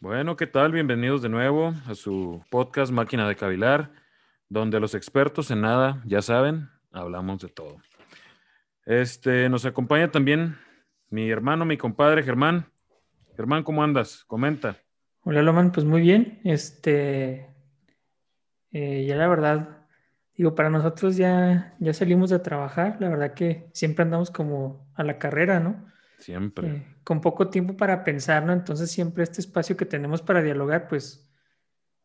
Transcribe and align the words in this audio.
Bueno, 0.00 0.36
¿qué 0.36 0.46
tal? 0.46 0.72
Bienvenidos 0.72 1.22
de 1.22 1.28
nuevo 1.28 1.74
a 1.86 1.94
su 1.94 2.42
podcast 2.50 2.90
Máquina 2.92 3.28
de 3.28 3.36
Cavilar, 3.36 3.90
donde 4.48 4.80
los 4.80 4.94
expertos 4.94 5.50
en 5.50 5.60
nada, 5.60 6.02
ya 6.06 6.22
saben, 6.22 6.68
hablamos 6.92 7.40
de 7.40 7.48
todo. 7.48 7.76
Este, 8.86 9.48
nos 9.48 9.66
acompaña 9.66 10.10
también 10.10 10.56
mi 11.10 11.30
hermano, 11.30 11.64
mi 11.64 11.76
compadre 11.76 12.22
Germán. 12.22 12.66
Germán, 13.36 13.62
¿cómo 13.62 13.82
andas? 13.82 14.24
Comenta. 14.24 14.76
Hola, 15.24 15.42
Loman, 15.42 15.72
pues 15.72 15.84
muy 15.84 16.00
bien. 16.00 16.40
Este, 16.44 17.54
eh, 18.72 19.04
ya 19.06 19.16
la 19.16 19.28
verdad, 19.28 19.77
digo, 20.38 20.54
para 20.54 20.70
nosotros 20.70 21.16
ya, 21.16 21.74
ya 21.80 21.92
salimos 21.92 22.30
de 22.30 22.38
trabajar. 22.38 22.96
La 23.00 23.08
verdad 23.08 23.34
que 23.34 23.68
siempre 23.72 24.04
andamos 24.04 24.30
como 24.30 24.88
a 24.94 25.02
la 25.02 25.18
carrera, 25.18 25.58
¿no? 25.58 25.84
Siempre. 26.18 26.68
Eh, 26.68 26.96
con 27.02 27.20
poco 27.20 27.50
tiempo 27.50 27.76
para 27.76 28.04
pensar, 28.04 28.44
¿no? 28.44 28.52
Entonces 28.52 28.90
siempre 28.90 29.24
este 29.24 29.40
espacio 29.40 29.76
que 29.76 29.84
tenemos 29.84 30.22
para 30.22 30.40
dialogar, 30.40 30.86
pues, 30.86 31.28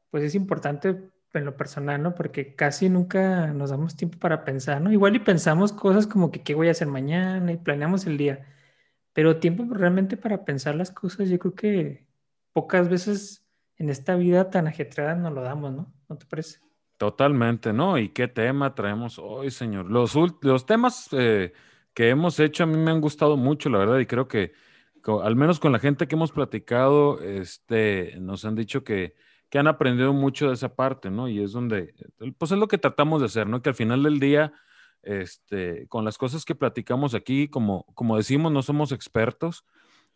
pues 0.09 0.23
es 0.23 0.33
importante 0.33 1.11
en 1.33 1.45
lo 1.45 1.55
personal, 1.55 2.01
¿no? 2.01 2.15
Porque 2.15 2.55
casi 2.55 2.89
nunca 2.89 3.47
nos 3.47 3.69
damos 3.69 3.95
tiempo 3.95 4.17
para 4.17 4.43
pensar, 4.43 4.81
¿no? 4.81 4.91
Igual 4.91 5.15
y 5.15 5.19
pensamos 5.19 5.71
cosas 5.71 6.07
como 6.07 6.31
que 6.31 6.41
qué 6.41 6.55
voy 6.55 6.69
a 6.69 6.71
hacer 6.71 6.87
mañana 6.87 7.51
y 7.51 7.57
planeamos 7.57 8.07
el 8.07 8.17
día, 8.17 8.47
pero 9.13 9.39
tiempo 9.39 9.63
realmente 9.69 10.17
para 10.17 10.43
pensar 10.43 10.75
las 10.75 10.91
cosas, 10.91 11.29
yo 11.29 11.37
creo 11.37 11.53
que 11.53 12.07
pocas 12.51 12.89
veces 12.89 13.45
en 13.77 13.89
esta 13.89 14.15
vida 14.15 14.49
tan 14.49 14.67
ajetreada 14.67 15.15
nos 15.15 15.33
lo 15.33 15.41
damos, 15.41 15.73
¿no? 15.73 15.93
¿No 16.09 16.17
te 16.17 16.25
parece? 16.25 16.59
Totalmente, 17.03 17.73
¿no? 17.73 17.97
¿Y 17.97 18.13
qué 18.13 18.29
tema 18.29 18.75
traemos 18.75 19.19
hoy, 19.19 19.51
señor? 19.51 19.91
Los, 19.91 20.15
los 20.39 20.65
temas 20.65 21.09
eh, 21.11 21.51
que 21.93 22.07
hemos 22.07 22.39
hecho 22.39 22.63
a 22.63 22.65
mí 22.65 22.77
me 22.77 22.91
han 22.91 23.01
gustado 23.01 23.35
mucho, 23.35 23.69
la 23.69 23.79
verdad, 23.79 23.99
y 23.99 24.05
creo 24.05 24.29
que 24.29 24.53
al 25.21 25.35
menos 25.35 25.59
con 25.59 25.73
la 25.73 25.79
gente 25.79 26.07
que 26.07 26.15
hemos 26.15 26.31
platicado, 26.31 27.19
este, 27.19 28.15
nos 28.21 28.45
han 28.45 28.55
dicho 28.55 28.85
que, 28.85 29.15
que 29.49 29.59
han 29.59 29.67
aprendido 29.67 30.13
mucho 30.13 30.47
de 30.47 30.53
esa 30.53 30.77
parte, 30.77 31.11
¿no? 31.11 31.27
Y 31.27 31.43
es 31.43 31.51
donde, 31.51 31.93
pues 32.37 32.53
es 32.53 32.57
lo 32.57 32.69
que 32.69 32.77
tratamos 32.77 33.19
de 33.19 33.25
hacer, 33.25 33.47
¿no? 33.47 33.61
Que 33.61 33.67
al 33.67 33.75
final 33.75 34.01
del 34.03 34.21
día, 34.21 34.53
este, 35.01 35.85
con 35.89 36.05
las 36.05 36.17
cosas 36.17 36.45
que 36.45 36.55
platicamos 36.55 37.15
aquí, 37.15 37.49
como, 37.49 37.83
como 37.95 38.15
decimos, 38.15 38.49
no 38.53 38.61
somos 38.61 38.93
expertos, 38.93 39.65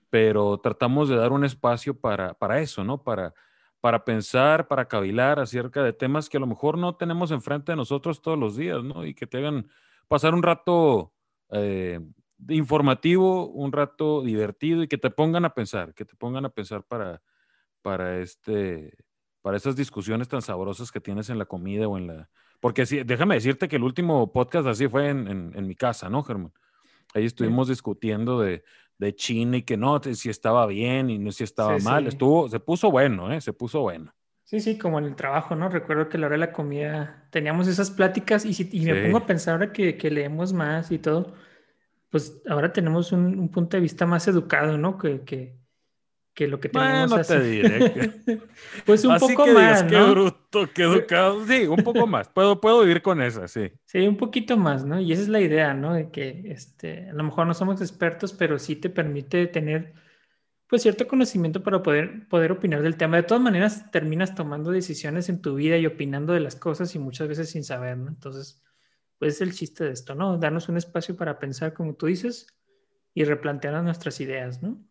pero 0.10 0.58
tratamos 0.60 1.10
de 1.10 1.18
dar 1.18 1.34
un 1.34 1.44
espacio 1.44 2.00
para, 2.00 2.34
para 2.36 2.62
eso, 2.62 2.86
¿no? 2.86 3.04
Para, 3.04 3.34
para 3.82 4.04
pensar, 4.04 4.68
para 4.68 4.88
cavilar 4.88 5.40
acerca 5.40 5.84
de 5.84 5.94
temas 5.94 6.30
que 6.30 6.38
a 6.38 6.40
lo 6.40 6.48
mejor 6.48 6.78
no 6.78 6.96
tenemos 6.96 7.32
enfrente 7.32 7.72
de 7.72 7.76
nosotros 7.76 8.22
todos 8.22 8.38
los 8.38 8.56
días, 8.56 8.84
¿no? 8.84 9.06
Y 9.06 9.14
que 9.14 9.28
te 9.28 9.38
hagan 9.38 9.70
pasar 10.08 10.34
un 10.34 10.44
rato 10.44 11.14
eh, 11.52 12.00
informativo, 12.50 13.48
un 13.48 13.72
rato 13.72 14.22
divertido 14.22 14.84
y 14.84 14.88
que 14.88 14.98
te 14.98 15.10
pongan 15.10 15.46
a 15.46 15.54
pensar, 15.54 15.94
que 15.94 16.06
te 16.06 16.16
pongan 16.16 16.46
a 16.46 16.50
pensar 16.50 16.84
para, 16.84 17.22
para, 17.82 18.20
este, 18.20 18.98
para 19.42 19.58
esas 19.58 19.76
discusiones 19.76 20.28
tan 20.28 20.42
sabrosas 20.42 20.92
que 20.92 21.02
tienes 21.02 21.30
en 21.30 21.38
la 21.38 21.46
comida 21.46 21.88
o 21.88 21.98
en 21.98 22.08
la... 22.08 22.30
Porque 22.60 22.86
sí, 22.86 23.04
déjame 23.04 23.36
decirte 23.36 23.68
que 23.68 23.76
el 23.76 23.84
último 23.84 24.32
podcast 24.32 24.68
así 24.68 24.88
fue 24.88 25.10
en, 25.10 25.54
en, 25.54 25.68
mi 25.68 25.76
casa, 25.76 26.10
¿no, 26.10 26.24
Germán? 26.24 26.52
Ahí 27.14 27.26
estuvimos 27.26 27.68
discutiendo 27.68 28.40
de, 28.40 28.64
de, 28.98 29.16
China 29.16 29.58
y 29.58 29.64
que 29.64 29.78
no, 29.78 30.02
si 30.02 30.30
estaba 30.30 30.66
bien 30.66 31.10
y 31.10 31.18
no 31.18 31.32
si 31.32 31.44
estaba 31.44 31.78
mal. 31.80 32.08
Estuvo, 32.08 32.50
se 32.50 32.60
puso 32.60 32.92
bueno, 32.92 33.32
¿eh? 33.32 33.42
Se 33.42 33.54
puso 33.54 33.82
bueno. 33.82 34.14
Sí, 34.44 34.62
sí, 34.62 34.78
como 34.78 34.98
en 34.98 35.06
el 35.06 35.16
trabajo, 35.16 35.56
¿no? 35.56 35.68
Recuerdo 35.68 36.08
que 36.08 36.16
a 36.16 36.22
la 36.22 36.28
hora 36.28 36.36
de 36.36 36.40
la 36.40 36.54
comida 36.54 37.28
teníamos 37.32 37.68
esas 37.68 37.92
pláticas 37.92 38.46
y, 38.46 38.54
si, 38.54 38.70
y 38.72 38.86
me 38.86 39.04
pongo 39.04 39.18
a 39.18 39.26
pensar 39.26 39.56
ahora 39.56 39.74
que, 39.74 39.98
que 39.98 40.10
leemos 40.10 40.54
más 40.54 40.90
y 40.92 41.00
todo, 41.00 41.34
pues 42.10 42.42
ahora 42.48 42.72
tenemos 42.72 43.12
un, 43.12 43.50
punto 43.50 43.76
de 43.76 43.82
vista 43.82 44.06
más 44.06 44.28
educado, 44.28 44.78
¿no? 44.78 44.98
Que, 44.98 45.22
que, 45.22 45.58
lo 46.46 46.60
que 46.60 46.70
tenemos 46.70 47.10
bueno, 47.10 47.24
te 47.24 47.42
diré 47.42 48.12
pues 48.86 49.04
un 49.06 49.18
poco 49.18 49.48
más, 49.48 49.84
¿no? 49.86 49.90
Qué 49.90 50.12
bruto, 50.12 50.70
qué 50.74 50.84
educado. 50.84 51.44
Sí, 51.48 51.66
un 51.66 51.84
poco 51.84 52.06
más. 52.06 52.30
Puedo, 52.30 52.62
puedo 52.62 52.82
vivir 52.82 53.02
con 53.02 53.22
esa, 53.22 53.48
sí. 53.48 53.72
Sí, 53.86 54.00
un 54.08 54.18
poquito 54.18 54.58
más, 54.58 54.86
¿no? 54.86 55.00
Y 55.00 55.12
esa 55.12 55.24
es 55.24 55.30
la 55.30 55.40
idea, 55.40 55.74
¿no? 55.74 55.94
De 55.94 56.12
que 56.12 56.44
este, 56.52 57.10
a 57.10 57.14
lo 57.14 57.24
mejor 57.24 57.48
no 57.48 57.56
somos 57.56 57.82
expertos, 57.82 58.34
pero 58.34 58.60
sí 58.60 58.76
te 58.76 58.90
permite 58.92 59.48
tener 59.48 59.94
pues 60.68 60.82
cierto 60.82 61.08
conocimiento 61.08 61.64
para 61.64 61.82
poder, 61.82 62.28
poder 62.28 62.52
opinar 62.52 62.82
del 62.82 62.98
tema. 62.98 63.18
De 63.18 63.24
todas 63.24 63.42
maneras, 63.42 63.90
terminas 63.90 64.36
tomando 64.36 64.72
decisiones 64.72 65.30
en 65.30 65.42
tu 65.42 65.56
vida 65.56 65.78
y 65.78 65.86
opinando 65.86 66.34
de 66.34 66.42
las 66.42 66.56
cosas 66.56 66.94
y 66.94 67.00
muchas 67.00 67.30
veces 67.30 67.50
sin 67.50 67.64
saber, 67.64 67.98
¿no? 67.98 68.10
Entonces, 68.10 68.62
pues 69.18 69.36
es 69.36 69.42
el 69.42 69.54
chiste 69.54 69.86
de 69.86 69.92
esto, 69.92 70.14
¿no? 70.14 70.38
Darnos 70.38 70.70
un 70.70 70.78
espacio 70.78 71.16
para 71.16 71.40
pensar, 71.40 71.74
como 71.74 71.96
tú 71.96 72.08
dices, 72.08 72.48
y 73.14 73.24
replantear 73.24 73.82
nuestras 73.82 74.20
ideas, 74.20 74.62
¿no? 74.62 74.87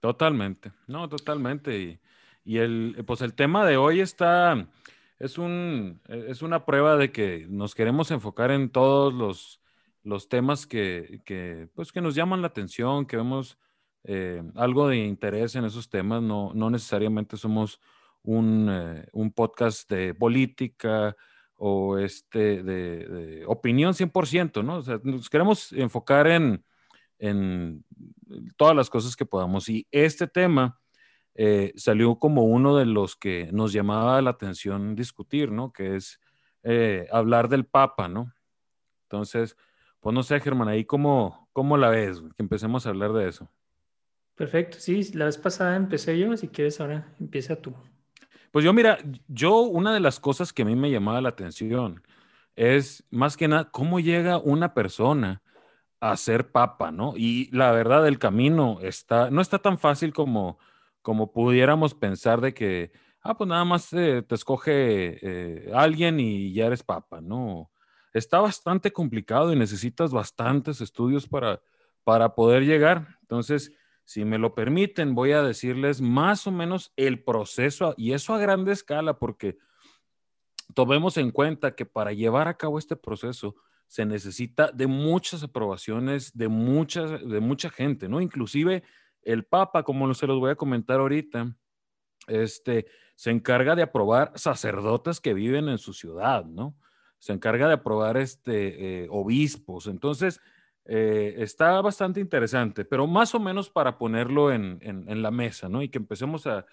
Totalmente, 0.00 0.72
no, 0.86 1.08
totalmente. 1.08 1.78
Y, 1.78 2.00
y 2.44 2.58
el, 2.58 3.04
pues 3.06 3.20
el 3.20 3.34
tema 3.34 3.66
de 3.66 3.76
hoy 3.76 4.00
está, 4.00 4.66
es, 5.18 5.38
un, 5.38 6.00
es 6.08 6.42
una 6.42 6.64
prueba 6.64 6.96
de 6.96 7.12
que 7.12 7.46
nos 7.48 7.74
queremos 7.74 8.10
enfocar 8.10 8.50
en 8.50 8.70
todos 8.70 9.12
los, 9.12 9.60
los 10.02 10.28
temas 10.28 10.66
que, 10.66 11.20
que, 11.24 11.68
pues 11.74 11.92
que 11.92 12.00
nos 12.00 12.14
llaman 12.14 12.40
la 12.40 12.48
atención, 12.48 13.06
que 13.06 13.16
vemos 13.16 13.58
eh, 14.04 14.42
algo 14.54 14.88
de 14.88 14.96
interés 14.98 15.54
en 15.54 15.64
esos 15.64 15.90
temas. 15.90 16.22
No, 16.22 16.52
no 16.54 16.70
necesariamente 16.70 17.36
somos 17.36 17.80
un, 18.22 18.68
eh, 18.70 19.08
un 19.12 19.32
podcast 19.32 19.88
de 19.90 20.14
política, 20.14 21.14
o 21.62 21.98
este 21.98 22.62
de, 22.62 23.44
opinión 23.46 23.92
100%, 23.92 24.64
¿no? 24.64 24.78
O 24.78 24.82
sea, 24.82 24.98
nos 25.04 25.28
queremos 25.28 25.72
enfocar 25.72 26.26
en, 26.26 26.64
en 27.18 27.84
todas 28.56 28.76
las 28.76 28.90
cosas 28.90 29.16
que 29.16 29.26
podamos. 29.26 29.68
Y 29.68 29.86
este 29.90 30.26
tema 30.26 30.80
eh, 31.34 31.72
salió 31.76 32.18
como 32.18 32.44
uno 32.44 32.76
de 32.76 32.86
los 32.86 33.16
que 33.16 33.48
nos 33.52 33.72
llamaba 33.72 34.20
la 34.22 34.30
atención 34.30 34.94
discutir, 34.94 35.50
¿no? 35.50 35.72
Que 35.72 35.96
es 35.96 36.20
eh, 36.62 37.06
hablar 37.12 37.48
del 37.48 37.66
Papa, 37.66 38.08
¿no? 38.08 38.32
Entonces, 39.04 39.56
pues 40.00 40.14
no 40.14 40.22
sé, 40.22 40.40
Germán, 40.40 40.68
ahí 40.68 40.84
cómo, 40.84 41.48
cómo 41.52 41.76
la 41.76 41.88
ves, 41.88 42.20
que 42.20 42.42
empecemos 42.42 42.86
a 42.86 42.90
hablar 42.90 43.12
de 43.12 43.28
eso. 43.28 43.50
Perfecto, 44.34 44.78
sí, 44.80 45.02
la 45.12 45.26
vez 45.26 45.36
pasada 45.36 45.76
empecé 45.76 46.18
yo, 46.18 46.36
si 46.36 46.48
quieres 46.48 46.80
ahora 46.80 47.14
empieza 47.20 47.56
tú. 47.56 47.74
Pues 48.50 48.64
yo, 48.64 48.72
mira, 48.72 48.98
yo 49.28 49.60
una 49.60 49.92
de 49.92 50.00
las 50.00 50.18
cosas 50.18 50.52
que 50.52 50.62
a 50.62 50.64
mí 50.64 50.74
me 50.74 50.90
llamaba 50.90 51.20
la 51.20 51.28
atención 51.28 52.02
es 52.56 53.04
más 53.10 53.36
que 53.36 53.48
nada 53.48 53.70
cómo 53.70 54.00
llega 54.00 54.38
una 54.38 54.74
persona 54.74 55.42
a 56.00 56.16
ser 56.16 56.50
papa, 56.50 56.90
¿no? 56.90 57.12
Y 57.16 57.50
la 57.52 57.70
verdad, 57.72 58.06
el 58.08 58.18
camino 58.18 58.78
está, 58.80 59.30
no 59.30 59.42
está 59.42 59.58
tan 59.58 59.78
fácil 59.78 60.12
como, 60.14 60.58
como 61.02 61.32
pudiéramos 61.32 61.94
pensar 61.94 62.40
de 62.40 62.54
que, 62.54 62.90
ah, 63.20 63.36
pues 63.36 63.48
nada 63.48 63.64
más 63.64 63.92
eh, 63.92 64.22
te 64.26 64.34
escoge 64.34 65.18
eh, 65.22 65.70
alguien 65.74 66.18
y 66.18 66.52
ya 66.54 66.66
eres 66.66 66.82
papa, 66.82 67.20
¿no? 67.20 67.70
Está 68.14 68.40
bastante 68.40 68.92
complicado 68.92 69.52
y 69.52 69.56
necesitas 69.56 70.10
bastantes 70.10 70.80
estudios 70.80 71.28
para, 71.28 71.60
para 72.02 72.34
poder 72.34 72.64
llegar. 72.64 73.18
Entonces, 73.20 73.72
si 74.04 74.24
me 74.24 74.38
lo 74.38 74.54
permiten, 74.54 75.14
voy 75.14 75.32
a 75.32 75.42
decirles 75.42 76.00
más 76.00 76.46
o 76.46 76.50
menos 76.50 76.92
el 76.96 77.22
proceso 77.22 77.94
y 77.96 78.12
eso 78.12 78.34
a 78.34 78.38
grande 78.38 78.72
escala, 78.72 79.18
porque 79.18 79.58
tomemos 80.74 81.18
en 81.18 81.30
cuenta 81.30 81.74
que 81.74 81.84
para 81.86 82.12
llevar 82.12 82.48
a 82.48 82.56
cabo 82.56 82.78
este 82.78 82.96
proceso 82.96 83.54
se 83.90 84.06
necesita 84.06 84.70
de 84.70 84.86
muchas 84.86 85.42
aprobaciones 85.42 86.30
de 86.32 86.46
mucha, 86.46 87.02
de 87.06 87.40
mucha 87.40 87.70
gente, 87.70 88.08
¿no? 88.08 88.20
Inclusive 88.20 88.84
el 89.20 89.44
Papa, 89.44 89.82
como 89.82 90.14
se 90.14 90.28
los 90.28 90.38
voy 90.38 90.52
a 90.52 90.54
comentar 90.54 91.00
ahorita, 91.00 91.52
este, 92.28 92.86
se 93.16 93.32
encarga 93.32 93.74
de 93.74 93.82
aprobar 93.82 94.30
sacerdotes 94.36 95.18
que 95.18 95.34
viven 95.34 95.68
en 95.68 95.78
su 95.78 95.92
ciudad, 95.92 96.44
¿no? 96.44 96.76
Se 97.18 97.32
encarga 97.32 97.66
de 97.66 97.74
aprobar 97.74 98.16
este, 98.16 99.02
eh, 99.02 99.08
obispos. 99.10 99.88
Entonces, 99.88 100.40
eh, 100.84 101.34
está 101.38 101.80
bastante 101.80 102.20
interesante, 102.20 102.84
pero 102.84 103.08
más 103.08 103.34
o 103.34 103.40
menos 103.40 103.68
para 103.68 103.98
ponerlo 103.98 104.52
en, 104.52 104.78
la 105.20 105.32
mesa, 105.32 105.68
¿no? 105.68 105.82
Y 105.82 105.88
que 105.88 105.98
empecemos 105.98 106.46
a, 106.46 106.64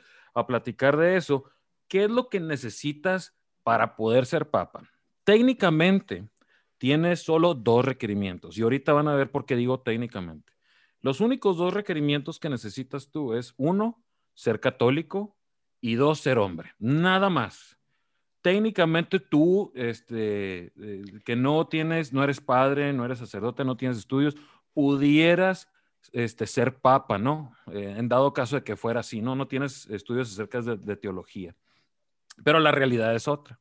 platicar 0.45 0.97
de 0.97 1.17
eso. 1.17 1.45
¿Qué 1.87 2.03
es 2.03 2.11
lo 2.11 2.29
que 2.29 2.39
necesitas 2.39 3.35
para 3.63 3.95
poder 3.95 4.27
ser 4.27 4.51
papa? 4.51 4.87
Técnicamente, 5.23 6.29
tienes 6.77 7.21
solo 7.21 7.53
dos 7.53 7.85
requerimientos 7.85 8.57
y 8.57 8.61
ahorita 8.61 8.93
van 8.93 9.07
a 9.07 9.15
ver 9.15 9.31
por 9.31 9.45
qué 9.45 9.55
digo 9.55 9.79
técnicamente. 9.79 10.53
Los 11.01 11.21
únicos 11.21 11.57
dos 11.57 11.73
requerimientos 11.73 12.39
que 12.39 12.49
necesitas 12.49 13.09
tú 13.09 13.33
es 13.33 13.53
uno, 13.57 14.03
ser 14.33 14.59
católico 14.59 15.35
y 15.81 15.95
dos, 15.95 16.19
ser 16.19 16.37
hombre. 16.37 16.73
Nada 16.79 17.29
más 17.29 17.77
técnicamente 18.47 19.19
tú, 19.19 19.73
este, 19.75 20.71
eh, 20.79 21.03
que 21.25 21.35
no 21.35 21.67
tienes, 21.67 22.13
no 22.13 22.23
eres 22.23 22.39
padre, 22.39 22.93
no 22.93 23.03
eres 23.03 23.19
sacerdote, 23.19 23.65
no 23.65 23.75
tienes 23.75 23.97
estudios, 23.97 24.37
pudieras 24.73 25.69
este, 26.13 26.47
ser 26.47 26.77
papa, 26.77 27.17
¿no? 27.17 27.53
Eh, 27.73 27.95
en 27.97 28.07
dado 28.07 28.31
caso 28.31 28.55
de 28.55 28.63
que 28.63 28.77
fuera 28.77 29.01
así, 29.01 29.21
¿no? 29.21 29.35
No 29.35 29.49
tienes 29.49 29.87
estudios 29.87 30.31
acerca 30.31 30.61
de, 30.61 30.95
teología. 30.95 31.55
Pero 32.41 32.59
la 32.59 32.71
realidad 32.71 33.13
es 33.15 33.27
otra. 33.27 33.59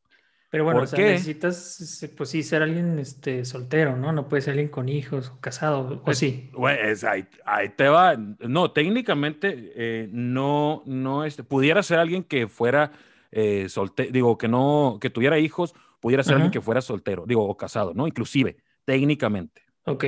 Pero 0.57 0.65
bueno, 0.65 0.81
o 0.81 0.87
sea, 0.87 0.99
necesitas, 0.99 2.09
pues 2.17 2.31
sí, 2.31 2.43
ser 2.43 2.63
alguien 2.63 2.99
este, 2.99 3.45
soltero, 3.45 3.95
¿no? 3.95 4.11
No 4.11 4.27
puede 4.27 4.41
ser 4.41 4.53
alguien 4.53 4.71
con 4.71 4.89
hijos 4.89 5.29
o 5.29 5.39
casado, 5.39 6.01
o 6.03 6.15
sí. 6.15 6.49
Pues, 6.55 7.05
ahí, 7.05 7.27
ahí, 7.45 7.69
te 7.69 7.87
va. 7.89 8.17
No, 8.17 8.71
técnicamente 8.71 9.73
eh, 9.77 10.09
no, 10.11 10.83
no, 10.87 11.27
este, 11.27 11.45
pudiera 11.45 11.83
ser 11.83 11.99
alguien 11.99 12.25
que 12.25 12.49
fuera 12.49 12.91
eh, 13.31 13.69
soltero, 13.69 14.11
digo, 14.11 14.39
que 14.39 14.49
no, 14.49 14.97
que 14.99 15.11
tuviera 15.11 15.39
hijos, 15.39 15.75
pudiera 16.01 16.23
ser 16.23 16.37
alguien 16.37 16.51
que 16.51 16.63
fuera 16.63 16.81
soltero, 16.81 17.25
digo, 17.27 17.47
o 17.47 17.55
casado, 17.55 17.93
¿no? 17.93 18.07
Inclusive, 18.07 18.57
técnicamente. 18.87 19.61
Ok. 19.85 20.07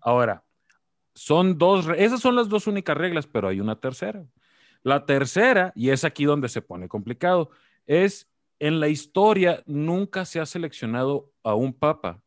Ahora, 0.00 0.44
son 1.12 1.58
dos, 1.58 1.88
esas 1.96 2.20
son 2.20 2.36
las 2.36 2.48
dos 2.48 2.68
únicas 2.68 2.96
reglas, 2.96 3.26
pero 3.26 3.48
hay 3.48 3.58
una 3.58 3.80
tercera. 3.80 4.24
La 4.84 5.06
tercera, 5.06 5.72
y 5.74 5.90
es 5.90 6.04
aquí 6.04 6.24
donde 6.24 6.48
se 6.48 6.62
pone 6.62 6.86
complicado, 6.86 7.50
es 7.88 8.27
en 8.58 8.80
la 8.80 8.88
historia 8.88 9.62
nunca 9.66 10.24
se 10.24 10.40
ha 10.40 10.46
seleccionado 10.46 11.32
a 11.42 11.54
un 11.54 11.72
papa 11.72 12.22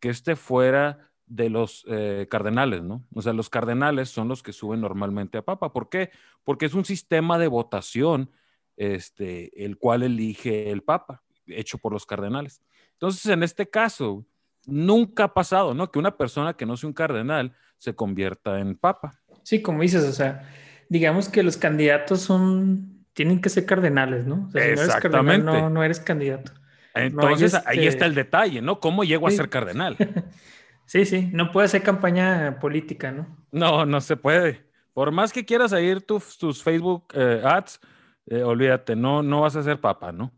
que 0.00 0.10
esté 0.10 0.36
fuera 0.36 1.10
de 1.26 1.48
los 1.50 1.84
eh, 1.88 2.26
cardenales, 2.30 2.82
¿no? 2.82 3.04
O 3.14 3.22
sea, 3.22 3.32
los 3.32 3.48
cardenales 3.48 4.10
son 4.10 4.28
los 4.28 4.42
que 4.42 4.52
suben 4.52 4.80
normalmente 4.80 5.38
a 5.38 5.42
papa. 5.42 5.72
¿Por 5.72 5.88
qué? 5.88 6.10
Porque 6.42 6.66
es 6.66 6.74
un 6.74 6.84
sistema 6.84 7.38
de 7.38 7.48
votación, 7.48 8.30
este, 8.76 9.64
el 9.64 9.78
cual 9.78 10.02
elige 10.02 10.70
el 10.70 10.82
papa, 10.82 11.22
hecho 11.46 11.78
por 11.78 11.92
los 11.92 12.06
cardenales. 12.06 12.62
Entonces, 12.92 13.26
en 13.26 13.42
este 13.42 13.68
caso, 13.68 14.26
nunca 14.66 15.24
ha 15.24 15.34
pasado, 15.34 15.74
¿no? 15.74 15.90
Que 15.90 15.98
una 15.98 16.16
persona 16.16 16.54
que 16.54 16.66
no 16.66 16.76
sea 16.76 16.88
un 16.88 16.94
cardenal 16.94 17.54
se 17.78 17.94
convierta 17.94 18.60
en 18.60 18.76
papa. 18.76 19.20
Sí, 19.42 19.62
como 19.62 19.82
dices, 19.82 20.04
o 20.04 20.12
sea, 20.12 20.48
digamos 20.88 21.28
que 21.28 21.42
los 21.42 21.56
candidatos 21.56 22.20
son 22.20 22.93
tienen 23.14 23.40
que 23.40 23.48
ser 23.48 23.64
cardenales, 23.64 24.26
¿no? 24.26 24.50
Exactamente. 24.54 25.44
no, 25.44 25.82
eres 25.82 26.00
candidato. 26.00 26.52
Entonces 26.94 27.54
ahí 27.66 27.78
este 27.78 27.88
está 27.88 28.06
el 28.06 28.14
detalle, 28.14 28.60
¿no? 28.60 28.78
¿Cómo 28.78 29.02
llego 29.04 29.26
a 29.26 29.30
ser 29.30 29.48
cardenal? 29.48 29.96
sí, 30.86 31.04
sí, 31.04 31.30
no 31.32 31.50
puede 31.50 31.66
hacer 31.66 31.82
campaña 31.82 32.58
política, 32.60 33.10
¿no? 33.10 33.26
No, 33.50 33.86
no 33.86 34.00
se 34.00 34.16
puede. 34.16 34.64
Por 34.92 35.10
más 35.10 35.32
que 35.32 35.44
quieras 35.44 35.70
seguir 35.70 36.02
tus 36.02 36.62
Facebook 36.62 37.06
eh, 37.14 37.42
ads, 37.44 37.80
eh, 38.26 38.42
olvídate, 38.42 38.94
no, 38.94 39.22
no 39.22 39.40
vas 39.40 39.56
a 39.56 39.62
ser 39.62 39.80
papa, 39.80 40.12
¿no? 40.12 40.32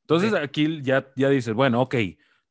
Entonces 0.00 0.34
aquí 0.34 0.80
ya, 0.82 1.06
ya 1.14 1.28
dices, 1.28 1.54
bueno, 1.54 1.80
ok, 1.80 1.94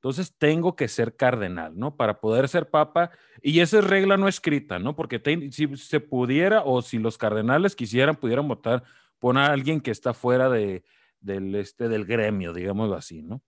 entonces 0.01 0.33
tengo 0.37 0.75
que 0.75 0.87
ser 0.87 1.15
cardenal, 1.15 1.77
¿no? 1.77 1.95
Para 1.95 2.19
poder 2.19 2.47
ser 2.47 2.69
papa. 2.69 3.11
Y 3.43 3.59
esa 3.59 3.79
es 3.79 3.83
regla 3.85 4.17
no 4.17 4.27
escrita, 4.27 4.79
¿no? 4.79 4.95
Porque 4.95 5.21
si 5.51 5.77
se 5.77 5.99
pudiera 5.99 6.63
o 6.63 6.81
si 6.81 6.97
los 6.97 7.19
cardenales 7.19 7.75
quisieran, 7.75 8.15
pudieran 8.15 8.47
votar 8.47 8.83
pon 9.21 9.37
a 9.37 9.45
alguien 9.45 9.79
que 9.79 9.91
está 9.91 10.13
fuera 10.13 10.49
de, 10.49 10.83
del, 11.19 11.53
este, 11.55 11.87
del 11.87 12.05
gremio, 12.05 12.53
digámoslo 12.53 12.95
así, 12.95 13.21
¿no? 13.21 13.41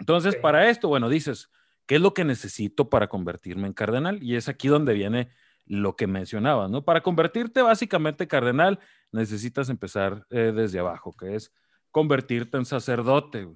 Entonces, 0.00 0.34
para 0.34 0.68
esto, 0.68 0.88
bueno, 0.88 1.08
dices, 1.08 1.48
¿qué 1.86 1.96
es 1.96 2.00
lo 2.00 2.12
que 2.12 2.24
necesito 2.24 2.90
para 2.90 3.08
convertirme 3.08 3.68
en 3.68 3.72
cardenal? 3.72 4.22
Y 4.22 4.34
es 4.34 4.48
aquí 4.48 4.66
donde 4.66 4.94
viene 4.94 5.30
lo 5.64 5.94
que 5.94 6.08
mencionabas, 6.08 6.68
¿no? 6.70 6.84
Para 6.84 7.02
convertirte 7.02 7.62
básicamente 7.62 8.26
cardenal, 8.26 8.80
necesitas 9.12 9.68
empezar 9.68 10.26
eh, 10.30 10.52
desde 10.54 10.80
abajo, 10.80 11.14
que 11.16 11.36
es 11.36 11.52
convertirte 11.92 12.56
en 12.56 12.64
sacerdote. 12.64 13.48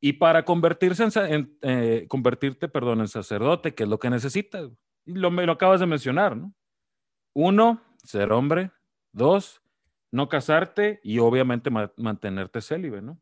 Y 0.00 0.14
para 0.14 0.44
convertirse 0.44 1.08
en, 1.16 1.58
eh, 1.62 2.06
convertirte, 2.08 2.68
perdón, 2.68 3.00
en 3.00 3.08
sacerdote, 3.08 3.74
¿qué 3.74 3.82
es 3.82 3.88
lo 3.88 3.98
que 3.98 4.10
necesitas? 4.10 4.70
Lo, 5.04 5.30
lo 5.30 5.52
acabas 5.52 5.80
de 5.80 5.86
mencionar, 5.86 6.36
¿no? 6.36 6.54
Uno, 7.34 7.82
ser 8.04 8.30
hombre. 8.32 8.70
Dos, 9.12 9.60
no 10.12 10.28
casarte 10.28 11.00
y 11.02 11.18
obviamente 11.18 11.70
mantenerte 11.70 12.60
célibe, 12.60 13.00
¿no? 13.02 13.20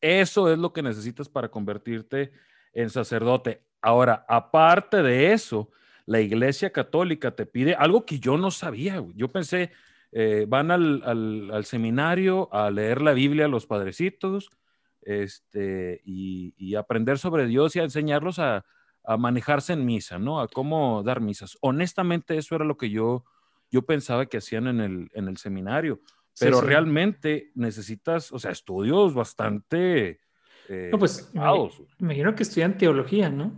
Eso 0.00 0.52
es 0.52 0.58
lo 0.58 0.72
que 0.72 0.82
necesitas 0.82 1.28
para 1.28 1.50
convertirte 1.50 2.32
en 2.72 2.90
sacerdote. 2.90 3.64
Ahora, 3.80 4.24
aparte 4.28 5.02
de 5.02 5.32
eso, 5.32 5.70
la 6.06 6.20
Iglesia 6.20 6.72
Católica 6.72 7.36
te 7.36 7.46
pide 7.46 7.74
algo 7.74 8.04
que 8.04 8.18
yo 8.18 8.36
no 8.36 8.50
sabía. 8.50 9.02
Yo 9.14 9.28
pensé, 9.28 9.70
eh, 10.10 10.46
van 10.48 10.70
al, 10.70 11.64
seminario 11.64 12.52
a 12.52 12.70
leer 12.70 13.00
la 13.00 13.12
Biblia 13.12 13.44
a 13.44 13.48
los 13.48 13.66
padrecitos 13.66 14.50
este, 15.02 16.00
y, 16.04 16.74
aprender 16.74 17.18
sobre 17.18 17.46
Dios 17.46 17.76
y 17.76 17.80
a 17.80 17.84
enseñarlos 17.84 18.38
a, 18.38 18.64
a, 19.04 19.16
manejarse 19.16 19.72
en 19.72 19.84
misa, 19.84 20.18
¿no? 20.18 20.40
A 20.40 20.48
cómo 20.48 21.02
dar 21.02 21.20
misas. 21.20 21.58
Honestamente, 21.60 22.36
eso 22.36 22.56
era 22.56 22.64
lo 22.64 22.76
que 22.76 22.90
yo 22.90 23.24
yo 23.72 23.82
pensaba 23.82 24.26
que 24.26 24.36
hacían 24.36 24.68
en 24.68 24.80
el, 24.80 25.10
en 25.14 25.26
el 25.26 25.38
seminario, 25.38 26.00
pero 26.38 26.60
realmente 26.60 27.50
necesitas, 27.54 28.30
o 28.30 28.38
sea, 28.38 28.52
estudios 28.52 29.14
bastante... 29.14 30.20
Eh, 30.68 30.90
no, 30.92 30.98
pues 30.98 31.32
me, 31.34 31.40
imagino 31.98 32.34
que 32.34 32.44
estudian 32.44 32.78
teología, 32.78 33.30
¿no? 33.30 33.52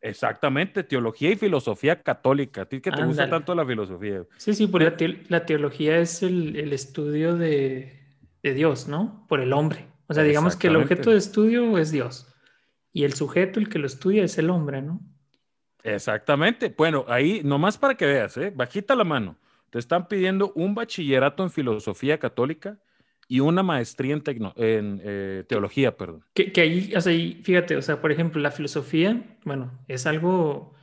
Exactamente, 0.00 0.82
teología 0.82 1.30
y 1.30 1.36
filosofía 1.36 2.02
católica. 2.02 2.62
A 2.62 2.64
ti 2.66 2.80
que 2.80 2.90
te 2.90 3.04
gusta 3.04 3.28
tanto 3.28 3.54
la 3.54 3.66
filosofía. 3.66 4.24
Sí, 4.38 4.54
sí, 4.54 4.66
porque 4.66 5.24
la, 5.28 5.46
teología 5.46 5.98
es 5.98 6.22
el, 6.22 6.72
estudio 6.72 7.36
de, 7.36 8.16
de, 8.42 8.54
Dios, 8.54 8.88
¿no? 8.88 9.26
Por 9.28 9.40
el 9.40 9.52
hombre. 9.52 9.86
O 10.06 10.14
sea, 10.14 10.22
digamos 10.22 10.56
que 10.56 10.68
el 10.68 10.76
objeto 10.76 11.10
de 11.10 11.18
estudio 11.18 11.76
es 11.78 11.90
Dios 11.90 12.32
y 12.92 13.04
el 13.04 13.12
sujeto, 13.12 13.60
el 13.60 13.68
que 13.68 13.78
lo 13.78 13.86
estudia, 13.86 14.24
es 14.24 14.38
el 14.38 14.50
hombre, 14.50 14.82
¿no? 14.82 15.00
Exactamente. 15.82 16.74
Bueno, 16.76 17.04
ahí, 17.08 17.42
nomás 17.44 17.78
para 17.78 17.96
que 17.96 18.06
veas, 18.06 18.36
¿eh? 18.36 18.52
Bajita 18.54 18.94
la 18.94 19.04
mano. 19.04 19.36
Te 19.70 19.78
están 19.78 20.08
pidiendo 20.08 20.52
un 20.54 20.74
bachillerato 20.74 21.42
en 21.42 21.50
filosofía 21.50 22.18
católica 22.18 22.78
y 23.28 23.40
una 23.40 23.62
maestría 23.62 24.14
en, 24.14 24.22
en 24.56 25.00
eh, 25.04 25.44
teología, 25.46 25.96
perdón. 25.96 26.24
Que, 26.32 26.50
ahí, 26.56 26.92
o 26.96 27.00
sea, 27.00 27.12
fíjate, 27.42 27.76
o 27.76 27.82
sea, 27.82 28.00
por 28.00 28.10
ejemplo, 28.10 28.40
la 28.40 28.50
filosofía, 28.50 29.36
bueno, 29.44 29.78
es 29.86 30.06
algo, 30.06 30.74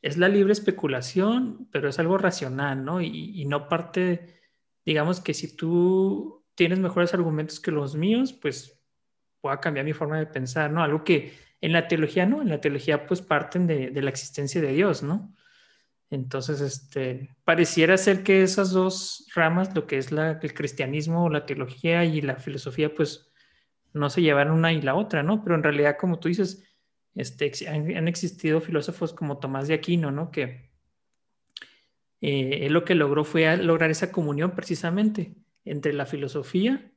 es 0.00 0.16
la 0.16 0.28
libre 0.28 0.54
especulación, 0.54 1.68
pero 1.70 1.90
es 1.90 1.98
algo 1.98 2.16
racional, 2.16 2.84
¿no? 2.84 3.02
Y, 3.02 3.44
no 3.44 3.68
parte, 3.68 4.40
digamos 4.86 5.20
que 5.20 5.34
si 5.34 5.54
tú 5.54 6.46
tienes 6.54 6.78
mejores 6.78 7.12
argumentos 7.12 7.60
que 7.60 7.70
los 7.70 7.94
míos, 7.94 8.32
pues 8.32 8.82
pueda 9.42 9.60
cambiar 9.60 9.84
mi 9.84 9.92
forma 9.92 10.18
de 10.18 10.26
pensar, 10.26 10.70
¿no? 10.70 10.82
Algo 10.82 11.04
que 11.04 11.34
en 11.60 11.72
la 11.74 11.86
teología 11.86 12.24
no, 12.24 12.40
en 12.40 12.48
la 12.48 12.62
teología 12.62 13.06
pues 13.06 13.20
parten 13.20 13.66
de, 13.66 13.90
de 13.90 14.02
la 14.02 14.08
existencia 14.08 14.62
de 14.62 14.72
Dios, 14.72 15.02
¿no? 15.02 15.34
Entonces, 16.10 16.60
este, 16.60 17.30
pareciera 17.44 17.96
ser 17.96 18.24
que 18.24 18.42
esas 18.42 18.72
dos 18.72 19.28
ramas, 19.34 19.74
lo 19.76 19.86
que 19.86 19.96
es 19.96 20.10
el 20.10 20.54
cristianismo, 20.54 21.30
la 21.30 21.46
teología 21.46 22.04
y 22.04 22.20
la 22.20 22.34
filosofía, 22.36 22.92
pues 22.92 23.30
no 23.92 24.10
se 24.10 24.20
llevan 24.22 24.50
una 24.50 24.72
y 24.72 24.82
la 24.82 24.96
otra, 24.96 25.22
¿no? 25.22 25.42
Pero 25.44 25.54
en 25.54 25.62
realidad, 25.62 25.96
como 25.98 26.18
tú 26.18 26.28
dices, 26.28 26.64
este, 27.14 27.52
han, 27.68 28.08
existido 28.08 28.60
filósofos 28.60 29.12
como 29.12 29.38
Tomás 29.38 29.68
de 29.68 29.74
Aquino, 29.74 30.10
¿no? 30.10 30.32
Que 30.32 30.70
eh, 32.20 32.66
él 32.66 32.72
lo 32.72 32.84
que 32.84 32.96
logró 32.96 33.24
fue 33.24 33.56
lograr 33.56 33.90
esa 33.90 34.10
comunión 34.10 34.52
precisamente 34.52 35.36
entre 35.64 35.92
la 35.92 36.06
filosofía 36.06 36.90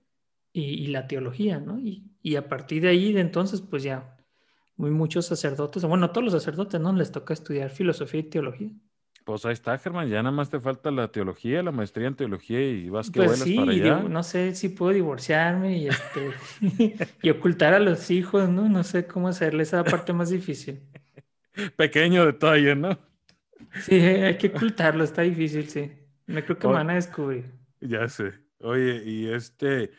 y, 0.51 0.87
la 0.87 1.07
teología, 1.07 1.59
¿no? 1.59 1.79
Y, 1.79 2.11
y, 2.21 2.35
a 2.35 2.47
partir 2.47 2.83
de 2.83 2.89
ahí, 2.89 3.13
de 3.13 3.21
entonces, 3.21 3.61
pues 3.61 3.83
ya 3.83 4.17
muy 4.75 4.91
muchos 4.91 5.27
sacerdotes, 5.27 5.83
bueno, 5.85 6.11
todos 6.11 6.25
los 6.25 6.33
sacerdotes, 6.33 6.79
¿no? 6.81 6.93
Les 6.93 7.11
toca 7.11 7.33
estudiar 7.33 7.69
filosofía 7.69 8.21
y 8.21 8.23
teología. 8.23 8.71
Pues 9.23 9.45
ahí 9.45 9.53
está, 9.53 9.77
Germán. 9.77 10.09
Ya 10.09 10.21
nada 10.21 10.35
más 10.35 10.49
te 10.49 10.59
falta 10.59 10.91
la 10.91 11.09
teología, 11.09 11.63
la 11.63 11.71
maestría 11.71 12.07
en 12.07 12.15
teología 12.15 12.61
y 12.61 12.89
vas 12.89 13.09
que 13.09 13.23
pues 13.23 13.39
sí, 13.39 13.55
para 13.55 13.71
allá. 13.71 13.99
no 14.01 14.23
sé 14.23 14.53
si 14.55 14.69
puedo 14.69 14.91
divorciarme 14.91 15.77
y, 15.77 15.87
este, 15.87 16.31
y 17.21 17.29
ocultar 17.29 17.73
a 17.73 17.79
los 17.79 18.11
hijos, 18.11 18.49
¿no? 18.49 18.67
No 18.67 18.83
sé 18.83 19.07
cómo 19.07 19.29
hacerle 19.29 19.63
esa 19.63 19.83
parte 19.83 20.11
más 20.11 20.29
difícil. 20.29 20.81
Pequeño 21.77 22.25
detalle, 22.25 22.75
¿no? 22.75 22.99
Sí, 23.81 23.95
hay 23.95 24.37
que 24.37 24.47
ocultarlo, 24.47 25.03
está 25.03 25.21
difícil, 25.21 25.69
sí. 25.69 25.91
Me 26.25 26.43
creo 26.43 26.57
que 26.57 26.67
me 26.67 26.73
van 26.73 26.89
a 26.89 26.95
descubrir. 26.95 27.45
Ya 27.79 28.07
sé. 28.07 28.33
Oye, 28.59 29.03
y 29.05 29.27
este, 29.27 29.91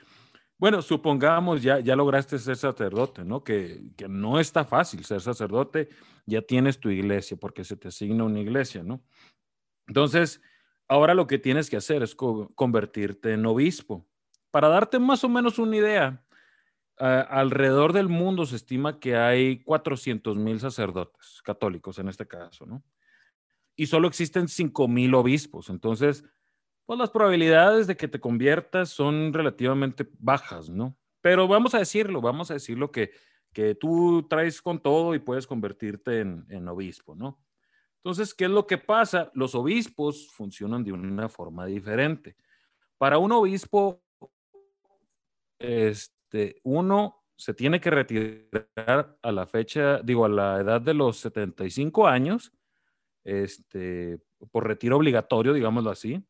bueno, 0.64 0.80
supongamos 0.80 1.62
ya, 1.62 1.80
ya 1.80 1.94
lograste 1.94 2.38
ser 2.38 2.56
sacerdote, 2.56 3.22
¿no? 3.22 3.44
Que, 3.44 3.82
que 3.98 4.08
no 4.08 4.40
está 4.40 4.64
fácil 4.64 5.04
ser 5.04 5.20
sacerdote 5.20 5.90
ya 6.24 6.40
tienes 6.40 6.80
tu 6.80 6.88
iglesia 6.88 7.36
porque 7.36 7.64
se 7.64 7.76
te 7.76 7.88
asigna 7.88 8.24
una 8.24 8.40
iglesia, 8.40 8.82
¿no? 8.82 9.02
Entonces, 9.86 10.40
ahora 10.88 11.12
lo 11.12 11.26
que 11.26 11.38
tienes 11.38 11.68
que 11.68 11.76
hacer 11.76 12.02
es 12.02 12.14
convertirte 12.14 13.34
en 13.34 13.44
obispo. 13.44 14.08
Para 14.50 14.70
darte 14.70 14.98
más 14.98 15.22
o 15.22 15.28
menos 15.28 15.58
una 15.58 15.76
idea, 15.76 16.24
alrededor 16.96 17.92
del 17.92 18.08
mundo 18.08 18.46
se 18.46 18.56
estima 18.56 18.98
que 18.98 19.16
hay 19.16 19.62
400 19.64 20.38
mil 20.38 20.60
sacerdotes 20.60 21.42
católicos 21.42 21.98
en 21.98 22.08
este 22.08 22.26
caso, 22.26 22.64
¿no? 22.64 22.82
Y 23.76 23.84
solo 23.84 24.08
existen 24.08 24.48
5 24.48 24.88
mil 24.88 25.14
obispos. 25.14 25.68
Entonces, 25.68 26.24
pues 26.86 26.98
las 26.98 27.10
probabilidades 27.10 27.86
de 27.86 27.96
que 27.96 28.08
te 28.08 28.20
conviertas 28.20 28.90
son 28.90 29.32
relativamente 29.32 30.08
bajas, 30.18 30.68
¿no? 30.68 30.96
Pero 31.20 31.48
vamos 31.48 31.74
a 31.74 31.78
decirlo, 31.78 32.20
vamos 32.20 32.50
a 32.50 32.54
decirlo 32.54 32.90
que 32.90 33.12
que 33.54 33.74
tú 33.74 34.26
traes 34.28 34.60
con 34.60 34.80
todo 34.80 35.14
y 35.14 35.20
puedes 35.20 35.46
convertirte 35.46 36.20
en, 36.20 36.68
obispo, 36.68 37.14
¿no? 37.14 37.40
Entonces, 37.98 38.34
¿qué 38.34 38.44
es 38.44 38.50
lo 38.50 38.66
que 38.66 38.76
pasa? 38.76 39.30
Los 39.32 39.54
obispos 39.54 40.28
funcionan 40.32 40.84
de 40.84 40.92
una 40.92 41.30
forma 41.30 41.64
diferente. 41.64 42.36
Para 42.98 43.16
un 43.16 43.32
obispo, 43.32 44.02
este, 45.58 46.60
uno 46.64 47.22
se 47.36 47.54
tiene 47.54 47.80
que 47.80 47.90
retirar 47.90 49.16
a 49.22 49.32
la 49.32 49.46
fecha, 49.46 50.00
digo, 50.02 50.26
a 50.26 50.28
la 50.28 50.60
edad 50.60 50.80
de 50.82 50.92
los 50.92 51.16
75 51.18 52.06
años, 52.06 52.52
este, 53.22 54.18
por 54.50 54.66
retiro 54.66 54.98
obligatorio, 54.98 55.54
digámoslo 55.54 55.90
así, 55.90 56.22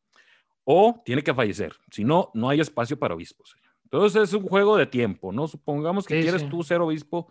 o 0.64 1.02
tiene 1.04 1.23
que 1.23 1.35
fallecer. 1.35 1.75
Si 1.90 2.04
no, 2.04 2.30
no 2.35 2.49
hay 2.49 2.61
espacio 2.61 2.99
para 2.99 3.14
obispos. 3.14 3.56
Entonces 3.85 4.23
es 4.23 4.33
un 4.35 4.42
juego 4.42 4.76
de 4.76 4.87
tiempo, 4.87 5.33
¿no? 5.33 5.47
Supongamos 5.47 6.06
que 6.06 6.21
quieres 6.21 6.49
tú 6.49 6.62
ser 6.62 6.80
obispo, 6.80 7.28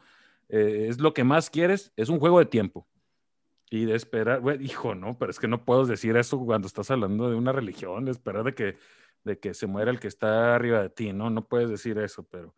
eh, 0.50 0.86
es 0.90 1.00
lo 1.00 1.14
que 1.14 1.24
más 1.24 1.50
quieres, 1.50 1.92
es 1.98 2.10
un 2.10 2.20
juego 2.20 2.40
de 2.40 2.46
tiempo. 2.46 2.88
Y 3.70 3.86
de 3.86 3.96
esperar, 3.96 4.42
hijo, 4.62 4.94
no, 4.96 5.18
pero 5.18 5.32
es 5.32 5.40
que 5.40 5.48
no 5.48 5.66
puedo 5.66 5.86
decir 5.86 6.16
eso 6.16 6.40
cuando 6.46 6.68
estás 6.68 6.92
hablando 6.92 7.30
de 7.30 7.36
una 7.36 7.52
religión, 7.52 8.06
de 8.06 8.12
esperar 8.12 8.44
de 8.44 8.54
que, 8.54 8.78
de 9.24 9.40
que 9.40 9.54
se 9.54 9.68
muera 9.68 9.90
el 9.90 10.00
que 10.00 10.08
está 10.08 10.56
arriba 10.56 10.82
de 10.82 10.90
ti, 10.90 11.12
¿no? 11.12 11.30
No 11.30 11.48
puedes 11.48 11.70
decir 11.70 11.98
eso, 11.98 12.24
pero, 12.30 12.54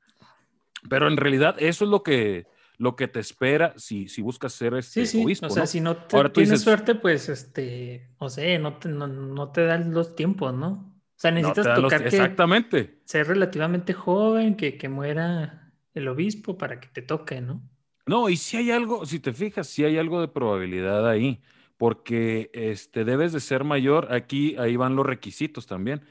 pero 0.90 1.08
en 1.08 1.16
realidad 1.16 1.56
eso 1.58 1.86
es 1.86 1.90
lo 1.90 2.04
que, 2.04 2.48
lo 2.78 2.96
que 2.96 3.08
te 3.08 3.20
espera 3.20 3.74
si, 3.78 4.08
si 4.08 4.22
buscas 4.22 4.54
ser 4.54 4.74
este 4.76 5.06
sí, 5.06 5.26
sí. 5.26 5.46
O 5.46 5.50
sea, 5.50 5.66
si 5.66 5.82
no 5.82 5.98
tienes 6.34 6.62
suerte, 6.62 6.96
pues, 6.96 7.30
este, 7.30 8.10
o 8.18 8.30
sea, 8.30 8.60
no 8.60 8.78
te, 8.78 8.90
no, 8.90 9.52
te 9.52 9.66
dan 9.66 9.94
los 9.94 10.16
tiempos, 10.16 10.54
¿no? 10.54 10.94
O 11.16 11.18
sea, 11.18 11.32
necesitas 11.32 11.76
tocar 11.76 12.02
que 12.02 12.08
exactamente. 12.10 13.00
ser 13.06 13.28
relativamente 13.28 13.94
joven, 13.94 14.56
que, 14.56 14.78
que 14.78 14.90
muera 14.90 15.74
el 15.94 16.08
obispo 16.08 16.58
para 16.58 16.80
que 16.80 16.88
te 16.90 17.02
toque, 17.02 17.42
¿no? 17.42 17.62
No, 18.06 18.30
y 18.30 18.38
si 18.38 18.58
hay 18.58 18.72
algo, 18.72 19.06
si 19.06 19.20
te 19.20 19.34
fijas, 19.34 19.68
si 19.68 19.84
hay 19.84 19.98
algo 19.98 20.22
de 20.22 20.28
probabilidad 20.28 21.10
ahí, 21.10 21.42
porque 21.78 22.52
este, 22.54 23.04
debes 23.04 23.34
de 23.34 23.40
ser 23.40 23.64
mayor, 23.64 24.14
aquí, 24.14 24.56
ahí 24.58 24.76
van 24.76 24.96
los 24.96 25.06
requisitos 25.06 25.66
también. 25.66 26.02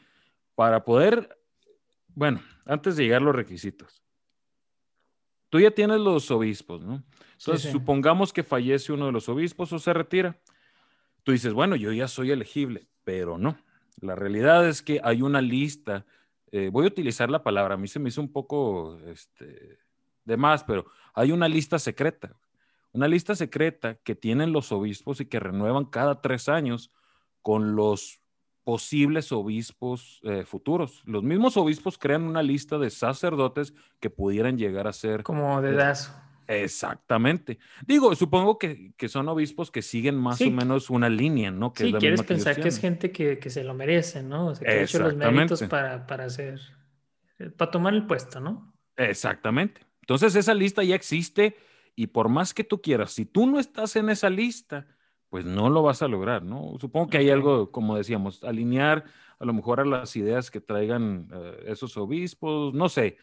Para 0.55 0.85
poder, 0.85 1.39
bueno, 2.09 2.41
antes 2.65 2.97
de 2.97 3.05
llegar 3.05 3.23
los 3.23 3.35
requisitos, 3.35 4.03
tú 5.55 5.61
ya 5.61 5.71
tienes 5.71 6.01
los 6.01 6.33
obispos, 6.33 6.83
¿no? 6.83 7.05
Entonces, 7.39 7.71
supongamos 7.71 8.33
que 8.33 8.43
fallece 8.43 8.93
uno 8.93 9.07
de 9.07 9.13
los 9.13 9.29
obispos 9.29 9.73
o 9.73 9.79
se 9.79 9.93
retira. 9.93 10.37
Tú 11.23 11.31
dices, 11.31 11.53
bueno, 11.53 11.77
yo 11.77 11.93
ya 11.93 12.09
soy 12.09 12.33
elegible, 12.33 12.89
pero 13.05 13.39
no. 13.39 13.57
La 14.01 14.17
realidad 14.17 14.69
es 14.69 14.83
que 14.83 15.01
hay 15.05 15.23
una 15.23 15.41
lista. 15.41 16.07
Eh, 16.51 16.71
voy 16.73 16.87
a 16.87 16.89
utilizar 16.89 17.31
la 17.31 17.45
palabra, 17.45 17.75
a 17.75 17.77
mí 17.77 17.87
se 17.87 18.01
me 18.01 18.09
hizo 18.09 18.21
un 18.21 18.33
poco 18.33 18.99
este, 19.07 19.79
de 20.25 20.37
más, 20.37 20.65
pero 20.65 20.87
hay 21.15 21.31
una 21.31 21.47
lista 21.47 21.79
secreta. 21.79 22.37
Una 22.91 23.07
lista 23.07 23.37
secreta 23.37 23.95
que 24.03 24.17
tienen 24.17 24.51
los 24.51 24.73
obispos 24.73 25.21
y 25.21 25.27
que 25.27 25.39
renuevan 25.39 25.85
cada 25.85 26.21
tres 26.21 26.49
años 26.49 26.91
con 27.43 27.77
los 27.77 28.24
posibles 28.65 29.31
obispos 29.31 30.21
eh, 30.25 30.45
futuros. 30.45 31.03
Los 31.05 31.23
mismos 31.23 31.57
obispos 31.57 31.99
crean 31.99 32.23
una 32.23 32.43
lista 32.43 32.79
de 32.79 32.91
sacerdotes 32.91 33.75
que 34.01 34.11
pudieran 34.11 34.59
llegar 34.59 34.87
a 34.87 34.93
ser... 34.93 35.23
Como 35.23 35.61
de 35.63 35.73
dazo. 35.73 36.13
Exactamente. 36.47 37.59
Digo, 37.87 38.15
supongo 38.15 38.59
que, 38.59 38.93
son 39.09 39.29
obispos 39.29 39.71
que 39.71 39.83
siguen 39.83 40.17
más 40.17 40.41
o 40.41 40.51
menos 40.51 40.91
una 40.91 41.09
línea, 41.09 41.51
¿no? 41.51 41.73
Que 41.73 41.85
sí, 41.85 41.93
quieres 41.95 42.23
pensar 42.23 42.61
que, 42.61 42.69
es 42.69 42.79
gente 42.79 43.13
que, 43.13 43.39
se 43.49 43.65
lo 43.65 43.75
merece, 43.75 44.23
¿no? 44.23 44.49
O 44.49 44.55
sea, 44.55 44.67
que 44.67 44.73
ha 44.73 44.83
hecho 44.83 44.99
los 44.99 45.17
méritos 45.17 45.63
para, 45.63 46.07
para 46.07 46.25
hacer, 46.25 46.61
eh, 47.39 47.51
para 47.51 47.71
tomar 47.71 47.95
el 47.95 48.07
puesto, 48.07 48.41
¿no? 48.41 48.75
Exactamente. 48.97 49.81
Entonces 50.01 50.35
esa 50.35 50.53
lista 50.55 50.85
ya 50.85 50.95
existe 50.95 51.57
y 51.97 52.09
por 52.09 52.29
más 52.29 52.53
que 52.53 52.65
tú 52.65 52.83
quieras, 52.83 53.13
si 53.13 53.25
tú 53.25 53.47
no 53.47 53.59
estás 53.59 53.97
en 53.97 54.11
esa 54.11 54.29
lista, 54.29 54.87
pues 55.35 55.45
no 55.45 55.69
lo 55.69 55.83
vas 55.83 56.01
a 56.01 56.07
lograr, 56.07 56.45
¿no? 56.45 56.77
Supongo 56.81 57.09
que 57.09 57.19
hay 57.19 57.29
algo, 57.29 57.73
como 57.73 57.97
decíamos, 57.97 58.45
alinear 58.45 59.05
a 59.41 59.45
lo 59.45 59.53
mejor 59.53 59.81
a 59.81 59.85
las 59.85 60.15
ideas 60.15 60.49
que 60.49 60.61
traigan 60.61 61.29
eh, 61.35 61.65
esos 61.67 61.97
obispos, 61.97 62.73
no 62.73 62.89
sé, 62.89 63.17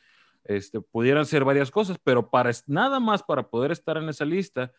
este, 0.43 0.81
pudieran 0.81 1.25
ser 1.25 1.45
varias 1.45 1.71
cosas, 1.71 1.97
pero 2.03 2.29
para 2.29 2.51
nada 2.67 2.99
más 2.99 3.23
para 3.23 3.49
poder 3.49 3.71
estar 3.71 3.95
en 3.95 4.09
esa 4.09 4.25
lista, 4.25 4.73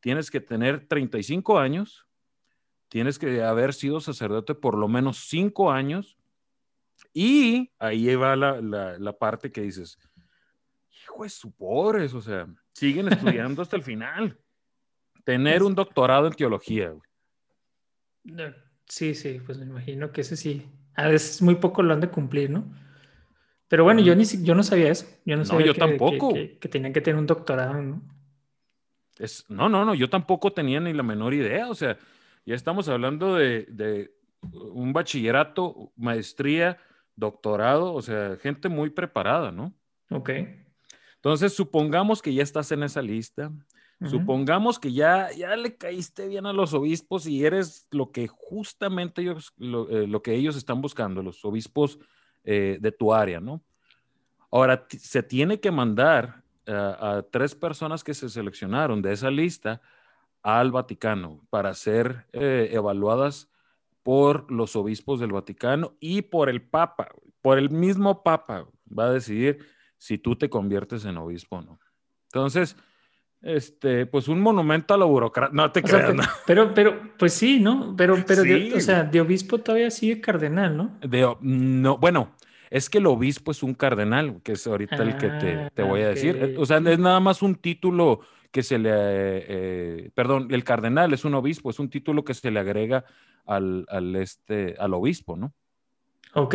tienes 0.00 0.30
que 0.30 0.40
tener 0.40 0.88
35 0.88 1.58
años, 1.58 2.06
tienes 2.88 3.18
que 3.18 3.42
haber 3.42 3.74
sido 3.74 4.00
sacerdote 4.00 4.54
por 4.54 4.74
lo 4.74 4.88
menos 4.88 5.28
5 5.28 5.70
años, 5.70 6.16
y 7.12 7.70
ahí 7.78 8.14
va 8.14 8.34
la, 8.34 8.62
la 8.62 9.12
parte 9.18 9.52
que 9.52 9.60
dices, 9.60 9.98
hijo 11.02 11.24
de 11.24 11.28
su 11.28 11.52
pobres, 11.52 12.14
o 12.14 12.22
sea, 12.22 12.46
siguen 12.72 13.08
estudiando 13.12 13.60
hasta 13.60 13.76
el 13.76 13.82
final. 13.82 14.40
Tener 15.28 15.62
un 15.62 15.74
doctorado 15.74 16.26
en 16.26 16.32
teología, 16.32 16.94
Sí, 18.86 19.14
sí, 19.14 19.42
pues 19.44 19.58
me 19.58 19.66
imagino 19.66 20.10
que 20.10 20.22
ese 20.22 20.38
sí. 20.38 20.66
A 20.94 21.06
veces 21.08 21.42
muy 21.42 21.56
poco 21.56 21.82
lo 21.82 21.92
han 21.92 22.00
de 22.00 22.08
cumplir, 22.08 22.48
¿no? 22.48 22.64
Pero 23.68 23.84
bueno, 23.84 24.00
yo, 24.00 24.16
ni, 24.16 24.24
yo 24.24 24.54
no 24.54 24.62
sabía 24.62 24.90
eso. 24.90 25.06
Yo 25.26 25.36
no, 25.36 25.44
sabía 25.44 25.66
yo 25.66 25.74
que, 25.74 25.80
tampoco. 25.80 26.32
Que, 26.32 26.68
tenían 26.70 26.94
que 26.94 27.02
tener 27.02 27.18
un 27.18 27.26
doctorado, 27.26 27.74
¿no? 27.74 28.00
Es, 29.18 29.44
no, 29.50 29.68
no, 29.68 29.84
no, 29.84 29.94
yo 29.94 30.08
tampoco 30.08 30.50
tenía 30.50 30.80
ni 30.80 30.94
la 30.94 31.02
menor 31.02 31.34
idea. 31.34 31.68
O 31.68 31.74
sea, 31.74 31.98
ya 32.46 32.54
estamos 32.54 32.88
hablando 32.88 33.34
de, 33.34 33.66
de 33.68 34.10
un 34.40 34.94
bachillerato, 34.94 35.92
maestría, 35.94 36.78
doctorado, 37.16 37.92
o 37.92 38.00
sea, 38.00 38.38
gente 38.40 38.70
muy 38.70 38.88
preparada, 38.88 39.52
¿no? 39.52 39.74
Ok. 40.08 40.30
Entonces, 41.16 41.52
supongamos 41.52 42.22
que 42.22 42.32
ya 42.32 42.42
estás 42.42 42.72
en 42.72 42.82
esa 42.82 43.02
lista, 43.02 43.52
supongamos 44.06 44.78
que 44.78 44.92
ya, 44.92 45.30
ya 45.32 45.56
le 45.56 45.76
caíste 45.76 46.28
bien 46.28 46.46
a 46.46 46.52
los 46.52 46.72
obispos 46.74 47.26
y 47.26 47.44
eres 47.44 47.86
lo 47.90 48.12
que 48.12 48.28
justamente 48.28 49.22
ellos, 49.22 49.52
lo, 49.56 49.88
eh, 49.90 50.22
que 50.22 50.34
ellos 50.34 50.56
están 50.56 50.80
buscando, 50.80 51.22
los 51.22 51.44
obispos 51.44 51.98
eh, 52.44 52.78
de 52.80 52.92
tu 52.92 53.12
área, 53.12 53.40
¿no? 53.40 53.62
Ahora, 54.50 54.86
se 54.88 55.22
tiene 55.22 55.60
que 55.60 55.70
mandar 55.70 56.42
a 56.70 57.24
tres 57.30 57.54
personas 57.54 58.04
que 58.04 58.12
se 58.12 58.28
seleccionaron 58.28 59.00
de 59.00 59.12
esa 59.12 59.30
lista 59.30 59.80
al 60.42 60.70
Vaticano 60.70 61.40
para 61.50 61.74
ser 61.74 62.26
eh, 62.32 62.70
evaluadas 62.72 63.50
por 64.02 64.50
los 64.50 64.76
obispos 64.76 65.20
del 65.20 65.32
Vaticano 65.32 65.94
y 66.00 66.22
por 66.22 66.48
el 66.48 66.62
Papa, 66.62 67.10
por 67.42 67.58
el 67.58 67.70
mismo 67.70 68.22
Papa, 68.22 68.66
va 68.86 69.06
a 69.06 69.12
decidir 69.12 69.58
si 69.98 70.16
tú 70.16 70.36
te 70.36 70.48
conviertes 70.48 71.04
en 71.04 71.18
obispo 71.18 71.60
no. 71.60 71.78
Entonces, 72.26 72.76
este, 73.42 74.06
pues 74.06 74.28
un 74.28 74.40
monumento 74.40 74.94
a 74.94 74.98
la 74.98 75.04
burocracia. 75.04 75.54
No 75.54 75.70
te 75.70 75.82
creas. 75.82 76.14
pero, 76.46 76.74
pero, 76.74 77.00
pues 77.18 77.32
sí, 77.32 77.60
¿no? 77.60 77.94
Pero, 77.96 78.16
pero, 78.26 78.42
de, 78.42 78.72
o 78.74 78.80
sea, 78.80 79.04
de 79.04 79.20
obispo 79.20 79.58
todavía 79.58 79.90
sigue 79.90 80.20
cardenal, 80.20 80.76
¿no? 80.76 80.98
De, 81.00 81.28
no, 81.40 81.98
bueno, 81.98 82.34
es 82.70 82.90
que 82.90 82.98
el 82.98 83.06
obispo 83.06 83.52
es 83.52 83.62
un 83.62 83.74
cardenal, 83.74 84.40
que 84.42 84.52
es 84.52 84.66
ahorita 84.66 84.96
el 84.96 85.16
que 85.16 85.28
te, 85.28 85.70
te 85.74 85.82
voy 85.82 86.02
a 86.02 86.08
decir. 86.08 86.56
O 86.58 86.66
sea, 86.66 86.78
es 86.78 86.98
nada 86.98 87.20
más 87.20 87.42
un 87.42 87.54
título 87.54 88.20
que 88.50 88.62
se 88.62 88.78
le, 88.78 88.90
eh, 88.92 90.10
perdón, 90.14 90.48
el 90.50 90.64
cardenal 90.64 91.12
es 91.12 91.24
un 91.24 91.34
obispo, 91.34 91.70
es 91.70 91.78
un 91.78 91.90
título 91.90 92.24
que 92.24 92.34
se 92.34 92.50
le 92.50 92.60
agrega 92.60 93.04
al, 93.46 93.86
al, 93.88 94.16
este, 94.16 94.74
al 94.78 94.94
obispo, 94.94 95.36
¿no? 95.36 95.52
Ok. 96.34 96.54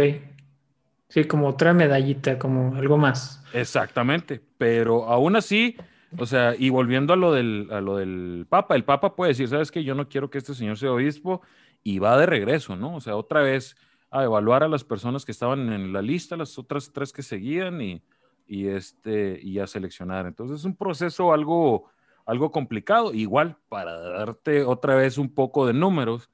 Sí, 1.10 1.26
como 1.26 1.48
otra 1.48 1.74
medallita, 1.74 2.40
como 2.40 2.76
algo 2.76 2.98
más. 2.98 3.44
Exactamente, 3.54 4.42
pero 4.58 5.06
aún 5.06 5.36
así, 5.36 5.78
o 6.18 6.26
sea, 6.26 6.56
y 6.58 6.70
volviendo 6.70 7.14
a 7.14 7.16
lo 7.16 7.32
del, 7.32 7.68
a 7.72 7.82
lo 7.82 7.98
del 7.98 8.46
Papa, 8.50 8.76
el 8.76 8.84
Papa 8.84 9.16
puede 9.16 9.30
decir, 9.30 9.48
sabes 9.48 9.72
que 9.72 9.84
yo 9.84 9.96
no 9.96 10.08
quiero 10.08 10.30
que 10.30 10.38
este 10.38 10.54
señor 10.54 10.78
sea 10.78 10.92
obispo 10.92 11.42
y 11.84 12.00
va 12.00 12.18
de 12.18 12.26
regreso, 12.26 12.76
¿no? 12.76 12.96
O 12.96 13.02
sea, 13.02 13.16
otra 13.16 13.42
vez 13.42 13.76
a 14.12 14.24
evaluar 14.24 14.64
a 14.64 14.68
las 14.68 14.84
personas 14.84 15.26
que 15.26 15.32
estaban 15.32 15.72
en 15.74 15.92
la 15.92 16.02
lista, 16.02 16.38
las 16.38 16.58
otras 16.60 16.92
tres 16.94 17.12
que 17.12 17.24
seguían 17.24 17.82
y, 17.82 18.04
y 18.48 18.68
este, 18.68 19.40
y 19.42 19.60
a 19.60 19.68
seleccionar. 19.68 20.28
Entonces 20.28 20.60
es 20.60 20.66
un 20.66 20.76
proceso 20.76 21.34
algo, 21.34 21.90
algo 22.26 22.52
complicado. 22.52 23.14
Igual, 23.14 23.58
para 23.70 23.98
darte 24.00 24.64
otra 24.64 24.96
vez 24.96 25.18
un 25.18 25.34
poco 25.34 25.66
de 25.66 25.74
números, 25.74 26.30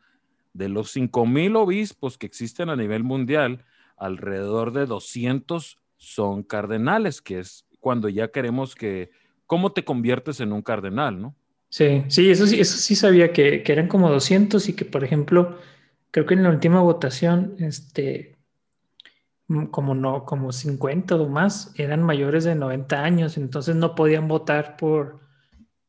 de 0.54 0.68
los 0.68 0.96
5.000 0.96 1.56
obispos 1.58 2.18
que 2.18 2.26
existen 2.26 2.70
a 2.70 2.76
nivel 2.76 3.04
mundial, 3.04 3.64
alrededor 3.96 4.74
de 4.74 4.86
200 4.86 5.78
son 5.98 6.44
cardenales, 6.44 7.22
que 7.22 7.40
es 7.40 7.66
cuando 7.80 8.10
ya 8.10 8.30
queremos 8.30 8.76
que, 8.76 9.12
¿cómo 9.50 9.72
te 9.72 9.84
conviertes 9.84 10.40
en 10.42 10.54
un 10.54 10.62
cardenal, 10.62 11.20
no? 11.20 11.36
Sí, 11.70 12.04
sí, 12.08 12.30
eso 12.30 12.46
sí, 12.46 12.60
eso 12.60 12.78
sí 12.78 12.96
sabía 12.96 13.34
que, 13.34 13.64
eran 13.66 13.88
como 13.88 14.08
200 14.12 14.70
y 14.70 14.74
que, 14.74 14.86
por 14.86 15.04
ejemplo, 15.04 15.58
creo 16.12 16.28
que 16.28 16.36
en 16.36 16.44
la 16.44 16.52
última 16.52 16.82
votación, 16.82 17.56
este, 17.58 18.38
mm, 19.48 19.66
como 19.66 19.96
no, 19.96 20.24
como 20.24 20.52
50 20.52 21.16
o 21.16 21.28
más 21.30 21.74
eran 21.78 22.04
mayores 22.04 22.44
de 22.44 22.54
90 22.54 23.04
años, 23.04 23.38
entonces 23.38 23.76
no 23.76 23.96
podían 23.96 24.28
votar 24.28 24.78
por, 24.78 25.20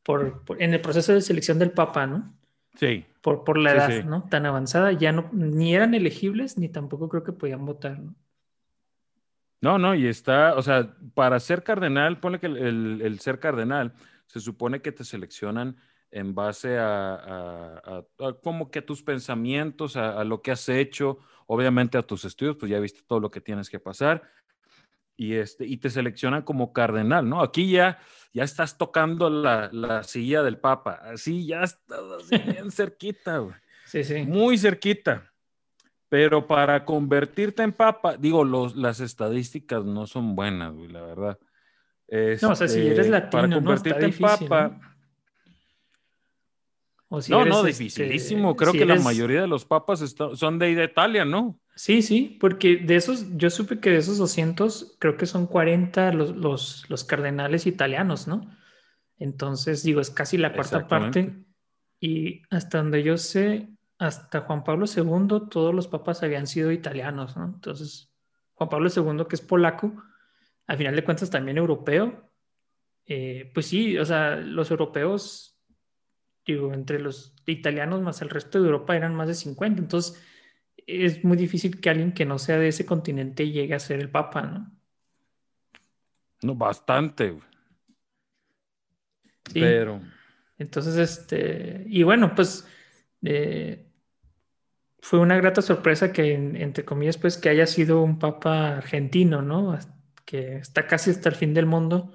por, 0.01 0.41
en 0.57 0.73
el 0.73 0.81
proceso 0.81 1.13
de 1.13 1.21
selección 1.21 1.59
del 1.59 1.69
Papa, 1.69 2.07
¿no? 2.07 2.33
Sí. 2.77 3.05
Por, 3.21 3.43
por 3.43 3.59
la 3.59 3.73
edad, 3.73 4.03
¿no? 4.05 4.23
Tan 4.23 4.47
avanzada, 4.47 4.91
ya 4.91 5.11
no, 5.11 5.29
ni 5.33 5.75
eran 5.75 5.93
elegibles, 5.93 6.57
ni 6.57 6.67
tampoco 6.67 7.09
creo 7.09 7.23
que 7.23 7.31
podían 7.31 7.63
votar, 7.63 7.99
¿no? 7.99 8.15
No, 9.61 9.77
no, 9.77 9.93
y 9.93 10.07
está, 10.07 10.55
o 10.55 10.63
sea, 10.63 10.95
para 11.13 11.39
ser 11.39 11.63
cardenal, 11.63 12.19
pone 12.19 12.39
que 12.39 12.47
el, 12.47 13.19
ser 13.19 13.39
cardenal, 13.39 13.93
se 14.25 14.39
supone 14.39 14.81
que 14.81 14.91
te 14.91 15.03
seleccionan 15.03 15.77
en 16.09 16.33
base 16.33 16.77
a, 16.79 18.03
como 18.41 18.71
que 18.71 18.81
tus 18.81 19.03
pensamientos, 19.03 19.95
a, 19.97 20.23
lo 20.23 20.41
que 20.41 20.51
has 20.51 20.67
hecho, 20.67 21.19
obviamente 21.45 21.97
a 21.99 22.01
tus 22.01 22.25
estudios, 22.25 22.57
pues 22.57 22.71
ya 22.71 22.79
viste 22.79 23.01
todo 23.07 23.19
lo 23.19 23.29
que 23.29 23.39
tienes 23.39 23.69
que 23.69 23.79
pasar. 23.79 24.23
y, 25.15 25.35
este, 25.35 25.65
y 25.67 25.77
te 25.77 25.89
selecciona 25.91 26.43
como 26.43 26.73
cardenal, 26.73 27.29
¿no? 27.29 27.41
Aquí 27.41 27.71
ya, 27.71 27.99
ya 28.33 28.43
estás 28.43 28.77
tocando 28.77 29.29
la, 29.29 29.69
la 29.71 30.03
silla 30.03 30.41
del 30.41 30.57
Papa, 30.57 30.93
así 31.03 31.45
ya 31.45 31.61
estás 31.63 32.01
así 32.19 32.37
bien 32.39 32.71
cerquita, 32.71 33.37
güey. 33.37 33.55
Sí, 33.85 34.03
sí. 34.03 34.23
Muy 34.25 34.57
cerquita. 34.57 35.30
Pero 36.11 36.45
para 36.45 36.83
convertirte 36.83 37.63
en 37.63 37.71
papa, 37.71 38.17
digo, 38.17 38.43
los, 38.43 38.75
las 38.75 38.99
estadísticas 38.99 39.85
no 39.85 40.07
son 40.07 40.35
buenas, 40.35 40.73
güey, 40.73 40.89
la 40.89 41.01
verdad. 41.03 41.39
no, 42.41 42.49
o 42.51 42.55
sea, 42.55 42.67
si 42.67 42.79
eres 42.81 42.99
Este, 42.99 43.09
latino, 43.11 43.31
para 43.31 43.47
¿no? 43.47 43.55
convertirte 43.55 44.05
difícil, 44.07 44.25
en 44.43 44.49
papa. 44.49 44.67
¿no? 44.67 44.91
O 47.07 47.21
si 47.21 47.31
no, 47.31 47.41
eres, 47.41 47.49
no, 47.53 47.65
este, 47.65 47.83
dificilísimo. 47.83 48.55
Creo 48.57 48.73
si 48.73 48.79
que 48.79 48.85
la 48.85 48.93
eres- 48.95 49.05
mayoría 49.05 49.39
de 49.41 49.47
los 49.47 49.63
papas 49.63 50.01
está- 50.01 50.35
son 50.35 50.59
de, 50.59 50.75
de 50.75 50.83
Italia, 50.83 51.23
¿no? 51.23 51.57
Sí, 51.75 52.01
sí, 52.01 52.37
porque 52.41 52.75
de 52.75 52.97
esos, 52.97 53.25
yo 53.37 53.49
supe 53.49 53.79
que 53.79 53.89
de 53.91 53.97
esos 53.97 54.17
200, 54.17 54.97
creo 54.99 55.15
que 55.15 55.25
son 55.25 55.47
40 55.47 56.11
los, 56.13 56.35
los, 56.35 56.85
los 56.89 57.05
cardenales 57.05 57.65
italianos, 57.67 58.27
¿no? 58.27 58.49
Entonces, 59.17 59.81
digo, 59.83 60.01
es 60.01 60.09
casi 60.09 60.37
la 60.37 60.53
cuarta 60.53 60.87
parte. 60.89 61.33
Y 62.01 62.41
hasta 62.49 62.79
donde 62.79 63.01
yo 63.03 63.17
sé, 63.17 63.69
hasta 64.01 64.41
Juan 64.41 64.63
Pablo 64.63 64.87
II, 64.87 65.47
todos 65.51 65.75
los 65.75 65.87
papas 65.87 66.23
habían 66.23 66.47
sido 66.47 66.71
italianos, 66.71 67.37
¿no? 67.37 67.45
Entonces, 67.45 68.11
Juan 68.55 68.67
Pablo 68.67 68.89
II, 68.89 69.25
que 69.29 69.35
es 69.35 69.41
polaco, 69.41 69.93
al 70.65 70.77
final 70.77 70.95
de 70.95 71.03
cuentas 71.03 71.29
también 71.29 71.59
europeo, 71.59 72.27
eh, 73.05 73.51
pues 73.53 73.67
sí, 73.67 73.99
o 73.99 74.05
sea, 74.05 74.37
los 74.37 74.71
europeos, 74.71 75.55
digo, 76.43 76.73
entre 76.73 76.99
los 76.99 77.35
italianos 77.45 78.01
más 78.01 78.23
el 78.23 78.31
resto 78.31 78.59
de 78.59 78.65
Europa 78.65 78.95
eran 78.95 79.13
más 79.13 79.27
de 79.27 79.35
50, 79.35 79.83
entonces 79.83 80.19
es 80.87 81.23
muy 81.23 81.37
difícil 81.37 81.79
que 81.79 81.91
alguien 81.91 82.11
que 82.11 82.25
no 82.25 82.39
sea 82.39 82.57
de 82.57 82.69
ese 82.69 82.87
continente 82.87 83.51
llegue 83.51 83.75
a 83.75 83.79
ser 83.79 83.99
el 83.99 84.09
papa, 84.09 84.41
¿no? 84.41 84.71
No, 86.41 86.55
bastante. 86.55 87.29
güey. 87.29 87.43
Sí. 89.45 89.59
Pero, 89.59 90.01
Entonces, 90.57 90.95
este, 90.95 91.85
y 91.87 92.01
bueno, 92.01 92.33
pues 92.33 92.67
eh, 93.21 93.90
fue 95.01 95.19
una 95.19 95.37
grata 95.37 95.61
sorpresa 95.61 96.13
que, 96.13 96.33
en- 96.33 96.55
entre 96.55 96.85
comillas, 96.85 97.17
pues 97.17 97.37
que 97.37 97.49
haya 97.49 97.67
sido 97.67 98.01
un 98.03 98.19
papa 98.19 98.77
argentino, 98.77 99.41
¿no? 99.41 99.77
Que 100.25 100.57
está 100.57 100.87
casi 100.87 101.11
hasta 101.11 101.29
el 101.29 101.35
fin 101.35 101.53
del 101.53 101.65
mundo, 101.65 102.13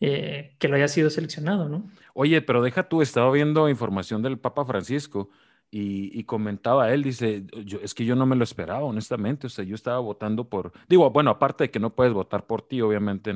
eh, 0.00 0.56
que 0.60 0.68
lo 0.68 0.76
haya 0.76 0.88
sido 0.88 1.10
seleccionado, 1.10 1.68
¿no? 1.68 1.90
oye, 2.14 2.42
pero 2.42 2.62
deja 2.62 2.88
tú, 2.88 3.02
estaba 3.02 3.30
viendo 3.30 3.68
información 3.68 4.22
del 4.22 4.38
Papa 4.38 4.64
Francisco 4.64 5.30
y, 5.70 6.18
y 6.18 6.24
comentaba 6.24 6.92
él, 6.92 7.02
dice, 7.02 7.44
yo, 7.64 7.78
es 7.82 7.94
que 7.94 8.04
yo 8.04 8.16
no 8.16 8.26
me 8.26 8.36
lo 8.36 8.44
esperaba, 8.44 8.84
honestamente, 8.84 9.46
o 9.48 9.50
sea, 9.50 9.64
yo 9.64 9.74
estaba 9.74 9.98
votando 9.98 10.48
por, 10.48 10.72
digo, 10.88 11.10
bueno, 11.10 11.30
aparte 11.30 11.64
de 11.64 11.70
que 11.70 11.80
no 11.80 11.94
puedes 11.94 12.12
votar 12.12 12.46
por 12.46 12.62
ti, 12.62 12.80
obviamente, 12.80 13.32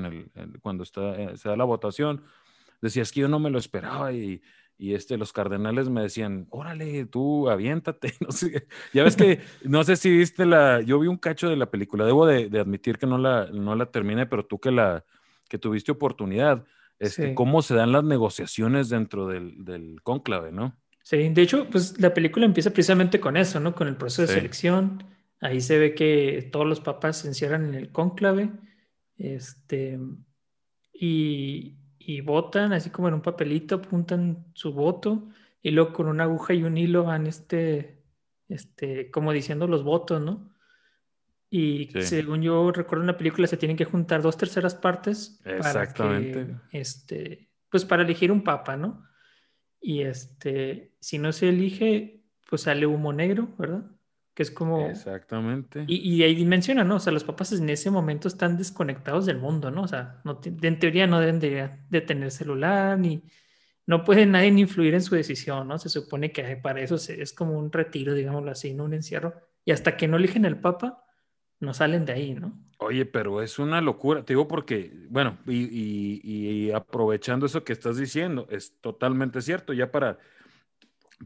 cuando 0.62 0.82
está, 0.84 1.14
eh, 1.20 1.36
se 1.36 1.48
da 1.48 1.56
la 1.56 1.64
votación, 1.64 2.22
decía, 2.80 3.02
es 3.02 3.12
que 3.12 3.20
yo 3.20 3.28
no 3.28 3.38
me 3.40 3.50
lo 3.50 3.58
esperaba 3.58 4.12
y, 4.12 4.42
y 4.80 4.94
este, 4.94 5.18
los 5.18 5.32
cardenales 5.32 5.90
me 5.90 6.00
decían, 6.00 6.46
órale, 6.48 7.04
tú 7.04 7.50
aviéntate, 7.50 8.14
no 8.20 8.32
sé, 8.32 8.66
ya 8.94 9.04
ves 9.04 9.14
que, 9.14 9.40
no 9.62 9.84
sé 9.84 9.96
si 9.96 10.10
viste 10.10 10.46
la, 10.46 10.80
yo 10.80 10.98
vi 10.98 11.06
un 11.06 11.18
cacho 11.18 11.50
de 11.50 11.56
la 11.56 11.70
película, 11.70 12.06
debo 12.06 12.24
de, 12.26 12.48
de 12.48 12.60
admitir 12.60 12.96
que 12.98 13.06
no 13.06 13.18
la, 13.18 13.46
no 13.52 13.74
la 13.76 13.86
terminé, 13.86 14.24
pero 14.26 14.46
tú 14.46 14.58
que 14.58 14.70
la, 14.70 15.04
que 15.48 15.58
tuviste 15.58 15.92
oportunidad, 15.92 16.64
este, 16.98 17.28
Sí. 17.28 17.34
cómo 17.34 17.60
se 17.62 17.74
dan 17.74 17.92
las 17.92 18.04
negociaciones 18.04 18.88
dentro 18.88 19.26
del, 19.26 19.64
del 19.64 20.00
cónclave, 20.02 20.50
¿no? 20.50 20.76
Sí, 21.02 21.28
de 21.28 21.42
hecho, 21.42 21.66
pues 21.70 22.00
la 22.00 22.12
película 22.14 22.46
empieza 22.46 22.70
precisamente 22.70 23.20
con 23.20 23.36
eso, 23.36 23.58
¿no? 23.60 23.74
Con 23.74 23.88
el 23.88 23.96
proceso 23.96 24.22
de 24.22 24.28
Sí. 24.28 24.34
selección. 24.34 25.04
Ahí 25.40 25.60
se 25.60 25.78
ve 25.78 25.94
que 25.94 26.48
todos 26.52 26.66
los 26.66 26.80
papas 26.80 27.18
se 27.18 27.28
encierran 27.28 27.64
en 27.66 27.74
el 27.74 27.90
cónclave, 27.90 28.50
este, 29.16 29.98
y, 30.92 31.76
y 32.16 32.20
votan, 32.22 32.72
así 32.72 32.90
como 32.90 33.06
en 33.08 33.14
un 33.14 33.22
papelito, 33.22 33.76
apuntan 33.76 34.46
su 34.54 34.72
voto, 34.72 35.28
y 35.62 35.70
luego 35.70 35.92
con 35.92 36.08
una 36.08 36.24
aguja 36.24 36.54
y 36.54 36.64
un 36.64 36.76
hilo 36.76 37.04
van, 37.04 37.26
este, 37.26 38.02
este, 38.48 39.10
como 39.12 39.32
diciendo 39.32 39.66
los 39.68 39.84
votos, 39.84 40.20
¿no? 40.20 40.50
Y 41.50 41.88
Sí. 41.92 42.02
según 42.02 42.42
yo 42.42 42.72
recuerdo 42.72 43.02
en 43.02 43.08
la 43.08 43.16
película, 43.16 43.46
se 43.46 43.56
tienen 43.56 43.76
que 43.76 43.84
juntar 43.84 44.22
dos 44.22 44.36
terceras 44.36 44.74
partes 44.74 45.40
para 45.44 45.56
Exactamente. 45.56 46.46
que, 46.70 46.78
este, 46.80 47.50
pues 47.68 47.84
para 47.84 48.02
elegir 48.02 48.32
un 48.32 48.42
papa, 48.42 48.76
¿no? 48.76 49.04
Y 49.80 50.02
este, 50.02 50.96
si 51.00 51.18
no 51.18 51.32
se 51.32 51.48
elige, 51.48 52.24
pues 52.48 52.62
sale 52.62 52.86
humo 52.86 53.12
negro, 53.12 53.54
¿verdad? 53.58 53.84
Que 54.40 54.44
es 54.44 54.50
como... 54.50 54.86
Exactamente. 54.88 55.84
Y, 55.86 55.96
y 55.98 56.22
ahí 56.22 56.46
menciona, 56.46 56.82
¿no? 56.82 56.94
O 56.96 56.98
sea, 56.98 57.12
los 57.12 57.24
papas 57.24 57.52
en 57.52 57.68
ese 57.68 57.90
momento 57.90 58.26
están 58.26 58.56
desconectados 58.56 59.26
del 59.26 59.36
mundo, 59.36 59.70
¿no? 59.70 59.82
O 59.82 59.86
sea, 59.86 60.22
no 60.24 60.40
en 60.42 60.78
teoría 60.78 61.06
no 61.06 61.20
deben 61.20 61.40
de, 61.40 61.68
de 61.90 62.00
tener 62.00 62.30
celular, 62.30 62.98
ni 62.98 63.22
no 63.84 64.02
puede 64.02 64.24
nadie 64.24 64.48
influir 64.48 64.94
en 64.94 65.02
su 65.02 65.14
decisión, 65.14 65.68
¿no? 65.68 65.78
Se 65.78 65.90
supone 65.90 66.32
que 66.32 66.56
para 66.56 66.80
eso 66.80 66.96
se- 66.96 67.20
es 67.20 67.34
como 67.34 67.58
un 67.58 67.70
retiro, 67.70 68.14
digámoslo 68.14 68.50
así, 68.50 68.72
¿no? 68.72 68.84
Un 68.84 68.94
encierro. 68.94 69.34
Y 69.66 69.72
hasta 69.72 69.94
que 69.98 70.08
no 70.08 70.16
eligen 70.16 70.46
el 70.46 70.58
papa, 70.58 71.04
no 71.58 71.74
salen 71.74 72.06
de 72.06 72.14
ahí, 72.14 72.32
¿no? 72.34 72.58
Oye, 72.78 73.04
pero 73.04 73.42
es 73.42 73.58
una 73.58 73.82
locura, 73.82 74.24
te 74.24 74.32
digo 74.32 74.48
porque, 74.48 74.90
bueno, 75.10 75.36
y, 75.46 75.64
y- 75.64 76.20
y 76.24 76.70
aprovechando 76.70 77.44
eso 77.44 77.62
que 77.62 77.74
estás 77.74 77.98
diciendo, 77.98 78.46
es 78.50 78.80
totalmente 78.80 79.42
cierto, 79.42 79.74
ya 79.74 79.90
para, 79.90 80.16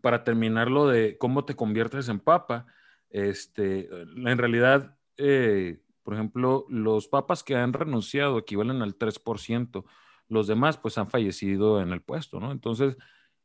para 0.03 0.24
terminar 0.24 0.68
lo 0.68 0.88
de 0.88 1.16
cómo 1.18 1.44
te 1.44 1.55
conviertes 1.55 2.09
en 2.09 2.18
papa, 2.18 2.66
este, 3.11 3.88
en 3.90 4.38
realidad, 4.38 4.99
eh, 5.17 5.81
por 6.03 6.14
ejemplo, 6.14 6.67
los 6.69 7.09
papas 7.09 7.43
que 7.45 7.57
han 7.57 7.73
renunciado 7.73 8.38
equivalen 8.38 8.83
al 8.83 8.97
3%, 8.97 9.85
los 10.29 10.47
demás 10.47 10.79
pues 10.79 10.99
han 10.99 11.09
fallecido 11.11 11.81
en 11.81 11.93
el 11.93 12.03
puesto, 12.03 12.40
¿no? 12.40 12.53
Entonces, 12.53 12.97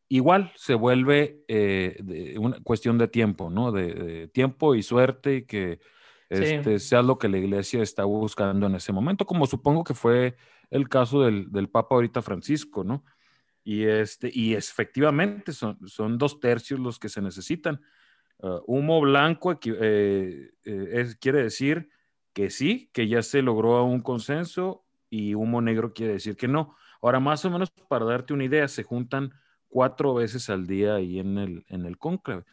igual 0.09 0.51
se 0.55 0.73
vuelve 0.75 1.43
eh, 1.47 1.97
de- 2.03 2.37
una 2.39 2.59
cuestión 2.61 2.97
de 2.97 3.07
tiempo, 3.07 3.49
¿no? 3.49 3.71
De, 3.71 3.93
de 3.93 4.27
tiempo 4.27 4.75
y 4.75 4.83
suerte 4.83 5.35
y 5.37 5.45
que 5.45 5.79
Sí. 6.31 6.43
este, 6.43 6.79
sea 6.79 7.01
lo 7.01 7.17
que 7.17 7.27
la 7.27 7.39
iglesia 7.39 7.81
está 7.81 8.03
buscando 8.05 8.67
en 8.67 8.75
ese 8.75 8.93
momento, 8.93 9.25
como 9.25 9.47
supongo 9.47 9.83
que 9.83 9.95
fue 9.95 10.35
el 10.69 10.87
caso 10.87 11.23
del, 11.23 11.51
del 11.51 11.69
Papa 11.69 11.95
ahorita 11.95 12.21
Francisco, 12.21 12.83
¿no? 12.83 13.03
Y, 13.63 13.83
este, 13.85 14.29
y 14.33 14.53
efectivamente 14.53 15.53
son, 15.53 15.79
son 15.87 16.17
dos 16.17 16.39
tercios 16.39 16.79
los 16.79 16.99
que 16.99 17.09
se 17.09 17.21
necesitan. 17.21 17.81
Uh, 18.41 18.61
humo 18.67 19.01
blanco 19.01 19.51
eh, 19.51 20.51
eh, 20.63 20.89
es- 20.93 21.15
quiere 21.17 21.43
decir 21.43 21.89
que 22.31 22.49
sí, 22.49 22.89
que 22.93 23.07
ya 23.09 23.21
se 23.21 23.41
logró 23.41 23.83
un 23.83 23.99
consenso 23.99 24.85
y 25.09 25.33
humo 25.35 25.61
negro 25.61 25.93
quiere 25.93 26.13
decir 26.13 26.37
que 26.37 26.47
no. 26.47 26.75
Ahora, 27.01 27.19
más 27.19 27.43
o 27.43 27.49
menos 27.49 27.69
para 27.89 28.05
darte 28.05 28.33
una 28.33 28.45
idea, 28.45 28.67
se 28.69 28.83
juntan 28.83 29.33
cuatro 29.67 30.13
veces 30.13 30.49
al 30.49 30.67
día 30.67 30.95
ahí 30.95 31.19
en 31.19 31.37
el, 31.37 31.65
en 31.67 31.85
el 31.85 31.97
cónclave. 31.97 32.45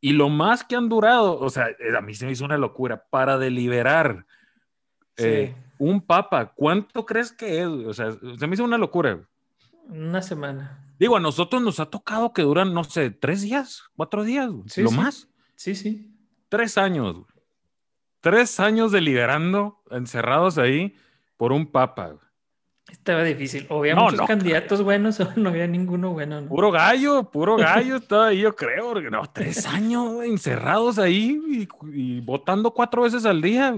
Y 0.00 0.12
lo 0.12 0.28
más 0.28 0.62
que 0.62 0.76
han 0.76 0.88
durado, 0.88 1.38
o 1.40 1.50
sea, 1.50 1.68
eh, 1.68 1.96
a 1.96 2.00
mí 2.00 2.14
se 2.14 2.26
me 2.26 2.32
hizo 2.32 2.44
una 2.44 2.58
locura, 2.58 3.04
para 3.10 3.36
deliberar 3.38 4.26
Sí. 5.16 5.24
eh, 5.26 5.54
un 5.78 6.00
papa, 6.00 6.52
¿cuánto 6.54 7.04
crees 7.06 7.32
que 7.32 7.60
es? 7.60 7.66
O 7.66 7.92
sea, 7.92 8.12
se 8.12 8.46
me 8.46 8.54
hizo 8.54 8.64
una 8.64 8.78
locura. 8.78 9.20
Una 9.88 10.22
semana. 10.22 10.83
Digo, 11.04 11.16
a 11.18 11.20
nosotros 11.20 11.60
nos 11.60 11.80
ha 11.80 11.86
tocado 11.90 12.32
que 12.32 12.40
duran, 12.40 12.72
no 12.72 12.82
sé, 12.82 13.10
tres 13.10 13.42
días, 13.42 13.82
cuatro 13.94 14.24
días, 14.24 14.50
güey, 14.50 14.66
Sí, 14.70 14.80
lo 14.82 14.88
sí. 14.88 14.96
más. 14.96 15.28
Sí, 15.54 15.74
sí. 15.74 16.10
Tres 16.48 16.78
años. 16.78 17.12
güey. 17.14 17.26
Tres 18.20 18.58
años 18.58 18.90
deliberando, 18.90 19.82
encerrados 19.90 20.56
ahí 20.56 20.94
por 21.36 21.52
un 21.52 21.70
papa. 21.70 22.06
güey. 22.06 22.24
Estaba 22.88 23.22
difícil. 23.22 23.66
O 23.68 23.80
había 23.80 23.94
No, 23.94 24.04
muchos 24.04 24.20
no, 24.20 24.26
candidatos 24.26 24.82
buenos 24.82 25.20
o 25.20 25.30
no 25.36 25.50
había 25.50 25.66
ninguno 25.66 26.12
bueno, 26.12 26.40
¿no? 26.40 26.48
Puro 26.48 26.70
gallo, 26.70 27.30
puro 27.30 27.56
gallo 27.58 27.96
estaba 27.96 28.28
ahí, 28.28 28.40
yo 28.40 28.56
creo. 28.56 28.92
porque 28.94 29.10
No, 29.10 29.22
tres 29.30 29.66
años 29.66 30.10
güey, 30.14 30.30
encerrados 30.30 30.98
ahí 30.98 31.38
y, 31.46 31.68
y 31.92 32.20
votando 32.22 32.70
cuatro 32.72 33.02
veces 33.02 33.26
al 33.26 33.42
día. 33.42 33.76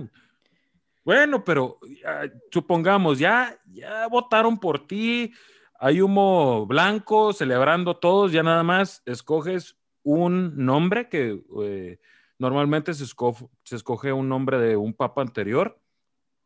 Bueno, 1.05 1.43
pero 1.45 1.79
ah, 2.07 2.27
supongamos, 2.53 3.19
ya, 3.19 3.59
ya 3.73 4.07
votaron 4.07 4.57
por 4.59 4.87
ti, 4.87 5.33
hay 5.81 6.01
humo 6.01 6.67
blanco, 6.67 7.33
celebrando 7.33 7.97
todos, 7.97 8.33
ya 8.33 8.43
nada 8.43 8.63
más 8.63 9.03
escoges 9.07 9.77
un 10.03 10.65
nombre 10.65 11.09
que 11.09 11.43
eh, 11.63 11.99
normalmente 12.39 12.95
se, 12.95 13.05
esco- 13.05 13.51
se 13.65 13.77
escoge 13.77 14.13
un 14.13 14.29
nombre 14.29 14.59
de 14.59 14.77
un 14.77 14.95
papa 14.95 15.23
anterior 15.23 15.81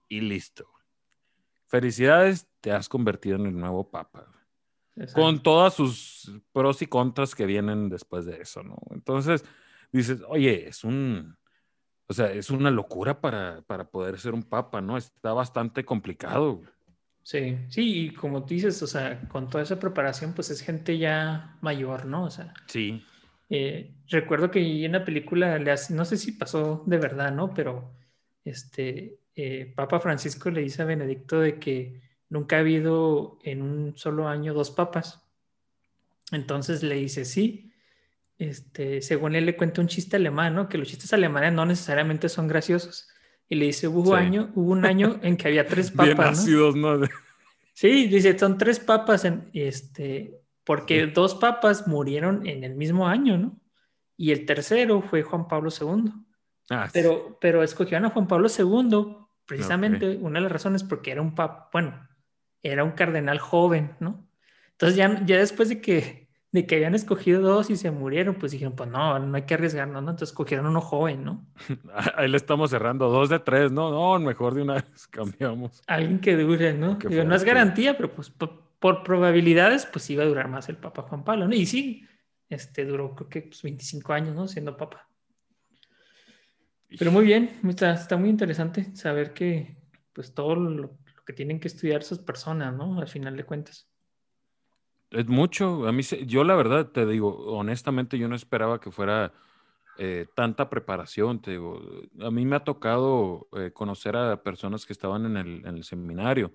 y 0.08 0.20
listo. 0.20 0.66
Felicidades, 1.66 2.48
te 2.60 2.72
has 2.72 2.88
convertido 2.88 3.36
en 3.36 3.46
el 3.46 3.56
nuevo 3.58 3.90
papa 3.90 4.26
Exacto. 4.96 5.20
con 5.20 5.42
todas 5.42 5.74
sus 5.74 6.32
pros 6.52 6.82
y 6.82 6.86
contras 6.86 7.34
que 7.34 7.46
vienen 7.46 7.88
después 7.88 8.24
de 8.26 8.40
eso, 8.40 8.62
¿no? 8.62 8.76
Entonces 8.90 9.44
dices, 9.92 10.22
oye, 10.28 10.68
es 10.68 10.84
un, 10.84 11.38
o 12.08 12.12
sea, 12.12 12.32
es 12.32 12.50
una 12.50 12.70
locura 12.70 13.20
para, 13.20 13.62
para 13.62 13.88
poder 13.90 14.18
ser 14.18 14.34
un 14.34 14.42
papa, 14.42 14.80
¿no? 14.80 14.96
Está 14.96 15.32
bastante 15.32 15.84
complicado. 15.84 16.62
Sí, 17.22 17.58
sí, 17.68 18.06
y 18.06 18.10
como 18.14 18.44
tú 18.44 18.54
dices, 18.54 18.82
o 18.82 18.86
sea, 18.86 19.20
con 19.28 19.48
toda 19.48 19.62
esa 19.62 19.78
preparación, 19.78 20.32
pues 20.32 20.50
es 20.50 20.62
gente 20.62 20.98
ya 20.98 21.56
mayor, 21.60 22.06
¿no? 22.06 22.24
O 22.24 22.30
sea, 22.30 22.52
Sí, 22.66 23.04
eh, 23.50 23.92
recuerdo 24.08 24.50
que 24.50 24.84
en 24.84 24.92
la 24.92 25.04
película, 25.04 25.58
le 25.58 25.70
hace- 25.70 25.94
no 25.94 26.04
sé 26.04 26.16
si 26.16 26.32
pasó 26.32 26.82
de 26.86 26.98
verdad, 26.98 27.32
¿no? 27.32 27.52
Pero 27.54 27.92
este, 28.44 29.18
eh, 29.36 29.72
Papa 29.76 30.00
Francisco 30.00 30.50
le 30.50 30.62
dice 30.62 30.82
a 30.82 30.86
Benedicto 30.86 31.40
de 31.40 31.58
que 31.58 32.00
nunca 32.30 32.56
ha 32.56 32.60
habido 32.60 33.38
en 33.44 33.62
un 33.62 33.96
solo 33.96 34.26
año 34.28 34.54
dos 34.54 34.70
papas. 34.70 35.22
Entonces 36.32 36.82
le 36.82 36.94
dice, 36.96 37.24
sí, 37.24 37.72
este, 38.38 39.02
según 39.02 39.34
él 39.34 39.46
le 39.46 39.56
cuenta 39.56 39.80
un 39.82 39.88
chiste 39.88 40.16
alemán, 40.16 40.54
¿no? 40.54 40.68
Que 40.68 40.78
los 40.78 40.88
chistes 40.88 41.12
alemanes 41.12 41.52
no 41.52 41.66
necesariamente 41.66 42.28
son 42.28 42.48
graciosos. 42.48 43.08
Y 43.50 43.56
le 43.56 43.66
dice, 43.66 43.88
hubo, 43.88 44.14
año, 44.14 44.50
hubo 44.54 44.70
un 44.70 44.86
año 44.86 45.18
en 45.22 45.36
que 45.36 45.48
había 45.48 45.66
tres 45.66 45.90
papas. 45.96 46.46
¿no? 46.46 47.00
Sí, 47.74 48.08
dice, 48.08 48.38
son 48.38 48.58
tres 48.58 48.78
papas, 48.78 49.24
en, 49.24 49.48
este, 49.54 50.38
porque 50.64 51.06
dos 51.06 51.34
papas 51.34 51.88
murieron 51.88 52.46
en 52.46 52.62
el 52.62 52.74
mismo 52.74 53.08
año, 53.08 53.38
¿no? 53.38 53.58
Y 54.18 54.32
el 54.32 54.44
tercero 54.44 55.00
fue 55.00 55.22
Juan 55.22 55.48
Pablo 55.48 55.70
II. 55.70 56.12
Ah, 56.68 56.88
pero, 56.92 57.38
pero 57.40 57.62
escogieron 57.62 58.04
a 58.04 58.10
Juan 58.10 58.28
Pablo 58.28 58.48
II, 58.48 59.16
precisamente, 59.46 60.18
una 60.20 60.38
de 60.38 60.42
las 60.42 60.52
razones 60.52 60.84
porque 60.84 61.10
era 61.10 61.22
un 61.22 61.34
papa, 61.34 61.70
bueno, 61.72 62.06
era 62.62 62.84
un 62.84 62.92
cardenal 62.92 63.38
joven, 63.38 63.96
¿no? 63.98 64.28
Entonces 64.72 64.96
ya, 64.96 65.24
ya 65.24 65.38
después 65.38 65.70
de 65.70 65.80
que, 65.80 66.29
de 66.52 66.66
que 66.66 66.76
habían 66.76 66.94
escogido 66.94 67.40
dos 67.40 67.70
y 67.70 67.76
se 67.76 67.90
murieron, 67.90 68.34
pues 68.34 68.52
dijeron, 68.52 68.74
pues 68.74 68.90
no, 68.90 69.18
no 69.18 69.36
hay 69.36 69.42
que 69.42 69.54
arriesgarnos, 69.54 70.02
¿no? 70.02 70.10
Entonces 70.10 70.30
escogieron 70.30 70.66
uno 70.66 70.80
joven, 70.80 71.24
¿no? 71.24 71.46
Ahí 72.16 72.28
le 72.28 72.36
estamos 72.36 72.70
cerrando, 72.70 73.08
dos 73.08 73.28
de 73.28 73.38
tres, 73.38 73.70
¿no? 73.70 73.90
No, 73.90 74.18
mejor 74.24 74.54
de 74.54 74.62
una 74.62 74.74
vez 74.74 75.06
cambiamos. 75.10 75.82
Alguien 75.86 76.20
que 76.20 76.36
dure, 76.36 76.74
¿no? 76.74 76.98
no 76.98 77.34
es 77.34 77.44
garantía, 77.44 77.96
pero 77.96 78.12
pues 78.12 78.30
por, 78.30 79.02
probabilidades, 79.04 79.86
pues 79.86 80.08
iba 80.10 80.24
a 80.24 80.26
durar 80.26 80.48
más 80.48 80.68
el 80.68 80.76
Papa 80.76 81.02
Juan 81.02 81.22
Pablo, 81.22 81.46
¿no? 81.46 81.54
Y 81.54 81.66
sí, 81.66 82.06
este 82.48 82.84
duró 82.84 83.14
creo 83.14 83.28
que 83.28 83.50
25 83.62 84.06
pues, 84.06 84.16
años, 84.16 84.34
¿no? 84.34 84.48
Siendo 84.48 84.76
Papa. 84.76 85.06
Pero 86.98 87.12
muy 87.12 87.24
bien, 87.24 87.60
está, 87.68 87.92
está 87.92 88.16
muy 88.16 88.30
interesante 88.30 88.96
saber 88.96 89.32
que 89.32 89.76
pues 90.12 90.34
todo 90.34 90.56
lo, 90.56 90.98
que 91.24 91.32
tienen 91.32 91.60
que 91.60 91.68
estudiar 91.68 92.00
esas 92.00 92.18
personas, 92.18 92.74
¿no? 92.74 93.00
Al 93.00 93.08
final 93.08 93.36
de 93.36 93.44
cuentas. 93.44 93.89
Es 95.10 95.26
mucho. 95.28 95.86
A 95.86 95.92
mí, 95.92 96.02
yo 96.02 96.44
la 96.44 96.54
verdad 96.54 96.88
te 96.88 97.06
digo, 97.06 97.36
honestamente, 97.52 98.18
yo 98.18 98.28
no 98.28 98.36
esperaba 98.36 98.80
que 98.80 98.90
fuera 98.90 99.32
eh, 99.98 100.26
tanta 100.34 100.70
preparación. 100.70 101.40
Te 101.40 101.52
digo, 101.52 101.80
a 102.20 102.30
mí 102.30 102.44
me 102.44 102.56
ha 102.56 102.64
tocado 102.64 103.48
eh, 103.52 103.72
conocer 103.72 104.16
a 104.16 104.42
personas 104.42 104.86
que 104.86 104.92
estaban 104.92 105.36
en 105.36 105.66
el, 105.66 105.84
seminario 105.84 106.52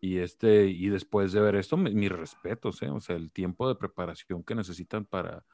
y 0.00 0.18
este 0.18 0.66
y 0.66 0.88
después 0.88 1.32
de 1.32 1.40
ver 1.40 1.56
esto, 1.56 1.76
mis 1.76 2.10
respetos, 2.12 2.82
¿eh? 2.82 2.90
o 2.90 3.00
sea, 3.00 3.16
el 3.16 3.30
tiempo 3.30 3.68
de 3.68 3.74
preparación 3.74 4.42
que 4.42 4.54
necesitan 4.54 5.06
para 5.06 5.44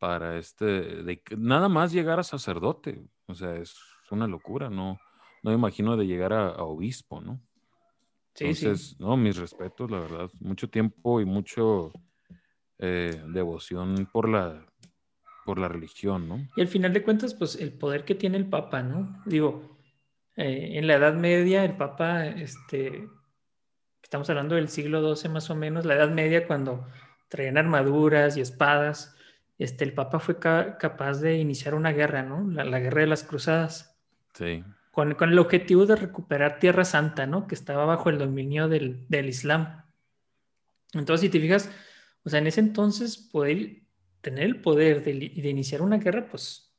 para 0.00 0.38
este, 0.38 0.64
de, 0.64 1.22
nada 1.36 1.68
más 1.68 1.92
llegar 1.92 2.18
a 2.18 2.24
sacerdote, 2.24 3.06
o 3.26 3.34
sea, 3.34 3.54
es 3.56 3.76
una 4.10 4.26
locura, 4.26 4.70
no, 4.70 4.98
no 5.42 5.50
me 5.50 5.56
imagino 5.56 5.96
de 5.96 6.06
llegar 6.06 6.32
a, 6.32 6.54
obispo, 6.64 7.20
¿no? 7.20 7.38
Sí, 8.34 8.44
Entonces, 8.44 8.98
no, 8.98 9.16
mis 9.16 9.36
respetos, 9.36 9.90
la 9.90 10.00
verdad, 10.00 10.30
mucho 10.40 10.68
tiempo 10.70 11.20
y 11.20 11.24
mucho 11.24 11.92
eh, 12.78 13.22
devoción 13.28 14.08
por 14.10 14.28
la, 14.28 14.64
por 15.44 15.58
la 15.58 15.68
religión, 15.68 16.28
¿no? 16.28 16.48
Y 16.56 16.60
al 16.60 16.68
final 16.68 16.92
de 16.92 17.02
cuentas, 17.02 17.34
pues 17.34 17.56
el 17.56 17.72
poder 17.72 18.04
que 18.04 18.14
tiene 18.14 18.38
el 18.38 18.46
Papa, 18.46 18.82
¿no? 18.82 19.22
Digo, 19.26 19.78
eh, 20.36 20.78
en 20.78 20.86
la 20.86 20.94
Edad 20.94 21.14
Media, 21.14 21.64
el 21.64 21.76
Papa, 21.76 22.26
este, 22.26 23.08
estamos 24.02 24.30
hablando 24.30 24.54
del 24.54 24.68
siglo 24.68 25.14
XII 25.14 25.30
más 25.30 25.50
o 25.50 25.54
menos, 25.54 25.84
la 25.84 25.94
Edad 25.94 26.10
Media 26.10 26.46
cuando 26.46 26.86
traían 27.28 27.58
armaduras 27.58 28.36
y 28.36 28.40
espadas, 28.40 29.14
este, 29.58 29.84
el 29.84 29.92
Papa 29.92 30.18
fue 30.18 30.38
capaz 30.38 31.20
de 31.20 31.36
iniciar 31.36 31.74
una 31.74 31.92
guerra, 31.92 32.22
¿no? 32.22 32.50
La, 32.50 32.78
guerra 32.78 33.02
de 33.02 33.06
las 33.06 33.24
cruzadas. 33.24 33.94
Sí. 34.32 34.64
Con, 34.90 35.16
el 35.20 35.38
objetivo 35.38 35.86
de 35.86 35.96
recuperar 35.96 36.58
Tierra 36.58 36.84
Santa, 36.84 37.26
¿no? 37.26 37.46
Que 37.46 37.54
estaba 37.54 37.84
bajo 37.84 38.10
el 38.10 38.18
dominio 38.18 38.68
del, 38.68 39.06
Islam. 39.10 39.84
Entonces, 40.92 41.22
si 41.22 41.28
te 41.28 41.40
fijas, 41.40 41.70
o 42.24 42.28
sea, 42.28 42.40
en 42.40 42.48
ese 42.48 42.60
entonces 42.60 43.16
poder 43.16 43.82
tener 44.20 44.44
el 44.44 44.60
poder 44.60 45.04
de, 45.04 45.12
iniciar 45.12 45.82
una 45.82 45.98
guerra, 45.98 46.26
pues 46.28 46.74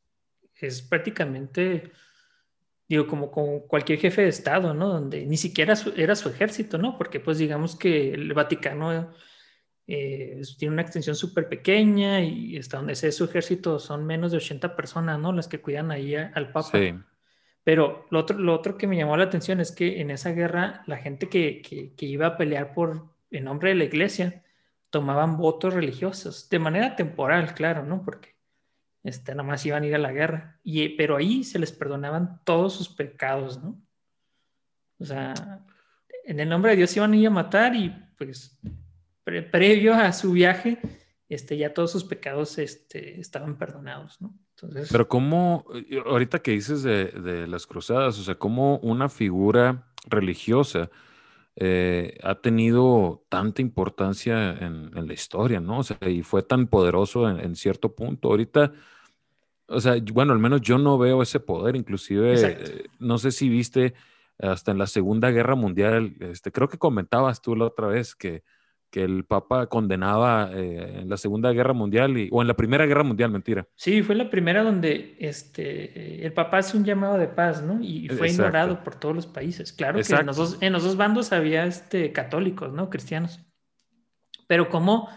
es 0.56 0.82
prácticamente, 0.82 1.91
digo, 2.88 3.08
como 3.08 3.32
con 3.32 3.62
cualquier 3.62 4.00
jefe 4.00 4.24
de 4.24 4.30
Estado, 4.30 4.74
¿no? 4.74 4.89
Donde 4.89 5.26
ni 5.26 5.38
siquiera 5.38 5.76
era 5.95 6.15
su 6.15 6.30
ejército, 6.30 6.78
¿no? 6.78 6.97
Porque 6.97 7.19
pues 7.19 7.38
digamos 7.38 7.78
que 7.78 8.13
el 8.13 8.34
Vaticano 8.34 9.13
eh, 9.88 10.41
tiene 10.58 10.74
una 10.74 10.84
extensión 10.84 11.15
súper 11.15 11.50
pequeña 11.50 12.21
y 12.21 12.58
hasta 12.58 12.78
donde 12.78 12.95
sé 12.95 13.12
su 13.12 13.26
ejército 13.26 13.80
son 13.80 14.06
menos 14.06 14.32
de 14.32 14.38
80 14.38 14.76
personas, 14.76 15.19
¿no? 15.19 15.34
Las 15.34 15.47
que 15.47 15.60
cuidan 15.60 15.91
ahí 15.91 16.15
al 16.15 16.52
Papa. 16.52 16.78
Sí. 16.78 16.93
Pero 17.63 18.08
lo 18.10 18.19
otro, 18.19 18.38
lo 18.38 18.54
otro 18.54 18.78
que 18.78 18.88
me 18.88 18.97
llamó 18.97 19.15
la 19.17 19.26
atención 19.26 19.60
es 19.60 19.71
que 19.71 20.02
en 20.02 20.10
esa 20.10 20.32
guerra 20.32 20.84
la 20.88 20.97
gente 20.97 21.30
que, 21.30 21.62
que, 21.62 22.06
iba 22.06 22.26
a 22.26 22.38
pelear 22.38 22.74
por 22.74 23.10
en 23.30 23.43
nombre 23.43 23.69
de 23.69 23.76
la 23.76 23.84
iglesia 23.84 24.43
tomaban 24.89 25.38
votos 25.38 25.74
religiosos, 25.74 26.50
de 26.50 26.60
manera 26.60 26.95
temporal, 26.95 27.54
claro, 27.54 27.86
¿no? 27.86 28.04
Porque 28.04 28.36
este, 29.04 29.32
nada 29.34 29.43
más 29.43 29.65
iban 29.65 29.84
a 29.84 29.88
ir 29.88 29.95
a 29.95 30.00
la 30.00 30.12
guerra. 30.12 30.60
Y, 30.63 30.89
pero 30.89 31.17
ahí 31.17 31.43
se 31.43 31.60
les 31.60 31.71
perdonaban 31.71 32.41
todos 32.43 32.74
sus 32.74 32.89
pecados, 32.89 33.62
¿no? 33.62 33.80
O 35.00 35.06
sea, 35.06 35.34
en 36.26 36.39
el 36.39 36.50
nombre 36.50 36.71
de 36.71 36.78
Dios 36.78 36.95
iban 36.95 37.13
a 37.13 37.17
ir 37.17 37.28
a 37.28 37.32
matar 37.32 37.76
y 37.76 37.89
pues 38.17 38.60
previo 39.24 39.93
a 39.93 40.12
su 40.13 40.32
viaje, 40.32 40.78
este, 41.32 41.58
ya 41.58 41.74
todos 41.74 41.91
sus 41.91 42.04
pecados 42.04 42.58
este, 42.58 43.17
estaban 43.20 43.58
perdonados, 43.58 44.22
¿no? 44.22 44.38
Entonces... 44.50 44.89
Pero 44.91 45.08
cómo, 45.08 45.65
ahorita 46.06 46.39
que 46.39 46.52
dices 46.52 46.84
de, 46.84 47.48
las 47.48 47.65
cruzadas, 47.65 48.20
o 48.20 48.24
sea, 48.24 48.36
cómo 48.36 48.80
una 48.80 49.08
figura 49.08 49.88
religiosa 50.08 50.89
eh, 51.56 52.17
ha 52.22 52.36
tenido 52.36 53.24
tanta 53.30 53.62
importancia 53.62 54.52
en, 54.52 54.91
la 54.94 55.13
historia, 55.13 55.62
¿no? 55.62 55.80
O 55.80 55.84
sea, 55.84 55.98
y 56.06 56.22
fue 56.22 56.44
tan 56.44 56.67
poderoso 56.67 57.30
en, 57.30 57.56
cierto 57.56 57.96
punto. 57.96 58.28
Ahorita, 58.28 58.74
o 59.67 59.80
sea, 59.80 59.96
bueno, 60.12 60.34
al 60.34 60.39
menos 60.39 60.60
yo 60.60 60.78
no 60.78 60.98
veo 60.98 61.22
ese 61.22 61.39
poder, 61.39 61.78
inclusive, 61.78 62.34
eh, 62.36 62.84
no 63.00 63.17
sé 63.17 63.32
si 63.32 63.48
viste 63.48 63.94
hasta 64.38 64.72
en 64.72 64.78
la 64.78 64.88
Segunda 64.88 65.32
Guerra 65.32 65.56
Mundial, 65.56 66.13
este, 66.20 66.52
creo 66.52 66.67
que 66.67 66.78
comentabas 66.78 67.41
tú 67.41 67.56
la 67.56 67.65
otra 67.67 67.88
vez 67.88 68.15
que 68.15 68.44
que 68.92 69.04
el 69.04 69.24
Papa 69.24 69.68
condenaba 69.68 70.52
eh, 70.54 71.00
en 71.00 71.10
la 71.10 71.16
Segunda 71.16 71.52
Guerra 71.52 71.74
Mundial 71.74 72.18
y, 72.18 72.30
o 72.32 72.42
en 72.42 72.48
la 72.48 72.56
Primera 72.56 72.86
Guerra 72.86 73.04
Mundial, 73.04 73.32
mentira. 73.32 73.66
Sí, 73.76 74.04
fue 74.04 74.16
la 74.16 74.30
primera 74.30 74.64
donde 74.64 75.16
este, 75.18 76.26
el 76.26 76.34
Papa 76.34 76.58
hace 76.58 76.76
un 76.76 76.84
llamado 76.84 77.18
de 77.18 77.28
paz, 77.28 77.64
¿no? 77.64 77.82
Y 77.82 78.10
fue 78.10 78.30
ignorado 78.30 78.84
por 78.84 78.96
todos 78.96 79.16
los 79.16 79.26
países. 79.26 79.72
Claro 79.72 80.00
que 80.00 80.14
en 80.14 80.26
los, 80.26 80.36
dos, 80.36 80.58
en 80.60 80.74
los, 80.74 80.84
dos, 80.84 80.98
bandos 80.98 81.32
había 81.32 81.66
este, 81.66 82.12
católicos, 82.12 82.74
¿no? 82.74 82.90
Cristianos. 82.90 83.40
Pero 84.48 84.70
como 84.70 85.08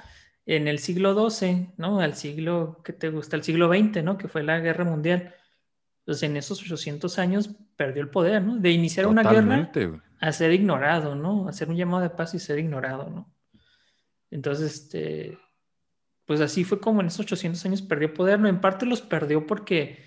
en 0.46 0.68
el 0.68 0.78
siglo 0.78 1.28
XII, 1.28 1.72
¿no? 1.76 1.98
Al 1.98 2.14
siglo, 2.14 2.80
¿qué 2.84 2.92
te 2.92 3.10
gusta? 3.10 3.34
El 3.34 3.42
siglo 3.42 3.68
XX, 3.68 4.04
¿no? 4.04 4.16
Que 4.16 4.28
fue 4.28 4.44
la 4.44 4.60
Guerra 4.60 4.84
Mundial. 4.84 5.34
Pues 6.04 6.22
en 6.22 6.36
esos 6.36 6.62
800 6.62 7.18
años 7.18 7.50
perdió 7.76 8.02
el 8.02 8.10
poder, 8.10 8.42
¿no? 8.42 8.56
De 8.56 8.70
iniciar 8.70 9.08
una 9.08 9.24
guerra 9.24 9.72
a 10.20 10.32
ser 10.32 10.52
ignorado, 10.52 11.16
¿no? 11.16 11.48
Hacer 11.48 11.68
un 11.68 11.76
llamado 11.76 12.04
de 12.04 12.10
paz 12.10 12.34
y 12.34 12.38
ser 12.38 12.60
ignorado, 12.60 13.10
¿no? 13.10 13.33
Entonces, 14.34 14.74
este, 14.74 15.38
pues 16.24 16.40
así 16.40 16.64
fue 16.64 16.80
como 16.80 17.00
en 17.00 17.06
esos 17.06 17.20
800 17.20 17.64
años 17.66 17.82
perdió 17.82 18.12
poder, 18.12 18.40
no, 18.40 18.48
en 18.48 18.60
parte 18.60 18.84
los 18.84 19.00
perdió 19.00 19.46
porque 19.46 20.02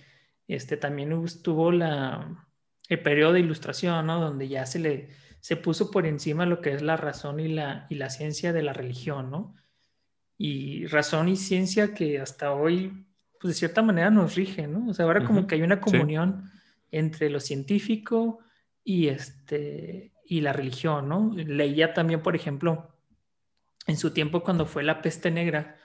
este, 0.50 0.76
también 0.76 1.14
estuvo 1.24 1.72
la, 1.72 2.46
el 2.90 3.02
periodo 3.02 3.32
de 3.32 3.40
ilustración, 3.40 4.06
¿no? 4.06 4.20
Donde 4.20 4.50
ya 4.50 4.66
se 4.66 4.80
le 4.80 5.10
se 5.40 5.56
puso 5.56 5.92
por 5.92 6.06
encima 6.06 6.46
lo 6.46 6.60
que 6.60 6.74
es 6.74 6.82
la 6.82 6.98
razón 6.98 7.40
y 7.40 7.48
la, 7.48 7.88
y 7.90 7.96
la 7.96 8.10
ciencia 8.10 8.52
de 8.52 8.64
la 8.64 8.74
religión, 8.74 9.32
¿no? 9.32 9.56
Y 10.38 10.88
razón 10.88 11.30
y 11.30 11.38
ciencia 11.38 11.94
que 11.94 12.20
hasta 12.20 12.52
hoy, 12.52 13.08
pues 13.40 13.54
de 13.54 13.60
cierta 13.60 13.82
manera 13.82 14.10
nos 14.10 14.36
rige, 14.36 14.68
¿no? 14.68 14.90
O 14.90 14.94
sea, 14.94 15.06
ahora 15.06 15.24
como 15.24 15.48
que 15.48 15.56
hay 15.56 15.62
una 15.62 15.80
comunión 15.80 16.52
entre 16.92 17.30
lo 17.30 17.40
científico 17.40 18.40
y, 18.84 19.08
este, 19.08 20.12
y 20.26 20.42
la 20.42 20.52
religión, 20.52 21.08
¿no? 21.08 21.32
Leía 21.34 21.94
también, 21.94 22.22
por 22.22 22.36
ejemplo, 22.36 22.97
en 23.88 23.98
su 23.98 24.12
tiempo 24.12 24.44
cuando 24.44 24.66
fue 24.66 24.84
la 24.84 25.02
peste 25.02 25.32
negra, 25.32 25.78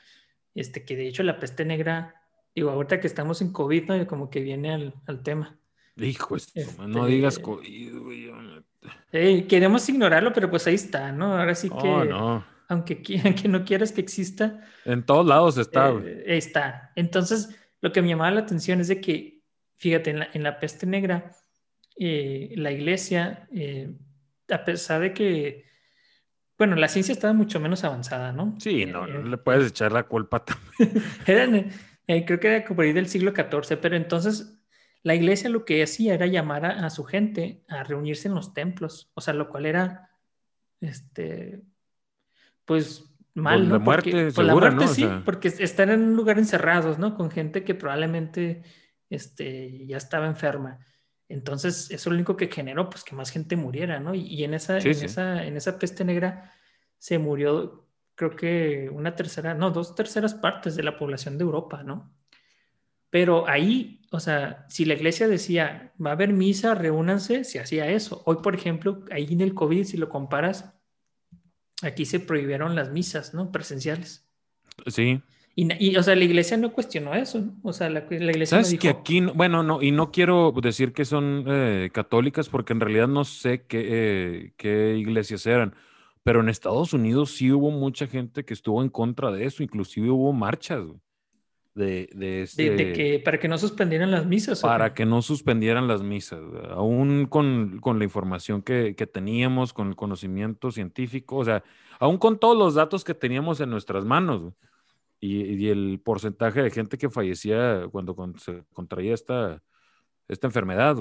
este, 0.54 0.84
que 0.84 0.96
de 0.96 1.08
hecho 1.08 1.22
la 1.22 1.38
peste 1.38 1.64
negra, 1.64 2.22
digo, 2.54 2.70
ahorita 2.70 3.00
que 3.00 3.06
estamos 3.06 3.40
en 3.40 3.52
COVID, 3.52 3.84
¿no? 3.84 4.06
como 4.06 4.28
que 4.28 4.40
viene 4.40 4.92
al, 5.06 5.22
tema. 5.22 5.58
Hijo, 5.96 6.36
este, 6.36 6.66
no 6.86 7.06
digas 7.06 7.38
COVID, 7.38 8.62
queremos 9.48 9.88
ignorarlo, 9.88 10.32
pero 10.32 10.50
pues 10.50 10.66
ahí 10.66 10.74
está, 10.74 11.12
¿no? 11.12 11.36
Ahora 11.36 11.54
sí 11.54 11.70
que, 11.70 11.88
no. 12.08 12.44
Aunque, 12.68 13.02
aunque 13.24 13.48
no 13.48 13.64
quieras 13.64 13.92
que 13.92 14.00
exista. 14.00 14.60
En 14.84 15.04
todos 15.04 15.26
lados 15.26 15.58
está. 15.58 15.90
Eh, 15.90 16.24
está. 16.26 16.92
Entonces, 16.96 17.56
lo 17.80 17.92
que 17.92 18.02
me 18.02 18.08
llamaba 18.08 18.30
la 18.30 18.40
atención 18.40 18.80
es 18.80 18.88
de 18.88 19.00
que, 19.00 19.42
fíjate, 19.76 20.10
en 20.32 20.42
la, 20.42 20.58
peste 20.58 20.86
negra, 20.86 21.36
eh, 21.96 22.52
la 22.56 22.72
iglesia, 22.72 23.48
eh, 23.52 23.94
a 24.48 24.64
pesar 24.64 25.02
de 25.02 25.12
que 25.12 25.71
bueno, 26.62 26.76
la 26.76 26.86
ciencia 26.86 27.10
estaba 27.10 27.32
mucho 27.32 27.58
menos 27.58 27.82
avanzada, 27.82 28.30
¿no? 28.30 28.54
Sí, 28.60 28.86
no, 28.86 29.04
no 29.04 29.24
le 29.24 29.36
puedes 29.36 29.66
echar 29.66 29.90
la 29.90 30.04
culpa 30.04 30.44
también. 30.44 31.02
Eran, 31.26 31.72
eh, 32.06 32.24
creo 32.24 32.38
que 32.38 32.54
era 32.54 32.64
por 32.64 32.84
ahí 32.84 32.92
del 32.92 33.08
siglo 33.08 33.32
XIV, 33.34 33.80
pero 33.80 33.96
entonces 33.96 34.62
la 35.02 35.16
iglesia 35.16 35.50
lo 35.50 35.64
que 35.64 35.82
hacía 35.82 36.14
era 36.14 36.26
llamar 36.26 36.64
a, 36.64 36.88
su 36.90 37.02
gente 37.02 37.64
a 37.66 37.82
reunirse 37.82 38.28
en 38.28 38.34
los 38.34 38.54
templos, 38.54 39.10
o 39.14 39.20
sea, 39.20 39.34
lo 39.34 39.48
cual 39.48 39.66
era, 39.66 40.10
este, 40.80 41.62
pues 42.64 43.12
mal, 43.34 43.68
¿no? 43.68 43.74
La 43.74 43.80
muerte, 43.80 44.10
porque, 44.12 44.30
pues, 44.32 44.46
la 44.46 44.54
muerte 44.54 44.86
sí, 44.86 45.08
porque 45.24 45.48
estar 45.48 45.90
en 45.90 46.00
un 46.00 46.14
lugar 46.14 46.38
encerrados, 46.38 46.96
¿no? 46.96 47.16
Con 47.16 47.28
gente 47.32 47.64
que 47.64 47.74
probablemente, 47.74 48.62
este, 49.10 49.84
ya 49.88 49.96
estaba 49.96 50.28
enferma. 50.28 50.78
Entonces, 51.32 51.90
eso 51.90 51.94
es 51.94 52.06
lo 52.06 52.14
único 52.14 52.36
que 52.36 52.48
generó, 52.48 52.90
pues, 52.90 53.04
que 53.04 53.14
más 53.14 53.30
gente 53.30 53.56
muriera, 53.56 53.98
¿no? 54.00 54.14
Y, 54.14 54.44
en, 54.44 54.52
esa, 54.52 54.78
en, 54.78 54.86
Esa, 54.86 55.44
en 55.46 55.56
esa 55.56 55.78
peste 55.78 56.04
negra 56.04 56.52
se 56.98 57.18
murió, 57.18 57.88
creo 58.14 58.36
que 58.36 58.90
una 58.92 59.14
tercera, 59.14 59.54
no, 59.54 59.70
dos 59.70 59.94
terceras 59.94 60.34
partes 60.34 60.76
de 60.76 60.82
la 60.82 60.98
población 60.98 61.38
de 61.38 61.44
Europa, 61.44 61.82
¿no? 61.82 62.14
Pero 63.08 63.48
ahí, 63.48 64.02
o 64.10 64.20
sea, 64.20 64.66
si 64.68 64.84
la 64.84 64.92
iglesia 64.92 65.26
decía, 65.26 65.94
va 66.04 66.10
a 66.10 66.12
haber 66.12 66.34
misa, 66.34 66.74
reúnanse, 66.74 67.44
se 67.44 67.60
hacía 67.60 67.88
eso. 67.88 68.22
Hoy, 68.26 68.36
por 68.42 68.54
ejemplo, 68.54 69.04
ahí 69.10 69.26
en 69.30 69.40
el 69.40 69.54
COVID, 69.54 69.84
si 69.84 69.96
lo 69.96 70.10
comparas, 70.10 70.74
aquí 71.80 72.04
se 72.04 72.20
prohibieron 72.20 72.74
las 72.74 72.90
misas, 72.90 73.32
¿no? 73.32 73.50
Presenciales. 73.50 74.28
Sí. 74.86 75.22
Y, 75.54 75.96
o 75.96 76.02
sea, 76.02 76.16
la 76.16 76.24
iglesia 76.24 76.56
no 76.56 76.72
cuestionó 76.72 77.14
eso, 77.14 77.40
¿no? 77.40 77.54
O 77.62 77.74
sea, 77.74 77.90
la, 77.90 78.06
iglesia 78.10 78.62
¿Sabes 78.62 78.78
que 78.78 78.88
aquí, 78.88 79.20
bueno, 79.20 79.62
no, 79.62 79.82
y 79.82 79.90
no 79.90 80.10
quiero 80.10 80.50
decir 80.62 80.94
que 80.94 81.04
son 81.04 81.44
eh, 81.46 81.90
católicas 81.92 82.48
porque 82.48 82.72
en 82.72 82.80
realidad 82.80 83.06
no 83.06 83.24
sé 83.24 83.64
qué, 83.66 83.86
eh, 83.86 84.52
qué 84.56 84.96
iglesias 84.96 85.44
eran, 85.46 85.74
pero 86.22 86.40
en 86.40 86.48
Estados 86.48 86.94
Unidos 86.94 87.32
sí 87.32 87.52
hubo 87.52 87.70
mucha 87.70 88.06
gente 88.06 88.46
que 88.46 88.54
estuvo 88.54 88.82
en 88.82 88.88
contra 88.88 89.30
de 89.30 89.44
eso, 89.44 89.62
inclusive 89.62 90.08
hubo 90.08 90.32
marchas, 90.32 90.84
De, 91.74 92.08
de, 92.14 92.42
este, 92.44 92.92
que 92.94 93.20
para 93.22 93.38
que 93.38 93.48
no 93.48 93.58
suspendieran 93.58 94.10
las 94.10 94.24
misas. 94.24 94.62
Para 94.62 94.94
que 94.94 95.04
no 95.04 95.20
suspendieran 95.20 95.86
las 95.86 96.02
misas, 96.02 96.40
aún 96.70 97.26
con, 97.26 97.78
con 97.80 97.98
la 97.98 98.04
información 98.04 98.62
que, 98.62 98.94
que, 98.96 99.06
teníamos, 99.06 99.74
con 99.74 99.88
el 99.88 99.96
conocimiento 99.96 100.70
científico, 100.70 101.36
o 101.36 101.44
sea, 101.44 101.62
aún 101.98 102.16
con 102.16 102.38
todos 102.38 102.56
los 102.56 102.74
datos 102.74 103.04
que 103.04 103.12
teníamos 103.12 103.60
en 103.60 103.68
nuestras 103.68 104.06
manos 104.06 104.54
y, 105.24 105.68
el 105.68 106.00
porcentaje 106.04 106.62
de 106.62 106.70
gente 106.70 106.98
que 106.98 107.08
fallecía 107.08 107.86
cuando 107.92 108.16
se 108.38 108.64
contraía 108.72 109.14
esta, 109.14 109.62
esta 110.26 110.48
enfermedad. 110.48 110.96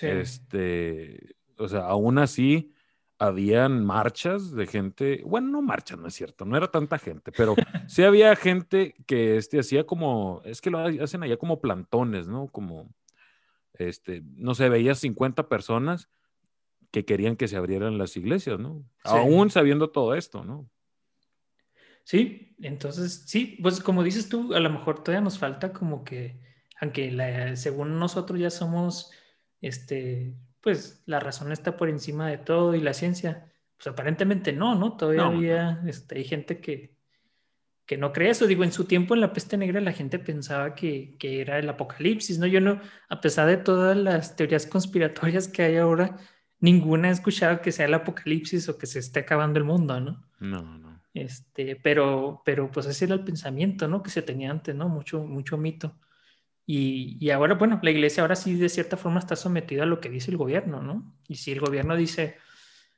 Este, 0.00 1.34
o 1.56 1.68
sea, 1.68 1.86
aún 1.86 2.18
así 2.18 2.74
habían 3.18 3.84
marchas 3.84 4.52
de 4.52 4.66
gente, 4.66 5.22
bueno, 5.24 5.48
no 5.48 5.62
marchas, 5.62 5.98
no 5.98 6.08
es 6.08 6.14
cierto, 6.14 6.44
no 6.44 6.56
era 6.56 6.70
tanta 6.70 6.98
gente, 6.98 7.32
pero 7.32 7.54
sí 7.88 8.02
había 8.02 8.36
gente 8.36 8.94
que 9.06 9.38
este, 9.38 9.60
hacía 9.60 9.86
como, 9.86 10.42
es 10.44 10.60
que 10.60 10.70
lo 10.70 10.78
hacen 10.78 11.22
allá 11.22 11.38
como 11.38 11.60
plantones, 11.62 12.28
¿no? 12.28 12.48
Como, 12.48 12.92
este, 13.74 14.22
no 14.36 14.54
sé, 14.54 14.68
veía 14.68 14.94
50 14.94 15.48
personas 15.48 16.10
que 16.90 17.06
querían 17.06 17.36
que 17.36 17.48
se 17.48 17.56
abrieran 17.56 17.96
las 17.96 18.18
iglesias, 18.18 18.58
¿no? 18.58 18.84
Aún 19.04 19.50
sabiendo 19.50 19.90
todo 19.90 20.14
esto, 20.14 20.44
¿no? 20.44 20.68
Sí, 22.04 22.54
entonces 22.60 23.24
sí, 23.26 23.58
pues 23.62 23.80
como 23.80 24.02
dices 24.02 24.28
tú, 24.28 24.54
a 24.54 24.60
lo 24.60 24.70
mejor 24.70 25.02
todavía 25.02 25.22
nos 25.22 25.38
falta 25.38 25.72
como 25.72 26.04
que, 26.04 26.40
aunque 26.80 27.52
según 27.56 27.98
nosotros 27.98 28.38
ya 28.38 28.50
somos, 28.50 29.10
este, 29.60 30.34
pues 30.60 31.02
la 31.06 31.20
razón 31.20 31.52
está 31.52 31.76
por 31.76 31.88
encima 31.88 32.28
de 32.28 32.38
todo 32.38 32.74
y 32.74 32.80
la 32.80 32.94
ciencia, 32.94 33.52
pues 33.76 33.86
aparentemente 33.88 34.52
no, 34.52 34.74
¿no? 34.74 34.96
Todavía 34.96 35.82
Este, 35.86 36.18
hay 36.18 36.24
gente 36.24 36.60
que, 36.60 36.96
que 37.86 37.96
no 37.96 38.12
cree 38.12 38.30
eso. 38.30 38.46
Digo, 38.46 38.64
en 38.64 38.72
su 38.72 38.84
tiempo 38.84 39.14
en 39.14 39.20
la 39.20 39.32
peste 39.32 39.56
negra 39.56 39.80
la 39.80 39.92
gente 39.92 40.18
pensaba 40.18 40.74
que, 40.74 41.16
que 41.18 41.40
era 41.40 41.58
el 41.58 41.68
apocalipsis, 41.68 42.38
¿no? 42.38 42.46
Yo 42.46 42.60
no, 42.60 42.80
a 43.08 43.20
pesar 43.20 43.48
de 43.48 43.56
todas 43.56 43.96
las 43.96 44.36
teorías 44.36 44.66
conspiratorias 44.66 45.48
que 45.48 45.62
hay 45.62 45.76
ahora, 45.76 46.16
ninguna 46.60 47.08
he 47.08 47.12
escuchado 47.12 47.60
que 47.60 47.72
sea 47.72 47.86
el 47.86 47.94
apocalipsis 47.94 48.68
o 48.68 48.78
que 48.78 48.86
se 48.86 49.00
esté 49.00 49.20
acabando 49.20 49.58
el 49.58 49.64
mundo, 49.64 50.00
¿no? 50.00 50.24
No, 50.38 50.62
no. 50.78 50.91
Este, 51.14 51.76
pero, 51.76 52.42
pero 52.44 52.70
pues 52.70 52.86
ese 52.86 53.04
era 53.04 53.14
el 53.14 53.24
pensamiento, 53.24 53.88
¿no? 53.88 54.02
Que 54.02 54.10
se 54.10 54.22
tenía 54.22 54.50
antes, 54.50 54.74
¿no? 54.74 54.88
Mucho, 54.88 55.24
mucho 55.24 55.58
mito. 55.58 55.98
Y, 56.64 57.18
y, 57.20 57.30
ahora, 57.30 57.54
bueno, 57.54 57.80
la 57.82 57.90
iglesia 57.90 58.22
ahora 58.22 58.36
sí 58.36 58.54
de 58.54 58.68
cierta 58.68 58.96
forma 58.96 59.18
está 59.18 59.36
sometida 59.36 59.82
a 59.82 59.86
lo 59.86 60.00
que 60.00 60.08
dice 60.08 60.30
el 60.30 60.36
gobierno, 60.36 60.80
¿no? 60.80 61.14
Y 61.28 61.34
si 61.34 61.52
el 61.52 61.60
gobierno 61.60 61.96
dice, 61.96 62.36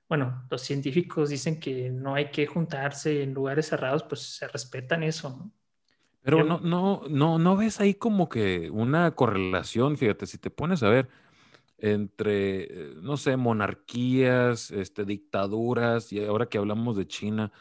bueno, 0.09 0.47
los 0.51 0.63
científicos 0.63 1.31
dicen 1.31 1.59
que 1.59 1.91
no 1.91 2.15
hay 2.15 2.31
que 2.31 2.47
juntarse 2.47 3.23
en 3.23 3.35
lugares 3.35 3.67
cerrados, 3.67 4.03
pues 4.05 4.21
se 4.21 4.47
respetan 4.49 5.03
eso, 5.03 5.31
¿no? 5.31 5.51
Pero 6.23 6.43
no, 6.43 6.59
no, 6.61 7.03
no, 7.11 7.39
no 7.39 7.57
ves 7.57 7.81
ahí 7.81 7.95
como 7.95 8.31
que 8.31 8.71
una 8.71 9.11
correlación, 9.15 9.99
fíjate, 9.99 10.27
si 10.27 10.39
te 10.39 10.49
pones 10.49 10.83
a 10.83 10.89
ver 10.89 11.09
entre, 11.77 12.63
eh, 12.63 12.95
no 13.03 13.19
sé, 13.19 13.37
monarquías, 13.37 14.71
este, 14.71 15.05
dictaduras, 15.05 16.13
y 16.15 16.25
ahora 16.25 16.47
que 16.47 16.57
hablamos 16.57 16.97
de 16.97 17.07
China, 17.07 17.53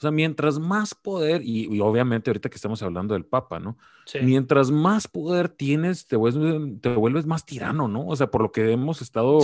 o 0.00 0.02
sea, 0.02 0.10
mientras 0.10 0.58
más 0.58 0.94
poder, 0.94 1.42
y, 1.44 1.78
obviamente 1.78 2.30
ahorita 2.30 2.48
que 2.48 2.54
estamos 2.54 2.82
hablando 2.82 3.12
del 3.12 3.26
Papa, 3.26 3.60
¿no? 3.60 3.76
Mientras 4.22 4.70
más 4.70 5.06
poder 5.06 5.50
tienes, 5.50 6.06
te 6.06 6.16
vuelves, 6.16 6.80
te 6.80 6.88
vuelves 6.88 7.26
más 7.26 7.44
tirano, 7.44 7.86
¿no? 7.86 8.06
O 8.06 8.16
sea, 8.16 8.30
por 8.30 8.40
lo 8.40 8.50
que 8.50 8.72
hemos 8.72 9.02
estado 9.02 9.40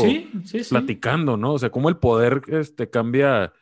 platicando, 0.70 1.36
¿no? 1.36 1.52
O 1.52 1.58
sea, 1.58 1.68
cómo 1.68 1.90
el 1.90 1.98
poder 1.98 2.40
este, 2.48 2.88
cambia, 2.88 3.52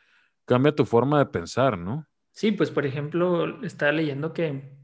cambia 0.45 0.73
tu 0.73 0.85
forma 0.85 1.19
de 1.19 1.25
pensar, 1.25 1.77
¿no? 1.77 2.07
Sí, 2.31 2.53
pues 2.53 2.71
por 2.71 2.85
ejemplo, 2.85 3.61
estaba 3.61 3.91
leyendo 3.91 4.31
que, 4.31 4.77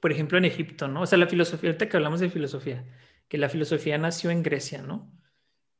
por 0.00 0.10
ejemplo, 0.10 0.36
en 0.36 0.46
Egipto, 0.46 0.88
¿no? 0.88 1.02
O 1.02 1.06
sea, 1.06 1.16
la 1.16 1.28
filosofía, 1.28 1.70
ahorita 1.70 1.88
que 1.88 1.96
hablamos 1.96 2.18
de 2.18 2.28
filosofía, 2.28 2.84
que 3.28 3.38
la 3.38 3.48
filosofía 3.48 3.98
nació 3.98 4.30
en 4.30 4.42
Grecia, 4.42 4.82
¿no? 4.82 5.12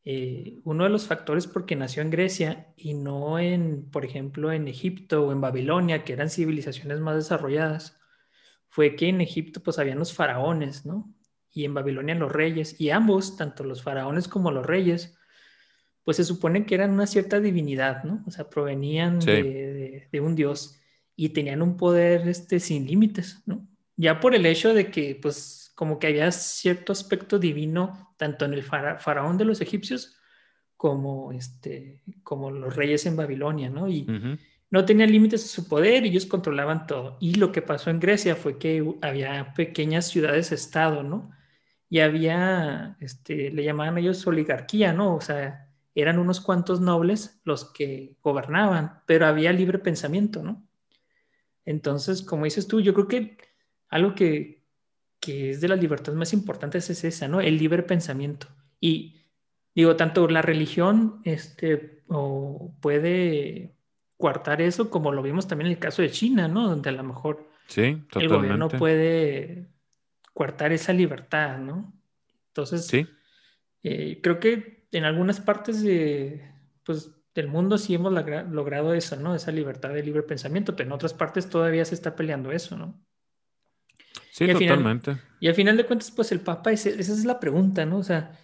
Eh, 0.04 0.58
uno 0.64 0.84
de 0.84 0.90
los 0.90 1.06
factores 1.06 1.46
porque 1.46 1.76
nació 1.76 2.02
en 2.02 2.10
Grecia 2.10 2.72
y 2.76 2.94
no 2.94 3.38
en, 3.38 3.90
por 3.90 4.04
ejemplo, 4.04 4.50
en 4.52 4.66
Egipto 4.66 5.26
o 5.26 5.32
en 5.32 5.40
Babilonia, 5.40 6.04
que 6.04 6.14
eran 6.14 6.30
civilizaciones 6.30 7.00
más 7.00 7.16
desarrolladas, 7.16 8.00
fue 8.68 8.96
que 8.96 9.08
en 9.08 9.20
Egipto 9.20 9.62
pues 9.62 9.78
habían 9.78 9.98
los 9.98 10.14
faraones, 10.14 10.86
¿no? 10.86 11.12
Y 11.52 11.64
en 11.64 11.74
Babilonia 11.74 12.14
los 12.14 12.32
reyes, 12.32 12.80
y 12.80 12.90
ambos, 12.90 13.36
tanto 13.36 13.64
los 13.64 13.82
faraones 13.82 14.28
como 14.28 14.52
los 14.52 14.64
reyes, 14.64 15.18
pues 16.04 16.16
se 16.16 16.24
supone 16.24 16.64
que 16.64 16.76
eran 16.76 16.92
una 16.92 17.06
cierta 17.06 17.40
divinidad, 17.40 18.04
¿no? 18.04 18.24
O 18.26 18.30
sea, 18.30 18.48
provenían 18.48 19.18
de, 19.18 20.08
un 20.20 20.34
dios 20.34 20.80
y 21.14 21.30
tenían 21.30 21.60
un 21.60 21.76
poder 21.76 22.26
este, 22.28 22.60
sin 22.60 22.86
límites, 22.86 23.42
¿no? 23.46 23.66
Ya 23.96 24.18
por 24.18 24.34
el 24.34 24.46
hecho 24.46 24.72
de 24.72 24.90
que 24.90 25.18
pues 25.20 25.59
como 25.80 25.98
que 25.98 26.08
había 26.08 26.30
cierto 26.30 26.92
aspecto 26.92 27.38
divino 27.38 28.12
tanto 28.18 28.44
en 28.44 28.52
el 28.52 28.62
faraón 28.62 29.38
de 29.38 29.46
los 29.46 29.62
egipcios 29.62 30.14
como, 30.76 31.32
este, 31.32 32.02
como 32.22 32.50
los 32.50 32.76
reyes 32.76 33.06
en 33.06 33.16
Babilonia, 33.16 33.70
¿no? 33.70 33.88
Y 33.88 34.06
no 34.68 34.84
tenían 34.84 35.10
límites 35.10 35.42
a 35.42 35.48
su 35.48 35.68
poder, 35.68 36.04
ellos 36.04 36.26
controlaban 36.26 36.86
todo. 36.86 37.16
Y 37.18 37.36
lo 37.36 37.50
que 37.50 37.62
pasó 37.62 37.88
en 37.88 37.98
Grecia 37.98 38.36
fue 38.36 38.58
que 38.58 38.94
había 39.00 39.54
pequeñas 39.54 40.08
ciudades-estado, 40.08 41.02
¿no? 41.02 41.30
Y 41.88 42.00
había, 42.00 42.98
este, 43.00 43.50
le 43.50 43.64
llamaban 43.64 43.96
ellos 43.96 44.26
oligarquía, 44.26 44.92
¿no? 44.92 45.14
O 45.16 45.22
sea, 45.22 45.70
eran 45.94 46.18
unos 46.18 46.42
cuantos 46.42 46.82
nobles 46.82 47.40
los 47.44 47.72
que 47.72 48.18
gobernaban, 48.22 49.00
pero 49.06 49.24
había 49.24 49.50
libre 49.54 49.78
pensamiento, 49.78 50.42
¿no? 50.42 50.62
Entonces, 51.64 52.20
como 52.20 52.44
dices 52.44 52.68
tú, 52.68 52.82
yo 52.82 52.92
creo 52.92 53.08
que 53.08 53.38
algo 53.88 54.14
que, 54.14 54.59
que 55.20 55.50
es 55.50 55.60
de 55.60 55.68
las 55.68 55.80
libertades 55.80 56.18
más 56.18 56.32
importantes 56.32 56.88
es 56.90 57.04
esa, 57.04 57.28
¿no? 57.28 57.40
El 57.40 57.58
libre 57.58 57.82
pensamiento. 57.82 58.48
Y 58.80 59.20
digo, 59.74 59.94
tanto 59.96 60.26
la 60.28 60.42
religión 60.42 61.20
este, 61.24 62.02
o 62.08 62.74
puede 62.80 63.76
coartar 64.16 64.60
eso, 64.60 64.90
como 64.90 65.12
lo 65.12 65.22
vimos 65.22 65.46
también 65.46 65.66
en 65.66 65.72
el 65.74 65.78
caso 65.78 66.02
de 66.02 66.10
China, 66.10 66.48
¿no? 66.48 66.68
Donde 66.68 66.88
a 66.88 66.92
lo 66.92 67.04
mejor 67.04 67.48
sí, 67.66 68.02
el 68.14 68.28
gobierno 68.28 68.68
puede 68.68 69.68
coartar 70.32 70.72
esa 70.72 70.92
libertad, 70.92 71.58
¿no? 71.58 71.92
Entonces, 72.48 72.86
sí. 72.86 73.06
Eh, 73.82 74.20
creo 74.22 74.40
que 74.40 74.88
en 74.92 75.04
algunas 75.04 75.40
partes 75.40 75.82
de, 75.82 76.50
pues, 76.84 77.10
del 77.34 77.48
mundo 77.48 77.78
sí 77.78 77.94
hemos 77.94 78.12
logrado 78.12 78.94
eso, 78.94 79.16
¿no? 79.16 79.34
Esa 79.34 79.52
libertad 79.52 79.90
de 79.90 80.02
libre 80.02 80.22
pensamiento, 80.22 80.74
pero 80.74 80.88
en 80.88 80.92
otras 80.92 81.14
partes 81.14 81.48
todavía 81.48 81.84
se 81.84 81.94
está 81.94 82.16
peleando 82.16 82.52
eso, 82.52 82.76
¿no? 82.76 83.00
Sí, 84.40 84.52
totalmente. 84.52 85.18
y 85.38 85.48
al 85.48 85.54
final 85.54 85.76
de 85.76 85.84
cuentas, 85.84 86.10
pues 86.10 86.32
el 86.32 86.40
Papa, 86.40 86.72
esa 86.72 86.88
es 86.88 87.24
la 87.26 87.38
pregunta, 87.38 87.84
¿no? 87.84 87.98
O 87.98 88.02
sea, 88.02 88.38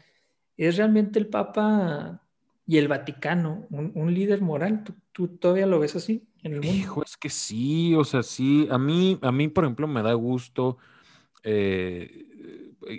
¿es 0.58 0.76
realmente 0.76 1.18
el 1.18 1.26
Papa 1.26 2.22
y 2.66 2.76
el 2.76 2.86
Vaticano 2.86 3.66
un, 3.70 4.12
líder 4.12 4.42
moral? 4.42 4.84
¿Tú, 5.12 5.28
todavía 5.28 5.66
lo 5.66 5.80
ves 5.80 5.96
así 5.96 6.28
en 6.42 6.52
el 6.52 6.60
mundo? 6.60 6.76
Hijo, 6.76 7.02
es 7.02 7.16
que 7.16 7.30
sí, 7.30 7.94
o 7.94 8.04
sea, 8.04 8.22
sí. 8.22 8.68
A 8.70 8.76
mí, 8.76 9.18
a 9.22 9.32
mí 9.32 9.48
por 9.48 9.64
ejemplo, 9.64 9.86
me 9.86 10.02
da 10.02 10.12
gusto. 10.12 10.76
Eh, 11.42 12.26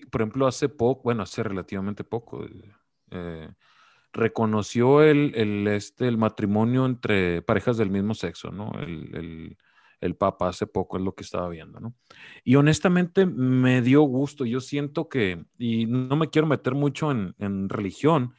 por 0.09 0.21
ejemplo, 0.21 0.47
hace 0.47 0.67
poco, 0.67 1.03
bueno, 1.03 1.21
hace 1.21 1.43
relativamente 1.43 2.03
poco, 2.03 2.47
eh, 3.11 3.49
reconoció 4.11 5.03
el, 5.03 5.33
el, 5.35 5.67
este, 5.67 6.07
el 6.07 6.17
matrimonio 6.17 6.87
entre 6.87 7.43
parejas 7.43 7.77
del 7.77 7.91
mismo 7.91 8.15
sexo, 8.15 8.49
¿no? 8.49 8.71
El, 8.79 9.15
el 9.15 9.57
Papa 10.15 10.49
hace 10.49 10.67
poco, 10.67 10.97
es 10.97 11.03
lo 11.03 11.15
que 11.15 11.23
estaba 11.23 11.49
viendo, 11.49 11.79
¿no? 11.79 11.95
Y 12.43 12.55
honestamente 12.55 13.25
me 13.25 13.81
dio 13.81 14.01
gusto, 14.01 14.45
yo 14.45 14.59
siento 14.59 15.09
que, 15.09 15.45
y 15.57 15.85
no 15.85 16.15
me 16.15 16.29
quiero 16.29 16.47
meter 16.47 16.75
mucho 16.75 17.11
en, 17.11 17.69
religión, 17.69 18.33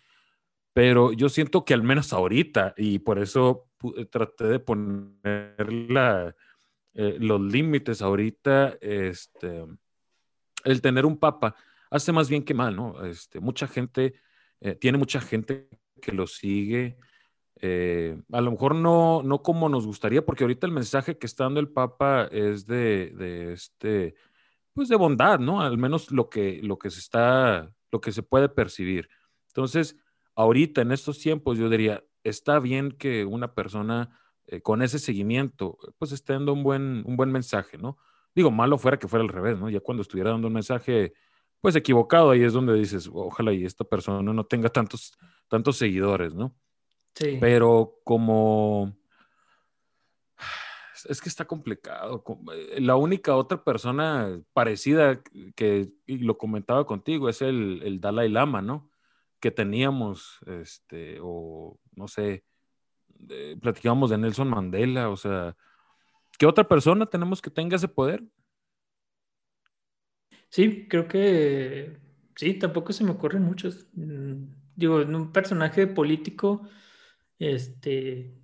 pero 0.72 1.12
yo 1.12 1.28
siento 1.28 1.64
que 1.64 1.74
al 1.74 1.82
menos 1.82 2.12
ahorita, 2.12 2.74
y 2.76 3.00
por 3.00 3.18
eso 3.18 3.68
traté 4.10 4.44
de 4.44 4.60
poner 4.60 5.72
la, 5.88 6.34
eh, 6.94 7.16
los 7.20 7.40
límites 7.40 8.02
ahorita, 8.02 8.76
este, 8.80 9.64
el 10.64 10.80
tener 10.80 11.06
un 11.06 11.18
papa 11.18 11.56
hace 11.90 12.12
más 12.12 12.28
bien 12.28 12.44
que 12.44 12.54
mal, 12.54 12.76
¿no? 12.76 13.04
Este, 13.04 13.40
mucha 13.40 13.66
gente, 13.66 14.14
eh, 14.60 14.74
tiene 14.74 14.98
mucha 14.98 15.20
gente 15.20 15.68
que 16.00 16.12
lo 16.12 16.26
sigue, 16.26 16.98
eh, 17.60 18.20
a 18.32 18.40
lo 18.40 18.52
mejor 18.52 18.74
no, 18.74 19.22
no 19.22 19.42
como 19.42 19.68
nos 19.68 19.86
gustaría, 19.86 20.24
porque 20.24 20.44
ahorita 20.44 20.66
el 20.66 20.72
mensaje 20.72 21.18
que 21.18 21.26
está 21.26 21.44
dando 21.44 21.60
el 21.60 21.68
Papa 21.68 22.28
es 22.30 22.66
de, 22.66 23.52
este, 23.52 24.14
pues 24.72 24.88
de 24.88 24.96
bondad, 24.96 25.40
¿no? 25.40 25.60
Al 25.60 25.76
menos 25.76 26.12
lo 26.12 26.28
que, 26.28 26.60
lo 26.62 26.78
que 26.78 26.90
se 26.90 27.00
está, 27.00 27.74
lo 27.90 28.00
que 28.00 28.12
se 28.12 28.22
puede 28.22 28.48
percibir. 28.48 29.08
Entonces, 29.48 29.96
ahorita 30.36 30.82
en 30.82 30.92
estos 30.92 31.18
tiempos, 31.18 31.58
yo 31.58 31.68
diría, 31.68 32.04
está 32.22 32.60
bien 32.60 32.92
que 32.92 33.24
una 33.24 33.54
persona 33.54 34.10
eh, 34.46 34.60
con 34.60 34.82
ese 34.82 34.98
seguimiento, 35.00 35.78
pues 35.98 36.12
esté 36.12 36.34
dando 36.34 36.52
un 36.52 36.62
buen, 36.62 37.02
un 37.06 37.16
buen 37.16 37.32
mensaje, 37.32 37.76
¿no? 37.76 37.98
Digo, 38.34 38.52
malo 38.52 38.78
fuera 38.78 38.98
que 38.98 39.08
fuera 39.08 39.24
al 39.24 39.30
revés, 39.30 39.58
¿no? 39.58 39.68
Ya 39.68 39.80
cuando 39.80 40.02
estuviera 40.02 40.30
dando 40.30 40.46
un 40.46 40.54
mensaje, 40.54 41.12
pues 41.60 41.74
equivocado, 41.74 42.30
ahí 42.30 42.44
es 42.44 42.52
donde 42.52 42.74
dices, 42.74 43.10
ojalá 43.12 43.52
y 43.52 43.64
esta 43.64 43.84
persona 43.84 44.22
no 44.32 44.46
tenga 44.46 44.68
tantos, 44.68 45.18
tantos 45.48 45.76
seguidores, 45.76 46.34
¿no? 46.34 46.54
Pero 47.14 47.98
como... 48.04 48.96
Es 51.08 51.20
que 51.20 51.28
está 51.28 51.44
complicado. 51.44 52.24
Eh, 52.52 52.80
la 52.80 52.96
única 52.96 53.36
otra 53.36 53.62
persona 53.62 54.40
parecida 54.52 55.22
que 55.54 55.88
lo 56.06 56.36
comentaba 56.36 56.86
contigo 56.86 57.28
es 57.28 57.40
el, 57.40 58.00
Dalai 58.00 58.28
Lama, 58.28 58.62
¿no? 58.62 58.90
Que 59.38 59.52
teníamos, 59.52 60.40
este, 60.46 61.18
o 61.22 61.78
no 61.94 62.08
sé, 62.08 62.44
platicábamos 63.60 64.10
de 64.10 64.18
Nelson 64.18 64.48
Mandela, 64.48 65.08
o 65.08 65.16
sea, 65.16 65.56
¿qué 66.36 66.46
otra 66.46 66.66
persona 66.66 67.06
tenemos 67.06 67.40
que 67.40 67.50
tenga 67.50 67.76
ese 67.76 67.88
poder? 67.88 68.24
Sí, 70.50 70.86
creo 70.88 71.08
que 71.08 71.98
sí, 72.36 72.54
tampoco 72.54 72.92
se 72.92 73.04
me 73.04 73.10
ocurren 73.10 73.42
muchos. 73.42 73.86
Mm, 73.92 74.44
digo, 74.74 75.00
en 75.00 75.14
un 75.14 75.32
personaje 75.32 75.86
político 75.86 76.68
este, 77.38 78.34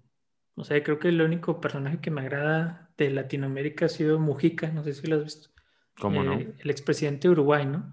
o 0.54 0.64
sea, 0.64 0.82
creo 0.82 0.98
que 0.98 1.08
el 1.08 1.20
único 1.20 1.60
personaje 1.60 2.00
que 2.00 2.10
me 2.10 2.22
agrada 2.22 2.92
de 2.96 3.10
Latinoamérica 3.10 3.86
ha 3.86 3.88
sido 3.88 4.18
Mujica, 4.18 4.70
no 4.70 4.84
sé 4.84 4.94
si 4.94 5.06
lo 5.06 5.16
has 5.16 5.24
visto. 5.24 5.50
¿Cómo 5.98 6.22
no? 6.22 6.34
Eh, 6.38 6.54
el 6.58 6.70
expresidente 6.70 7.28
de 7.28 7.32
Uruguay, 7.32 7.66
¿no? 7.66 7.92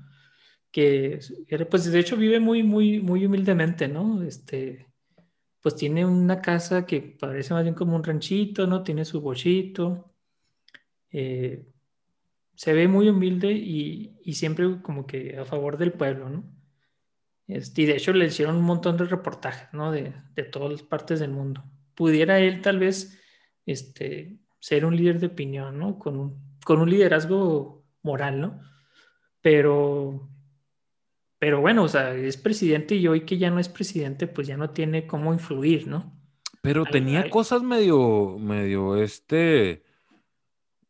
Que, 0.72 1.20
pues 1.70 1.92
de 1.92 2.00
hecho 2.00 2.16
vive 2.16 2.40
muy, 2.40 2.64
muy, 2.64 3.02
muy 3.02 3.26
humildemente, 3.26 3.88
¿no? 3.88 4.24
Este, 4.24 4.88
pues 5.62 5.76
tiene 5.76 6.06
una 6.06 6.42
casa 6.42 6.86
que 6.86 7.02
parece 7.02 7.54
más 7.54 7.64
bien 7.64 7.76
como 7.76 7.96
un 7.96 8.04
ranchito, 8.04 8.68
¿no? 8.68 8.84
Tiene 8.84 9.04
su 9.06 9.22
bochito. 9.22 10.14
Eh, 11.12 11.68
se 12.56 12.74
ve 12.74 12.88
muy 12.88 13.10
humilde 13.10 13.52
y, 13.52 14.18
y 14.24 14.34
siempre 14.34 14.82
como 14.82 15.06
que 15.06 15.38
a 15.38 15.46
favor 15.46 15.78
del 15.78 15.94
pueblo, 15.94 16.30
¿no? 16.30 16.61
Este, 17.48 17.82
y 17.82 17.86
de 17.86 17.98
hecho 17.98 18.14
le 18.14 18.26
hicieron 18.26 18.56
un 18.56 18.64
montón 18.64 18.98
de 18.98 19.06
reportajes, 19.06 19.68
¿no? 19.74 19.92
De, 19.92 20.14
de 20.36 20.44
todas 20.44 20.72
las 20.72 20.84
partes 20.84 21.20
del 21.20 21.32
mundo. 21.32 21.64
Pudiera 21.96 22.40
él 22.40 22.62
tal 22.62 22.80
vez 22.80 23.20
este, 23.66 24.38
ser 24.60 24.86
un 24.86 24.96
líder 24.96 25.20
de 25.20 25.28
opinión, 25.28 25.78
¿no? 25.78 26.00
Con 26.00 26.18
un, 26.18 26.58
con 26.64 26.80
un 26.80 26.90
liderazgo 26.90 27.84
moral, 28.04 28.40
¿no? 28.40 28.62
Pero, 29.42 30.30
pero 31.40 31.62
bueno, 31.62 31.84
o 31.84 31.88
sea, 31.88 32.14
es 32.14 32.38
presidente 32.38 32.96
y 32.96 33.08
hoy 33.08 33.22
que 33.22 33.38
ya 33.38 33.50
no 33.50 33.60
es 33.60 33.70
presidente, 33.70 34.28
pues 34.28 34.48
ya 34.48 34.58
no 34.58 34.70
tiene 34.70 35.08
cómo 35.08 35.34
influir, 35.34 35.88
¿no? 35.88 36.18
Pero 36.62 36.86
tenía 36.86 37.28
cosas 37.30 37.64
medio, 37.64 38.38
medio, 38.38 38.96
este, 38.96 39.84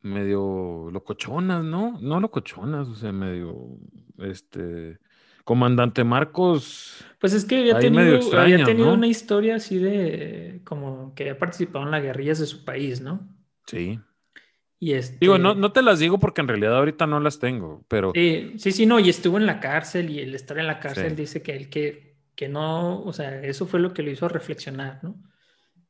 medio 0.02 0.90
locochonas, 0.92 1.64
¿no? 1.64 1.98
No 2.02 2.20
locochonas, 2.20 2.90
o 2.90 2.96
sea, 2.96 3.14
medio, 3.14 3.78
este, 4.18 5.00
Comandante 5.44 6.04
Marcos. 6.04 7.04
Pues 7.20 7.34
es 7.34 7.46
que 7.46 7.58
había 7.58 7.78
tenido, 7.78 8.20
había 8.38 8.64
tenido 8.64 8.94
una 8.94 9.08
historia 9.08 9.56
así 9.56 9.78
de 9.78 10.62
como 10.64 11.14
que 11.14 11.24
había 11.24 11.38
participado 11.38 11.86
en 11.86 11.92
las 11.92 12.02
guerrillas 12.02 12.40
de 12.40 12.48
su 12.48 12.66
país, 12.66 13.02
¿no? 13.02 13.28
Sí. 13.68 14.00
Y 14.80 14.94
este... 14.94 15.18
Digo, 15.20 15.38
no, 15.38 15.54
no 15.54 15.72
te 15.72 15.84
las 15.84 16.00
digo 16.00 16.20
porque 16.20 16.42
en 16.42 16.48
realidad 16.48 16.76
ahorita 16.76 17.06
no 17.06 17.20
las 17.20 17.38
tengo, 17.38 17.86
pero. 17.88 18.12
Sí, 18.16 18.54
sí, 18.58 18.72
sí, 18.72 18.86
no, 18.88 19.00
y 19.00 19.10
estuvo 19.10 19.38
en 19.38 19.46
la 19.46 19.60
cárcel 19.60 20.10
y 20.10 20.20
el 20.20 20.34
estar 20.34 20.58
en 20.58 20.66
la 20.66 20.80
cárcel 20.80 21.16
dice 21.16 21.44
que 21.44 21.56
él 21.56 21.70
que, 21.70 22.18
que 22.36 22.50
no, 22.50 23.04
o 23.04 23.14
sea, 23.14 23.44
eso 23.44 23.68
fue 23.68 23.80
lo 23.80 23.94
que 23.94 24.02
lo 24.02 24.10
hizo 24.10 24.28
reflexionar, 24.28 25.00
¿no? 25.04 25.22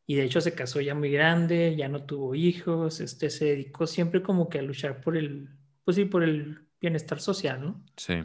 Y 0.06 0.16
de 0.16 0.26
hecho 0.26 0.42
se 0.42 0.54
casó 0.54 0.82
ya 0.82 0.94
muy 0.94 1.10
grande, 1.10 1.76
ya 1.78 1.88
no 1.88 2.04
tuvo 2.04 2.36
hijos, 2.36 3.00
este 3.00 3.30
se 3.30 3.46
dedicó 3.46 3.88
siempre 3.88 4.22
como 4.22 4.50
que 4.50 4.60
a 4.60 4.62
luchar 4.62 5.00
por 5.00 5.16
el, 5.16 5.48
pues 5.86 5.96
sí, 5.96 6.04
por 6.04 6.24
el 6.24 6.68
bienestar 6.82 7.22
social, 7.22 7.62
¿no? 7.62 7.82
Sí. 7.96 8.16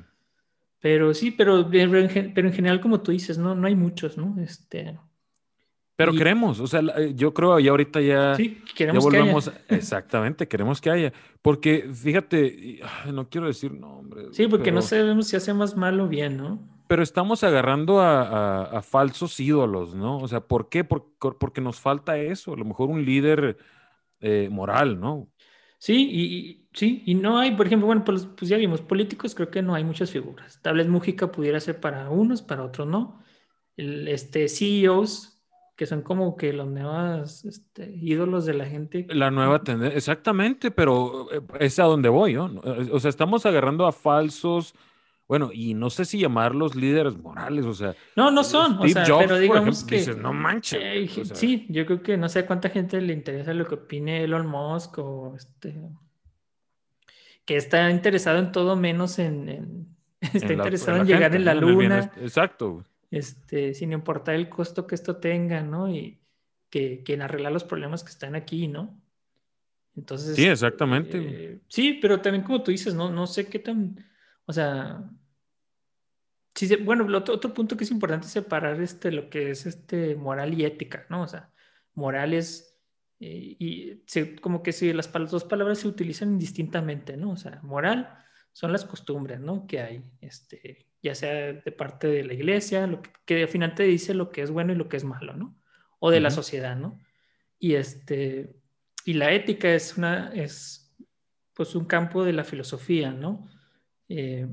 Pero 0.80 1.14
sí, 1.14 1.30
pero, 1.30 1.68
pero, 1.70 1.98
en, 1.98 2.52
general, 2.52 2.80
como 2.80 3.00
tú 3.00 3.12
dices, 3.12 3.38
no, 3.38 3.54
no 3.54 3.66
hay 3.66 3.74
muchos, 3.74 4.16
¿no? 4.16 4.36
Este, 4.40 4.96
pero 5.96 6.12
queremos, 6.12 6.60
o 6.60 6.66
sea, 6.66 6.82
eh, 6.98 7.14
yo 7.14 7.32
creo 7.32 7.58
ya 7.58 7.70
ahorita 7.70 8.02
ya, 8.02 8.34
sí, 8.34 8.62
queremos 8.74 9.02
ya 9.02 9.10
volvemos, 9.10 9.50
exactamente, 9.68 10.46
queremos 10.46 10.78
que 10.78 10.90
haya, 10.90 11.12
porque 11.40 11.88
fíjate, 11.90 12.80
no 13.14 13.30
quiero 13.30 13.46
decir 13.46 13.72
nombre. 13.72 14.26
Sí, 14.32 14.46
porque 14.46 14.70
no 14.70 14.82
sabemos 14.82 15.28
si 15.28 15.36
hacemos 15.36 15.74
mal 15.74 15.98
o 15.98 16.06
bien, 16.06 16.36
¿no? 16.36 16.60
Pero 16.86 17.02
estamos 17.02 17.42
agarrando 17.42 18.00
a, 18.02 18.82
falsos 18.82 19.40
ídolos, 19.40 19.94
¿no? 19.94 20.18
O 20.18 20.28
sea, 20.28 20.40
¿por 20.40 20.68
qué? 20.68 20.84
porque 20.84 21.62
nos 21.62 21.80
falta 21.80 22.18
eso, 22.18 22.52
a 22.52 22.56
lo 22.56 22.66
mejor 22.66 22.90
un 22.90 23.04
líder 23.04 23.56
eh, 24.20 24.48
moral, 24.52 25.00
¿no? 25.00 25.28
Sí, 25.78 26.08
y, 26.10 26.68
sí, 26.72 27.02
y 27.06 27.14
no 27.14 27.38
hay, 27.38 27.54
por 27.54 27.66
ejemplo, 27.66 27.86
bueno, 27.86 28.04
pues, 28.04 28.26
pues, 28.26 28.48
ya 28.48 28.56
vimos, 28.56 28.80
políticos 28.80 29.34
creo 29.34 29.50
que 29.50 29.62
no 29.62 29.74
hay 29.74 29.84
muchas 29.84 30.10
figuras. 30.10 30.60
Tal 30.62 30.76
vez 30.76 30.88
Mújica 30.88 31.30
pudiera 31.30 31.60
ser 31.60 31.80
para 31.80 32.08
unos, 32.10 32.42
para 32.42 32.64
otros 32.64 32.86
no. 32.86 33.22
El, 33.76 34.08
este, 34.08 34.48
CEOs, 34.48 35.42
que 35.76 35.84
son 35.84 36.00
como 36.00 36.36
que 36.36 36.52
los 36.54 36.66
nuevos 36.66 37.44
este, 37.44 37.94
ídolos 38.00 38.46
de 38.46 38.54
la 38.54 38.64
gente. 38.64 39.06
La 39.10 39.30
nueva 39.30 39.62
tendencia, 39.62 39.96
exactamente, 39.96 40.70
pero 40.70 41.30
eh, 41.30 41.42
es 41.60 41.78
a 41.78 41.84
donde 41.84 42.08
voy, 42.08 42.34
¿no? 42.34 42.62
O 42.92 42.98
sea, 42.98 43.10
estamos 43.10 43.44
agarrando 43.44 43.86
a 43.86 43.92
falsos 43.92 44.74
bueno, 45.28 45.50
y 45.52 45.74
no 45.74 45.90
sé 45.90 46.04
si 46.04 46.20
llamarlos 46.20 46.76
líderes 46.76 47.16
morales, 47.16 47.64
o 47.66 47.74
sea. 47.74 47.96
No, 48.14 48.30
no 48.30 48.44
son, 48.44 48.78
o 48.78 48.88
sea, 48.88 49.04
pero 49.18 49.38
digamos 49.38 49.82
que. 49.82 49.96
Dices, 49.96 50.16
no 50.16 50.32
manches. 50.32 50.80
Eh, 50.80 51.24
sí, 51.34 51.66
yo 51.68 51.84
creo 51.84 52.00
que 52.00 52.16
no 52.16 52.28
sé 52.28 52.40
a 52.40 52.46
cuánta 52.46 52.70
gente 52.70 53.00
le 53.00 53.12
interesa 53.12 53.52
lo 53.52 53.66
que 53.66 53.74
opine 53.74 54.22
Elon 54.22 54.46
Musk 54.46 54.98
o 54.98 55.34
este. 55.36 55.74
Que 57.44 57.56
está 57.56 57.90
interesado 57.90 58.38
en 58.38 58.52
todo 58.52 58.76
menos 58.76 59.18
en. 59.18 59.88
está 60.20 60.52
interesado 60.52 60.98
en, 60.98 61.06
llegar 61.06 61.34
en 61.34 61.44
la 61.44 61.54
luna. 61.54 62.12
exacto. 62.20 62.84
Este, 63.10 63.74
sin 63.74 63.92
importar 63.92 64.36
el 64.36 64.48
costo 64.48 64.86
que 64.86 64.94
esto 64.94 65.16
tenga, 65.16 65.60
¿no? 65.62 65.88
Y 65.88 66.20
que, 66.70 67.02
que 67.02 67.14
en 67.14 67.22
arreglar 67.22 67.52
los 67.52 67.64
problemas 67.64 68.04
que 68.04 68.10
están 68.10 68.36
aquí, 68.36 68.68
¿no? 68.68 68.96
Entonces. 69.96 70.36
Sí, 70.36 70.46
exactamente. 70.46 71.18
Eh, 71.18 71.58
sí, 71.66 71.98
pero 72.00 72.20
también 72.20 72.44
como 72.44 72.62
tú 72.62 72.70
dices, 72.70 72.94
no, 72.94 73.10
no 73.10 73.26
sé 73.26 73.48
qué 73.48 73.58
tan 73.58 74.04
o 74.46 74.52
sea, 74.52 75.04
bueno, 76.84 77.06
otro, 77.16 77.34
otro, 77.34 77.52
punto 77.52 77.76
que 77.76 77.84
es 77.84 77.90
importante 77.90 78.28
separar 78.28 78.80
este, 78.80 79.12
lo 79.12 79.28
que 79.28 79.50
es 79.50 79.66
este 79.66 80.16
moral 80.16 80.54
y 80.54 80.64
ética, 80.64 81.06
¿no? 81.10 81.22
O 81.22 81.28
sea, 81.28 81.52
moral 81.94 82.32
es, 82.32 82.78
eh, 83.20 83.56
y 83.58 84.36
como 84.40 84.62
que 84.62 84.72
si 84.72 84.92
las 84.92 85.12
dos 85.12 85.44
palabras 85.44 85.80
se 85.80 85.88
utilizan 85.88 86.30
indistintamente, 86.30 87.16
¿no? 87.16 87.32
O 87.32 87.36
sea, 87.36 87.60
moral 87.62 88.16
son 88.52 88.72
las 88.72 88.84
costumbres, 88.84 89.40
¿no? 89.40 89.66
Que 89.66 89.80
hay, 89.80 90.04
este, 90.20 90.86
ya 91.02 91.14
sea 91.14 91.52
de 91.52 91.72
parte 91.72 92.06
de 92.08 92.24
la 92.24 92.32
iglesia, 92.32 92.86
lo 92.86 93.02
que, 93.02 93.10
que 93.26 93.42
al 93.42 93.48
final 93.48 93.74
te 93.74 93.82
dice 93.82 94.14
lo 94.14 94.30
que 94.30 94.42
es 94.42 94.50
bueno 94.50 94.72
y 94.72 94.76
lo 94.76 94.88
que 94.88 94.96
es 94.96 95.04
malo, 95.04 95.34
¿no? 95.34 95.54
O 95.98 96.10
de 96.10 96.20
la 96.20 96.30
sociedad, 96.30 96.76
¿no? 96.76 96.98
Y 97.58 97.74
este, 97.74 98.56
y 99.04 99.14
la 99.14 99.32
ética 99.32 99.72
es 99.74 99.96
una, 99.96 100.32
es 100.34 100.94
pues 101.54 101.74
un 101.74 101.84
campo 101.86 102.24
de 102.24 102.32
la 102.32 102.44
filosofía, 102.44 103.12
¿no? 103.12 103.48
Eh, 104.08 104.46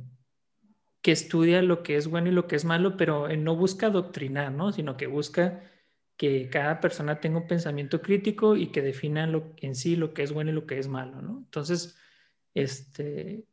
que 1.02 1.12
estudia 1.12 1.62
lo 1.62 1.84
que 1.84 1.98
es 1.98 2.08
bueno 2.08 2.30
y 2.30 2.32
lo 2.32 2.48
que 2.48 2.56
es 2.56 2.64
malo, 2.64 2.96
pero 2.96 3.28
no 3.36 3.56
busca 3.58 3.90
doctrinar, 3.90 4.54
¿no? 4.54 4.72
Sino 4.72 4.96
que 4.96 5.08
busca 5.08 5.62
que 6.18 6.50
cada 6.50 6.80
persona 6.80 7.20
tenga 7.20 7.40
un 7.40 7.48
pensamiento 7.48 8.02
crítico 8.02 8.56
y 8.56 8.68
que 8.68 8.82
defina 8.82 9.28
lo, 9.28 9.54
en 9.58 9.76
sí 9.76 9.98
lo 9.98 10.14
que 10.14 10.24
es 10.24 10.32
bueno 10.32 10.52
y 10.52 10.54
lo 10.54 10.66
que 10.66 10.80
es 10.80 10.88
malo, 10.88 11.22
¿no? 11.22 11.40
Entonces, 11.40 11.98
este, 12.54 13.46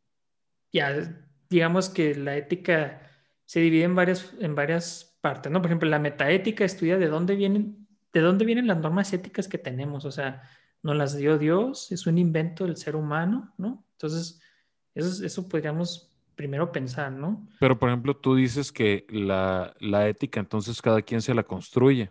ya 0.72 1.24
digamos 1.48 1.88
que 1.88 2.14
la 2.14 2.36
ética 2.36 3.02
se 3.46 3.60
divide 3.60 3.82
en 3.84 3.96
varias, 3.96 4.32
en 4.38 4.54
varias 4.54 5.18
partes, 5.20 5.50
¿no? 5.50 5.60
Por 5.60 5.70
ejemplo, 5.70 5.88
la 5.88 5.98
metaética 5.98 6.64
estudia 6.64 6.98
de 6.98 7.08
dónde 7.08 7.34
vienen, 7.34 7.88
de 8.12 8.20
dónde 8.20 8.44
vienen 8.44 8.68
las 8.68 8.78
normas 8.78 9.12
éticas 9.12 9.48
que 9.48 9.58
tenemos, 9.58 10.04
o 10.04 10.12
sea, 10.12 10.42
no 10.82 10.94
las 10.94 11.16
dio 11.16 11.36
Dios, 11.36 11.90
es 11.90 12.06
un 12.06 12.18
invento 12.18 12.64
del 12.64 12.76
ser 12.76 12.94
humano, 12.94 13.52
¿no? 13.58 13.84
Entonces, 13.92 14.40
eso, 14.94 15.24
eso 15.24 15.48
podríamos 15.48 16.10
primero 16.34 16.72
pensar, 16.72 17.12
¿no? 17.12 17.46
Pero, 17.58 17.78
por 17.78 17.90
ejemplo, 17.90 18.16
tú 18.16 18.34
dices 18.34 18.72
que 18.72 19.06
la, 19.10 19.74
la 19.78 20.08
ética, 20.08 20.40
entonces 20.40 20.80
cada 20.80 21.02
quien 21.02 21.20
se 21.20 21.34
la 21.34 21.42
construye. 21.42 22.10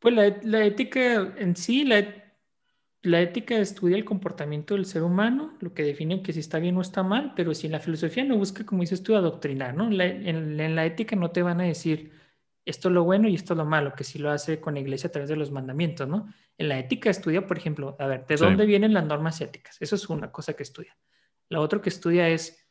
Pues 0.00 0.14
la, 0.14 0.36
la 0.42 0.64
ética 0.64 1.34
en 1.36 1.54
sí, 1.54 1.84
la, 1.84 2.04
la 3.02 3.20
ética 3.20 3.58
estudia 3.58 3.96
el 3.96 4.04
comportamiento 4.04 4.74
del 4.74 4.84
ser 4.84 5.02
humano, 5.02 5.56
lo 5.60 5.72
que 5.72 5.82
define 5.82 6.22
que 6.22 6.32
si 6.32 6.40
está 6.40 6.58
bien 6.58 6.76
o 6.76 6.80
está 6.80 7.02
mal, 7.02 7.32
pero 7.34 7.54
si 7.54 7.68
la 7.68 7.80
filosofía 7.80 8.24
no 8.24 8.36
busca, 8.36 8.66
como 8.66 8.82
dices 8.82 9.02
tú, 9.02 9.14
adoctrinar, 9.14 9.74
¿no? 9.74 9.88
en, 9.90 10.74
la 10.76 10.84
ética 10.84 11.16
no 11.16 11.30
te 11.30 11.42
van 11.42 11.60
a 11.60 11.64
decir 11.64 12.12
esto 12.66 12.88
es 12.88 12.94
lo 12.94 13.04
bueno 13.04 13.26
y 13.26 13.34
esto 13.34 13.54
es 13.54 13.58
lo 13.58 13.64
malo, 13.64 13.94
que 13.94 14.04
si 14.04 14.18
lo 14.18 14.30
hace 14.30 14.60
con 14.60 14.74
la 14.74 14.80
iglesia 14.80 15.08
a 15.08 15.12
través 15.12 15.30
de 15.30 15.36
los 15.36 15.50
mandamientos, 15.50 16.06
¿no? 16.06 16.28
En 16.58 16.68
la 16.68 16.78
ética 16.78 17.08
estudia, 17.08 17.46
por 17.46 17.56
ejemplo, 17.56 17.96
a 17.98 18.06
ver, 18.06 18.26
¿de 18.26 18.36
dónde 18.36 18.66
vienen 18.66 18.92
las 18.92 19.06
normas 19.06 19.40
éticas? 19.40 19.78
Eso 19.80 19.96
es 19.96 20.08
una 20.10 20.30
cosa 20.30 20.52
que 20.52 20.62
estudia. 20.62 20.94
La 21.50 21.60
otra 21.60 21.82
que 21.82 21.90
estudia 21.90 22.28
es 22.28 22.66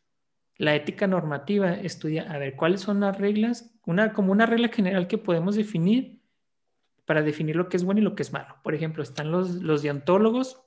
la 0.56 0.76
ética 0.76 1.06
normativa, 1.06 1.74
estudia, 1.74 2.24
a 2.32 2.38
ver, 2.38 2.56
¿cuáles 2.56 2.82
son 2.82 3.02
las 3.02 3.18
reglas? 3.18 3.78
Una, 3.86 4.14
como 4.14 4.32
una 4.32 4.46
regla 4.46 4.70
general 4.70 5.08
que 5.08 5.18
podemos 5.18 5.56
definir 5.56 6.20
para 7.06 7.22
definir 7.22 7.56
lo 7.56 7.70
que 7.70 7.78
es 7.78 7.84
bueno 7.84 8.02
y 8.02 8.04
lo 8.04 8.16
que 8.16 8.24
es 8.24 8.34
malo. 8.34 8.56
Por 8.64 8.76
ejemplo, 8.76 9.04
están 9.04 9.32
los, 9.32 9.52
los 9.56 9.82
deontólogos 9.82 10.62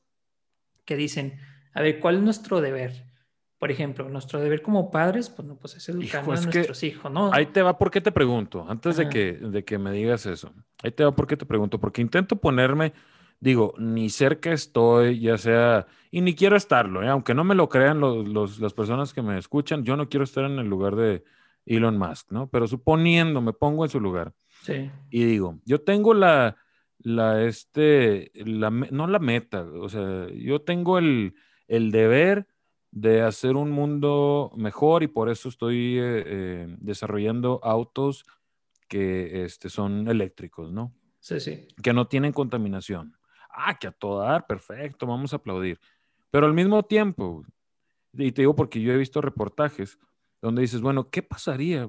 que 0.84 0.96
dicen, 0.96 1.38
a 1.72 1.82
ver, 1.82 2.00
¿cuál 2.00 2.16
es 2.16 2.22
nuestro 2.22 2.60
deber? 2.60 3.12
Por 3.58 3.70
ejemplo, 3.70 4.08
nuestro 4.08 4.40
deber 4.40 4.60
como 4.60 4.90
padres, 4.90 5.30
pues 5.30 5.46
no, 5.46 5.56
pues 5.56 5.76
es 5.76 5.88
educar 5.88 6.24
a 6.24 6.26
nuestros 6.26 6.82
hijos, 6.82 7.12
¿no? 7.12 7.32
Ahí 7.32 7.46
te 7.46 7.62
va, 7.62 7.78
¿por 7.78 7.90
qué 7.90 8.00
te 8.00 8.10
pregunto? 8.10 8.66
Antes 8.68 8.96
de 8.96 9.08
que, 9.08 9.34
de 9.34 9.64
que 9.64 9.78
me 9.78 9.92
digas 9.92 10.26
eso, 10.26 10.52
ahí 10.82 10.90
te 10.90 11.04
va, 11.04 11.14
¿por 11.14 11.26
qué 11.26 11.36
te 11.36 11.46
pregunto? 11.46 11.78
Porque 11.78 12.02
intento 12.02 12.36
ponerme, 12.36 12.92
digo, 13.42 13.74
ni 13.76 14.08
cerca 14.08 14.52
estoy, 14.52 15.18
ya 15.18 15.36
sea, 15.36 15.88
y 16.12 16.20
ni 16.20 16.36
quiero 16.36 16.54
estarlo, 16.54 17.02
¿eh? 17.02 17.08
aunque 17.08 17.34
no 17.34 17.42
me 17.42 17.56
lo 17.56 17.68
crean 17.68 17.98
los, 17.98 18.60
las 18.60 18.72
personas 18.72 19.12
que 19.12 19.20
me 19.20 19.36
escuchan, 19.36 19.82
yo 19.82 19.96
no 19.96 20.08
quiero 20.08 20.22
estar 20.22 20.44
en 20.44 20.60
el 20.60 20.68
lugar 20.68 20.94
de 20.94 21.24
Elon 21.66 21.98
Musk, 21.98 22.30
¿no? 22.30 22.48
Pero 22.48 22.68
suponiendo, 22.68 23.40
me 23.40 23.52
pongo 23.52 23.84
en 23.84 23.90
su 23.90 23.98
lugar. 23.98 24.32
Y 25.10 25.24
digo, 25.24 25.58
yo 25.64 25.80
tengo 25.80 26.14
la, 26.14 26.56
la, 27.00 27.42
este, 27.42 28.30
la, 28.34 28.70
no 28.70 29.08
la 29.08 29.18
meta, 29.18 29.64
o 29.64 29.88
sea, 29.88 30.28
yo 30.28 30.60
tengo 30.60 30.98
el, 30.98 31.34
el 31.66 31.90
deber 31.90 32.46
de 32.92 33.22
hacer 33.22 33.56
un 33.56 33.72
mundo 33.72 34.52
mejor 34.56 35.02
y 35.02 35.08
por 35.08 35.28
eso 35.28 35.48
estoy 35.48 35.98
eh, 35.98 36.22
eh, 36.26 36.76
desarrollando 36.78 37.58
autos 37.64 38.24
que 38.86 39.44
este, 39.44 39.68
son 39.68 40.06
eléctricos, 40.06 40.72
¿no? 40.72 40.94
Sí, 41.18 41.40
sí. 41.40 41.66
Que 41.82 41.92
no 41.92 42.06
tienen 42.06 42.32
contaminación. 42.32 43.16
Ah, 43.52 43.78
que 43.78 43.86
a 43.86 43.92
todo 43.92 44.20
dar, 44.20 44.46
perfecto, 44.46 45.06
vamos 45.06 45.32
a 45.32 45.36
aplaudir. 45.36 45.78
Pero 46.30 46.46
al 46.46 46.54
mismo 46.54 46.82
tiempo, 46.82 47.44
y 48.14 48.32
te 48.32 48.42
digo 48.42 48.54
porque 48.54 48.80
yo 48.80 48.92
he 48.92 48.96
visto 48.96 49.20
reportajes 49.20 49.98
donde 50.40 50.62
dices, 50.62 50.80
bueno, 50.80 51.10
¿qué 51.10 51.22
pasaría 51.22 51.88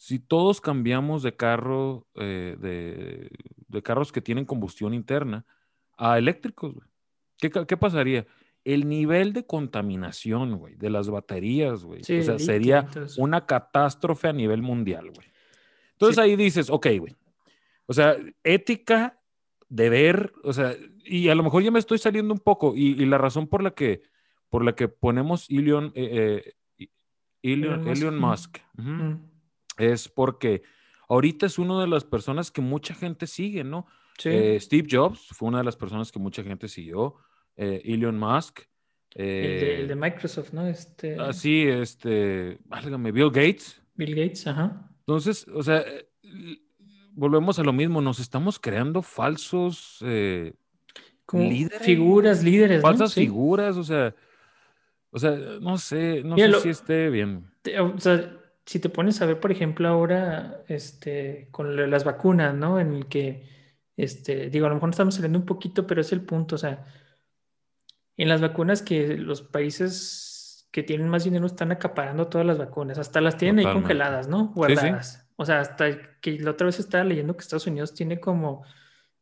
si 0.00 0.18
todos 0.18 0.62
cambiamos 0.62 1.22
de 1.22 1.36
carro, 1.36 2.06
eh, 2.14 2.56
de, 2.58 3.82
carros 3.82 4.12
que 4.12 4.22
tienen 4.22 4.46
combustión 4.46 4.94
interna 4.94 5.44
a 5.98 6.16
eléctricos, 6.16 6.74
¿Qué, 7.36 7.76
pasaría? 7.76 8.26
El 8.64 8.88
nivel 8.88 9.34
de 9.34 9.44
contaminación, 9.44 10.56
güey, 10.56 10.74
de 10.76 10.88
las 10.88 11.10
baterías, 11.10 11.84
güey. 11.84 12.00
o 12.00 12.22
sea, 12.22 12.38
sería 12.38 12.86
una 13.18 13.44
catástrofe 13.44 14.28
a 14.28 14.32
nivel 14.32 14.62
mundial, 14.62 15.10
güey. 15.10 15.28
Entonces 15.92 16.18
ahí 16.18 16.34
dices, 16.34 16.70
ok, 16.70 16.86
güey. 16.98 17.14
O 17.84 17.92
sea, 17.92 18.16
ética, 18.42 19.19
deber, 19.70 20.32
o 20.42 20.52
sea, 20.52 20.76
y 21.04 21.28
a 21.28 21.34
lo 21.34 21.42
mejor 21.42 21.62
ya 21.62 21.70
me 21.70 21.78
estoy 21.78 21.98
saliendo 21.98 22.34
un 22.34 22.40
poco, 22.40 22.74
y, 22.76 22.94
la 23.06 23.16
razón 23.16 23.46
por 23.46 23.62
la 23.62 23.70
que, 23.70 24.02
por 24.50 24.64
la 24.64 24.74
que 24.74 24.88
ponemos 24.88 25.48
Elon, 25.48 25.92
eh, 25.94 26.52
eh, 26.78 26.88
Elon, 27.42 28.18
Musk, 28.18 28.58
es 29.78 30.08
porque 30.08 30.62
ahorita 31.08 31.46
es 31.46 31.58
una 31.58 31.80
de 31.80 31.86
las 31.86 32.04
personas 32.04 32.50
que 32.50 32.60
mucha 32.60 32.94
gente 32.94 33.26
sigue, 33.26 33.64
¿no? 33.64 33.86
Eh, 34.24 34.58
Steve 34.60 34.86
Jobs 34.90 35.28
fue 35.28 35.48
una 35.48 35.58
de 35.58 35.64
las 35.64 35.76
personas 35.76 36.12
que 36.12 36.18
mucha 36.18 36.42
gente 36.42 36.68
siguió. 36.68 37.16
Elon 37.56 38.18
Musk. 38.18 38.60
el, 39.14 39.88
de, 39.88 39.94
Microsoft, 39.94 40.52
¿no? 40.52 40.66
Este... 40.66 41.16
Ah, 41.18 41.32
sí, 41.32 41.62
este, 41.66 42.58
válgame, 42.64 43.12
Bill 43.12 43.30
Gates. 43.30 43.82
Bill 43.94 44.14
Gates, 44.14 44.46
ajá. 44.46 44.90
Entonces, 45.00 45.46
o 45.48 45.62
sea, 45.62 45.84
volvemos 47.12 47.58
a 47.58 47.62
lo 47.62 47.72
mismo, 47.72 48.00
nos 48.00 48.20
estamos 48.20 48.58
creando 48.58 49.02
falsos 49.02 49.98
líderes. 51.32 51.82
Figuras, 51.82 52.42
líderes. 52.42 52.82
Falsas 52.82 53.14
figuras, 53.14 53.76
o 53.76 53.84
sea, 53.84 54.14
o 55.10 55.18
sea, 55.18 55.36
no 55.60 55.78
sé, 55.78 56.22
no 56.24 56.36
sé 56.36 56.60
si 56.60 56.68
esté 56.68 57.10
bien. 57.10 57.50
O 57.80 57.98
sea, 57.98 58.36
si 58.64 58.78
te 58.78 58.88
pones 58.88 59.20
a 59.20 59.26
ver, 59.26 59.40
por 59.40 59.50
ejemplo, 59.50 59.88
ahora 59.88 60.62
este, 60.68 61.48
con 61.50 61.90
las 61.90 62.04
vacunas, 62.04 62.54
¿no? 62.54 62.78
En 62.78 62.94
el 62.94 63.06
que, 63.06 63.48
este, 63.96 64.50
digo, 64.50 64.66
a 64.66 64.68
lo 64.68 64.76
mejor 64.76 64.90
estamos 64.90 65.14
saliendo 65.14 65.38
un 65.38 65.46
poquito, 65.46 65.86
pero 65.86 66.00
es 66.00 66.12
el 66.12 66.22
punto, 66.22 66.54
o 66.54 66.58
sea, 66.58 66.84
en 68.16 68.28
las 68.28 68.40
vacunas 68.40 68.82
que 68.82 69.16
los 69.16 69.42
países 69.42 70.68
que 70.70 70.82
tienen 70.84 71.08
más 71.08 71.24
dinero 71.24 71.46
están 71.46 71.72
acaparando 71.72 72.28
todas 72.28 72.46
las 72.46 72.58
vacunas, 72.58 72.98
hasta 72.98 73.20
las 73.20 73.36
tienen 73.36 73.66
ahí 73.66 73.72
congeladas, 73.72 74.28
¿no? 74.28 74.52
Guardadas. 74.54 75.28
O 75.40 75.46
sea, 75.46 75.60
hasta 75.60 76.18
que 76.20 76.38
la 76.38 76.50
otra 76.50 76.66
vez 76.66 76.78
estaba 76.78 77.02
leyendo 77.02 77.34
que 77.34 77.40
Estados 77.40 77.66
Unidos 77.66 77.94
tiene 77.94 78.20
como 78.20 78.62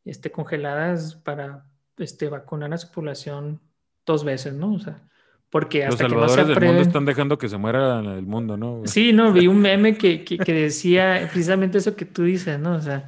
este, 0.03 0.29
congeladas 0.29 1.15
para 1.15 1.63
este, 1.97 2.27
vacunar 2.27 2.73
a 2.73 2.77
su 2.77 2.91
población 2.91 3.61
dos 4.05 4.25
veces, 4.25 4.53
¿no? 4.53 4.73
O 4.73 4.79
sea, 4.79 5.01
porque 5.49 5.85
hasta 5.85 6.09
Los 6.09 6.11
salvadores 6.11 6.35
que 6.35 6.41
no 6.41 6.47
se 6.55 6.59
del 6.59 6.67
mundo 6.67 6.81
están 6.81 7.05
dejando 7.05 7.37
que 7.37 7.47
se 7.47 7.55
muera 7.55 8.01
el 8.01 8.25
mundo, 8.25 8.57
¿no? 8.57 8.81
Sí, 8.85 9.13
no, 9.13 9.31
vi 9.31 9.47
un 9.47 9.61
meme 9.61 9.97
que, 9.97 10.25
que, 10.25 10.53
decía 10.53 11.21
precisamente 11.31 11.77
eso 11.77 11.95
que 11.95 12.03
tú 12.03 12.23
dices, 12.23 12.59
¿no? 12.59 12.73
O 12.75 12.81
sea, 12.81 13.07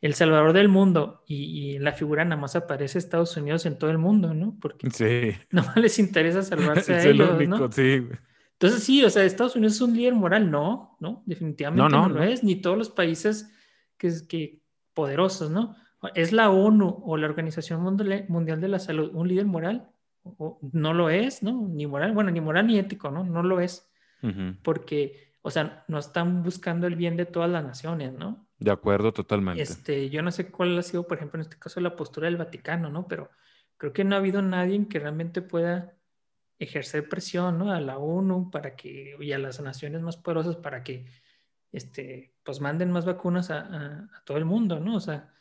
el 0.00 0.14
salvador 0.14 0.52
del 0.52 0.68
mundo 0.68 1.24
y, 1.26 1.80
la 1.80 1.90
figura 1.90 2.24
nada 2.24 2.40
más 2.40 2.54
aparece 2.54 2.96
Estados 2.96 3.36
Unidos 3.36 3.66
en 3.66 3.76
todo 3.76 3.90
el 3.90 3.98
mundo, 3.98 4.34
¿no? 4.34 4.56
Porque 4.60 4.88
sí. 4.88 5.36
no 5.50 5.64
les 5.74 5.98
interesa 5.98 6.44
salvarse 6.44 6.94
a 6.94 7.02
ellos, 7.02 7.48
¿no? 7.48 7.72
Sí. 7.72 8.06
Entonces 8.62 8.84
sí, 8.84 9.02
o 9.02 9.10
sea, 9.10 9.24
Estados 9.24 9.56
Unidos 9.56 9.74
es 9.74 9.80
un 9.80 9.96
líder 9.96 10.14
moral, 10.14 10.48
no, 10.48 10.96
¿no? 11.00 11.24
Definitivamente 11.26 11.96
no, 11.96 12.08
lo 12.08 12.22
es, 12.22 12.44
ni 12.44 12.54
todos 12.54 12.78
los 12.78 12.90
países 12.90 13.52
que, 13.98 14.12
que 14.28 14.62
poderosos, 14.94 15.50
¿no? 15.50 15.74
¿Es 16.14 16.30
la 16.32 16.48
ONU 16.50 17.02
o 17.04 17.16
la 17.16 17.26
Organización 17.26 17.82
Mundial 17.82 18.60
de 18.60 18.68
la 18.68 18.78
Salud 18.78 19.10
un 19.14 19.26
líder 19.26 19.46
moral? 19.46 19.88
no 20.72 20.94
lo 20.94 21.10
es, 21.10 21.42
¿no? 21.42 21.66
Ni 21.68 21.88
moral, 21.88 22.12
bueno, 22.12 22.30
ni 22.30 22.40
moral 22.40 22.68
ni 22.68 22.78
ético, 22.78 23.10
¿no? 23.10 23.24
No 23.24 23.42
lo 23.42 23.58
es. 23.60 23.90
Porque, 24.62 25.34
o 25.42 25.50
sea, 25.50 25.84
no 25.88 25.98
están 25.98 26.44
buscando 26.44 26.86
el 26.86 26.94
bien 26.94 27.16
de 27.16 27.26
todas 27.26 27.50
las 27.50 27.64
naciones, 27.64 28.12
¿no? 28.12 28.46
De 28.60 28.70
acuerdo, 28.70 29.12
totalmente. 29.12 29.60
Este, 29.60 30.08
yo 30.08 30.22
no 30.22 30.30
sé 30.30 30.52
cuál 30.52 30.78
ha 30.78 30.82
sido, 30.82 31.08
por 31.08 31.16
ejemplo, 31.16 31.40
en 31.40 31.42
este 31.42 31.58
caso, 31.58 31.80
la 31.80 31.96
postura 31.96 32.26
del 32.26 32.36
Vaticano, 32.36 32.88
¿no? 32.88 33.08
Pero 33.08 33.28
creo 33.76 33.92
que 33.92 34.04
no 34.04 34.14
ha 34.14 34.18
habido 34.18 34.40
nadie 34.40 34.86
que 34.86 35.00
realmente 35.00 35.42
pueda 35.42 35.96
ejercer 36.58 37.08
presión, 37.08 37.58
¿no? 37.58 37.72
A 37.72 37.80
la 37.80 37.98
ONU 37.98 38.50
para 38.50 38.76
que, 38.76 39.16
y 39.20 39.32
a 39.32 39.38
las 39.38 39.60
naciones 39.60 40.02
más 40.02 40.16
poderosas 40.16 40.56
para 40.56 40.82
que, 40.82 41.06
este, 41.72 42.34
pues 42.44 42.60
manden 42.60 42.90
más 42.90 43.04
vacunas 43.04 43.50
a 43.50 44.08
todo 44.24 44.36
el 44.36 44.44
mundo, 44.44 44.78
¿no? 44.80 44.96
O 44.96 45.00
sea, 45.00 45.32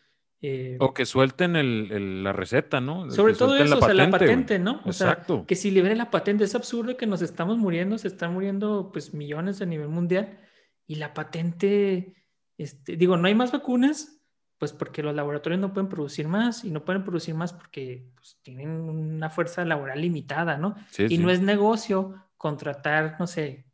eh, 0.44 0.78
o 0.80 0.92
que 0.92 1.06
suelten 1.06 1.56
el, 1.56 2.24
la 2.24 2.34
receta, 2.34 2.82
¿no? 2.82 3.12
Sobre 3.12 3.36
todo 3.36 3.56
eso, 3.56 3.76
la 3.76 3.78
o 3.78 3.86
sea, 3.86 3.94
la 3.94 4.10
patente, 4.10 4.58
¿no? 4.58 4.82
Exacto. 4.86 5.46
que 5.46 5.54
si 5.54 5.70
liberen 5.70 6.00
la 6.00 6.10
patente, 6.10 6.46
es 6.46 6.56
absurdo 6.56 6.98
que 6.98 7.06
nos 7.06 7.22
estamos 7.22 7.60
muriendo, 7.60 8.00
se 8.00 8.08
están 8.08 8.34
muriendo 8.34 8.90
pues 8.92 9.14
millones 9.14 9.62
a 9.62 9.68
nivel 9.68 9.90
mundial 9.90 10.40
y 10.88 10.96
la 10.96 11.14
patente, 11.14 12.16
este, 12.58 12.98
digo, 12.98 13.18
no 13.18 13.28
hay 13.28 13.36
más 13.36 13.52
vacunas, 13.52 14.21
pues 14.62 14.74
porque 14.74 15.02
los 15.02 15.16
laboratorios 15.16 15.60
no 15.60 15.74
pueden 15.74 15.90
producir 15.90 16.28
más 16.28 16.64
y 16.64 16.70
no 16.70 16.86
pueden 16.86 17.04
producir 17.04 17.34
más 17.34 17.52
porque 17.52 18.12
pues, 18.14 18.38
tienen 18.44 18.70
una 18.70 19.32
fuerza 19.32 19.66
laboral 19.66 20.00
limitada, 20.00 20.56
¿no? 20.56 20.76
y 21.00 21.18
no 21.18 21.32
es 21.32 21.42
negocio 21.42 22.30
contratar, 22.38 23.16
no 23.18 23.26
sé, 23.26 23.66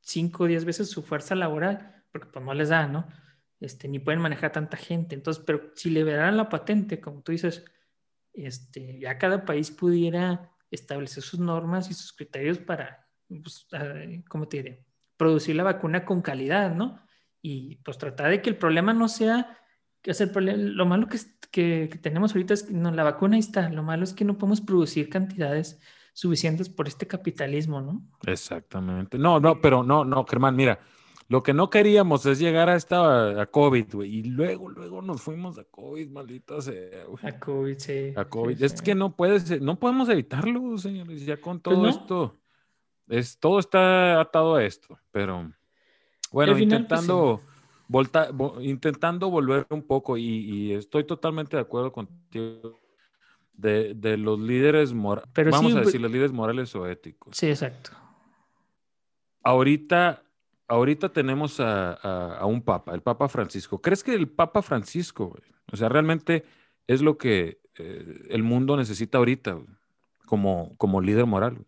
cinco 0.00 0.44
o 0.44 0.46
diez 0.46 0.64
veces 0.64 0.88
su 0.88 1.02
fuerza 1.02 1.34
laboral, 1.34 2.02
porque 2.10 2.28
pues 2.32 2.42
no 2.42 2.54
les 2.54 2.70
da, 2.70 2.86
¿no? 2.86 3.06
Este, 3.60 3.86
ni 3.86 3.98
pueden 3.98 4.22
manejar 4.22 4.50
tanta 4.50 4.78
gente. 4.78 5.14
Entonces, 5.14 5.44
pero 5.46 5.72
si 5.74 5.90
liberaran 5.90 6.38
la 6.38 6.48
patente, 6.48 7.02
como 7.02 7.20
tú 7.20 7.32
dices, 7.32 7.62
este, 8.32 8.98
ya 8.98 9.18
cada 9.18 9.44
país 9.44 9.70
pudiera 9.70 10.50
establecer 10.70 11.22
sus 11.22 11.38
normas 11.38 11.90
y 11.90 11.92
sus 11.92 12.14
criterios 12.14 12.56
para, 12.56 13.06
pues, 13.28 13.66
¿cómo 14.30 14.48
te 14.48 14.56
diré? 14.56 14.86
Producir 15.18 15.54
la 15.54 15.64
vacuna 15.64 16.06
con 16.06 16.22
calidad, 16.22 16.74
¿no? 16.74 16.98
Y 17.42 17.76
pues 17.84 17.98
tratar 17.98 18.30
de 18.30 18.40
que 18.40 18.48
el 18.48 18.56
problema 18.56 18.94
no 18.94 19.06
sea, 19.06 19.58
que 20.04 20.10
el 20.22 20.30
problema, 20.30 20.62
lo 20.62 20.84
malo 20.86 21.08
que, 21.08 21.18
que, 21.50 21.98
tenemos 22.00 22.32
ahorita 22.34 22.52
es 22.54 22.64
que 22.64 22.74
no, 22.74 22.90
la 22.90 23.02
vacuna 23.04 23.36
ahí 23.36 23.40
está, 23.40 23.70
lo 23.70 23.82
malo 23.82 24.04
es 24.04 24.12
que 24.12 24.24
no 24.26 24.36
podemos 24.36 24.60
producir 24.60 25.08
cantidades 25.08 25.80
suficientes 26.12 26.68
por 26.68 26.86
este 26.86 27.06
capitalismo, 27.06 27.80
¿no? 27.80 28.02
Exactamente. 28.26 29.18
No, 29.18 29.40
no, 29.40 29.60
pero 29.60 29.82
no, 29.82 30.04
no, 30.04 30.24
Germán, 30.26 30.54
mira, 30.56 30.78
Lo 31.26 31.42
que 31.42 31.54
no 31.54 31.70
queríamos 31.70 32.26
es 32.26 32.38
llegar 32.38 32.68
a 32.68 32.76
esta 32.76 33.40
a 33.40 33.46
COVID, 33.46 33.94
güey. 33.94 34.16
Y 34.18 34.24
luego, 34.24 34.68
luego 34.68 35.00
nos 35.00 35.22
fuimos 35.22 35.58
a 35.58 35.64
COVID, 35.64 36.10
maldita 36.10 36.60
sea, 36.60 37.04
güey. 37.08 37.26
A 37.26 37.40
COVID, 37.40 37.78
sí. 37.78 38.12
A 38.14 38.26
COVID. 38.26 38.58
sí, 38.58 38.64
Es 38.64 38.72
sí. 38.72 38.84
que 38.84 38.94
no 38.94 39.16
puedes, 39.16 39.62
no 39.62 39.78
podemos 39.78 40.10
evitarlo, 40.10 40.76
señores. 40.76 41.24
Ya 41.24 41.40
con 41.40 41.60
Pues 41.60 41.74
todo 41.74 41.82
no. 41.84 41.88
esto. 41.88 42.38
Es, 43.08 43.38
todo 43.38 43.58
está 43.58 44.20
atado 44.20 44.56
a 44.56 44.64
esto. 44.64 44.98
Pero 45.10 45.50
bueno, 46.30 46.52
al 46.52 46.58
final, 46.58 46.86
pues, 46.86 47.00
intentando, 47.00 47.40
volta- 47.88 48.30
intentando 48.60 49.30
volver 49.30 49.66
un 49.70 49.82
poco, 49.82 50.16
y, 50.16 50.24
y 50.24 50.72
estoy 50.72 51.04
totalmente 51.04 51.56
de 51.56 51.62
acuerdo 51.62 51.92
contigo. 51.92 52.80
De, 53.56 53.94
de 53.94 54.16
los 54.16 54.40
líderes 54.40 54.92
morales, 54.92 55.30
vamos 55.36 55.60
sí, 55.60 55.68
a 55.68 55.74
güey. 55.74 55.84
decir, 55.84 56.00
los 56.00 56.10
líderes 56.10 56.32
morales 56.32 56.74
o 56.74 56.88
éticos. 56.88 57.36
Sí, 57.36 57.46
exacto. 57.46 57.90
Ahorita, 59.44 60.24
ahorita 60.66 61.10
tenemos 61.12 61.60
a, 61.60 61.92
a- 61.92 62.38
a 62.38 62.46
un 62.46 62.62
papa, 62.62 62.92
el 62.94 63.02
Papa 63.02 63.28
Francisco. 63.28 63.80
¿Crees 63.80 64.02
que 64.02 64.12
el 64.12 64.28
Papa 64.28 64.60
Francisco, 64.60 65.26
güey, 65.26 65.42
o 65.72 65.76
sea, 65.76 65.88
realmente 65.88 66.44
es 66.88 67.00
lo 67.00 67.16
que 67.16 67.60
eh, 67.76 68.24
el 68.30 68.42
mundo 68.42 68.76
necesita 68.76 69.18
ahorita, 69.18 69.52
güey, 69.52 69.68
como, 70.26 70.76
como 70.76 71.00
líder 71.00 71.26
moral? 71.26 71.54
güey? 71.54 71.66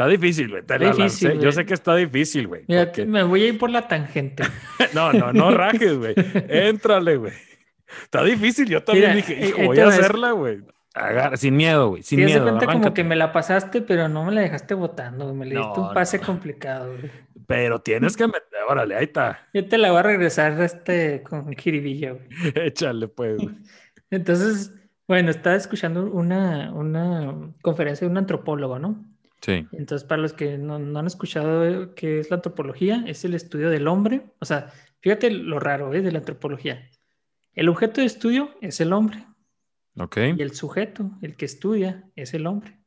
Está 0.00 0.10
difícil, 0.10 0.48
güey. 0.50 0.62
te 0.64 0.78
la 0.78 0.92
Difícil, 0.92 1.28
lancé. 1.30 1.44
Yo 1.44 1.52
sé 1.52 1.64
que 1.66 1.74
está 1.74 1.94
difícil, 1.96 2.46
güey. 2.48 2.64
mira, 2.68 2.86
porque- 2.86 3.04
me 3.06 3.22
voy 3.22 3.42
a 3.44 3.48
ir 3.48 3.58
por 3.58 3.70
la 3.70 3.86
tangente. 3.88 4.42
No, 4.94 5.12
no, 5.12 5.32
no 5.32 5.50
rajes, 5.50 5.96
güey. 5.98 6.14
Éntrale, 6.48 7.16
güey. 7.16 7.32
Está 8.02 8.24
difícil. 8.24 8.68
Yo 8.68 8.82
también 8.82 9.10
Mira, 9.10 9.16
dije, 9.16 9.44
eh, 9.44 9.48
hijo, 9.48 9.62
voy 9.66 9.78
a 9.78 9.88
hacerla, 9.88 10.32
güey. 10.32 10.58
Agar- 10.94 11.38
Sin 11.38 11.56
miedo, 11.56 11.90
güey. 11.90 12.02
Sin 12.02 12.24
miedo. 12.24 12.42
cuenta 12.42 12.66
como 12.66 12.92
que 12.94 13.04
me 13.04 13.14
la 13.16 13.32
pasaste, 13.32 13.80
pero 13.82 14.08
no 14.08 14.24
me 14.24 14.32
la 14.32 14.40
dejaste 14.40 14.74
votando. 14.74 15.26
güey. 15.26 15.36
Me 15.36 15.46
le 15.46 15.56
diste 15.56 15.68
No, 15.80 15.88
un 15.88 15.94
pase 15.94 16.18
no. 16.18 16.26
complicado. 16.26 16.92
güey. 16.96 17.10
Pero 17.46 17.80
tienes 17.80 18.16
que 18.16 18.26
meter, 18.26 18.42
órale, 18.68 18.94
ahí 18.96 19.04
está. 19.04 19.48
Yo 19.52 19.66
te 19.66 19.76
la 19.78 19.90
voy 19.90 19.98
a 19.98 20.02
regresar 20.04 20.60
este, 20.60 21.22
con 21.22 21.52
jiribilla, 21.54 22.12
güey. 22.12 22.26
Échale, 22.66 23.08
pues. 23.08 23.36
güey. 23.38 23.54
Entonces, 24.10 24.72
bueno, 25.08 25.30
estaba 25.30 25.56
escuchando 25.56 26.04
una, 26.10 26.72
una 26.72 27.52
conferencia 27.62 28.06
de 28.06 28.10
un 28.10 28.18
antropólogo, 28.18 28.78
¿no? 28.78 29.04
Sí, 29.42 29.66
Entonces, 29.72 30.06
para 30.06 30.20
los 30.20 30.34
que 30.34 30.58
no, 30.58 30.78
no 30.78 30.98
han 30.98 31.06
escuchado 31.06 31.94
qué 31.94 32.20
es 32.20 32.28
la 32.30 32.36
antropología, 32.36 33.04
es 33.06 33.24
el 33.24 33.34
estudio 33.34 33.70
del 33.70 33.88
hombre. 33.88 34.32
O 34.38 34.44
sea, 34.44 34.70
fíjate 35.00 35.30
lo 35.30 35.58
raro 35.58 35.94
¿eh? 35.94 36.02
de 36.02 36.12
la 36.12 36.18
antropología. 36.18 36.86
El 37.54 37.68
objeto 37.70 38.00
de 38.02 38.06
estudio 38.06 38.50
es 38.60 38.80
el 38.80 38.92
hombre 38.92 39.24
ok. 39.96 40.16
y 40.36 40.42
el 40.42 40.52
sujeto, 40.52 41.10
el 41.22 41.36
que 41.36 41.46
estudia, 41.46 42.04
es 42.16 42.34
el 42.34 42.46
hombre. 42.46 42.78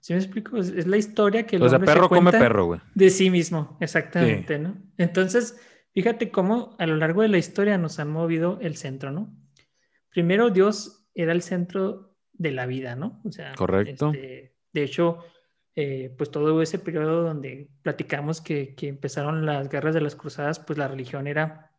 ¿Sí 0.00 0.12
me 0.12 0.18
explico? 0.18 0.56
Es, 0.56 0.68
es 0.70 0.86
la 0.86 0.96
historia 0.96 1.46
que 1.46 1.56
el 1.56 1.62
O 1.62 1.68
sea, 1.68 1.76
hombre 1.76 1.90
se 1.90 1.94
perro 1.96 2.08
come 2.08 2.30
perro, 2.32 2.66
güey. 2.66 2.80
de 2.94 3.10
sí 3.10 3.30
mismo, 3.30 3.76
exactamente, 3.80 4.58
¿no? 4.58 4.76
Entonces, 4.98 5.56
fíjate 5.92 6.30
cómo 6.30 6.76
a 6.78 6.86
lo 6.86 6.96
largo 6.96 7.22
de 7.22 7.28
la 7.28 7.38
historia 7.38 7.78
nos 7.78 7.98
han 7.98 8.10
movido 8.10 8.58
el 8.60 8.76
centro, 8.76 9.10
¿no? 9.10 9.34
Primero 10.10 10.50
Dios 10.50 11.08
era 11.14 11.32
el 11.32 11.42
centro 11.42 12.14
de 12.32 12.50
la 12.52 12.66
vida, 12.66 12.94
¿no? 12.96 13.20
O 13.24 13.32
sea, 13.32 13.54
Correcto. 13.54 14.12
este, 14.12 14.54
de 14.72 14.82
hecho, 14.82 15.24
eh, 15.78 16.14
pues 16.16 16.30
todo 16.30 16.62
ese 16.62 16.78
periodo 16.78 17.22
donde 17.22 17.68
platicamos 17.82 18.40
que, 18.40 18.74
que 18.74 18.88
empezaron 18.88 19.44
las 19.44 19.68
guerras 19.68 19.94
de 19.94 20.00
las 20.00 20.16
cruzadas, 20.16 20.58
pues 20.58 20.78
la 20.78 20.88
religión 20.88 21.26
era 21.26 21.70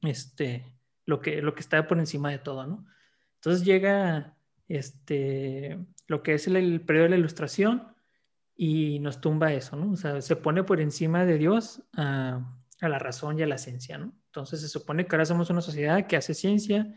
este, 0.00 0.64
lo 1.04 1.20
que, 1.20 1.42
lo 1.42 1.54
que 1.54 1.60
estaba 1.60 1.86
por 1.86 1.98
encima 1.98 2.30
de 2.30 2.38
todo, 2.38 2.66
¿no? 2.66 2.86
Entonces 3.34 3.66
llega 3.66 4.34
este, 4.66 5.78
lo 6.06 6.22
que 6.22 6.34
es 6.34 6.46
el, 6.46 6.80
periodo 6.80 7.04
de 7.04 7.10
la 7.10 7.16
ilustración 7.18 7.94
y 8.56 8.98
nos 9.00 9.20
tumba 9.20 9.52
eso, 9.52 9.76
¿no? 9.76 9.92
O 9.92 9.96
sea, 9.96 10.22
se 10.22 10.36
pone 10.36 10.64
por 10.64 10.80
encima 10.80 11.26
de 11.26 11.36
Dios 11.36 11.82
a, 11.98 12.58
a 12.80 12.88
la 12.88 12.98
razón 12.98 13.38
y 13.38 13.42
a 13.42 13.46
la 13.46 13.58
ciencia, 13.58 13.98
¿no? 13.98 14.14
Entonces 14.24 14.62
se 14.62 14.68
supone 14.68 15.06
que 15.06 15.14
ahora 15.14 15.26
somos 15.26 15.50
una 15.50 15.60
sociedad 15.60 16.06
que 16.06 16.16
hace 16.16 16.32
ciencia 16.32 16.94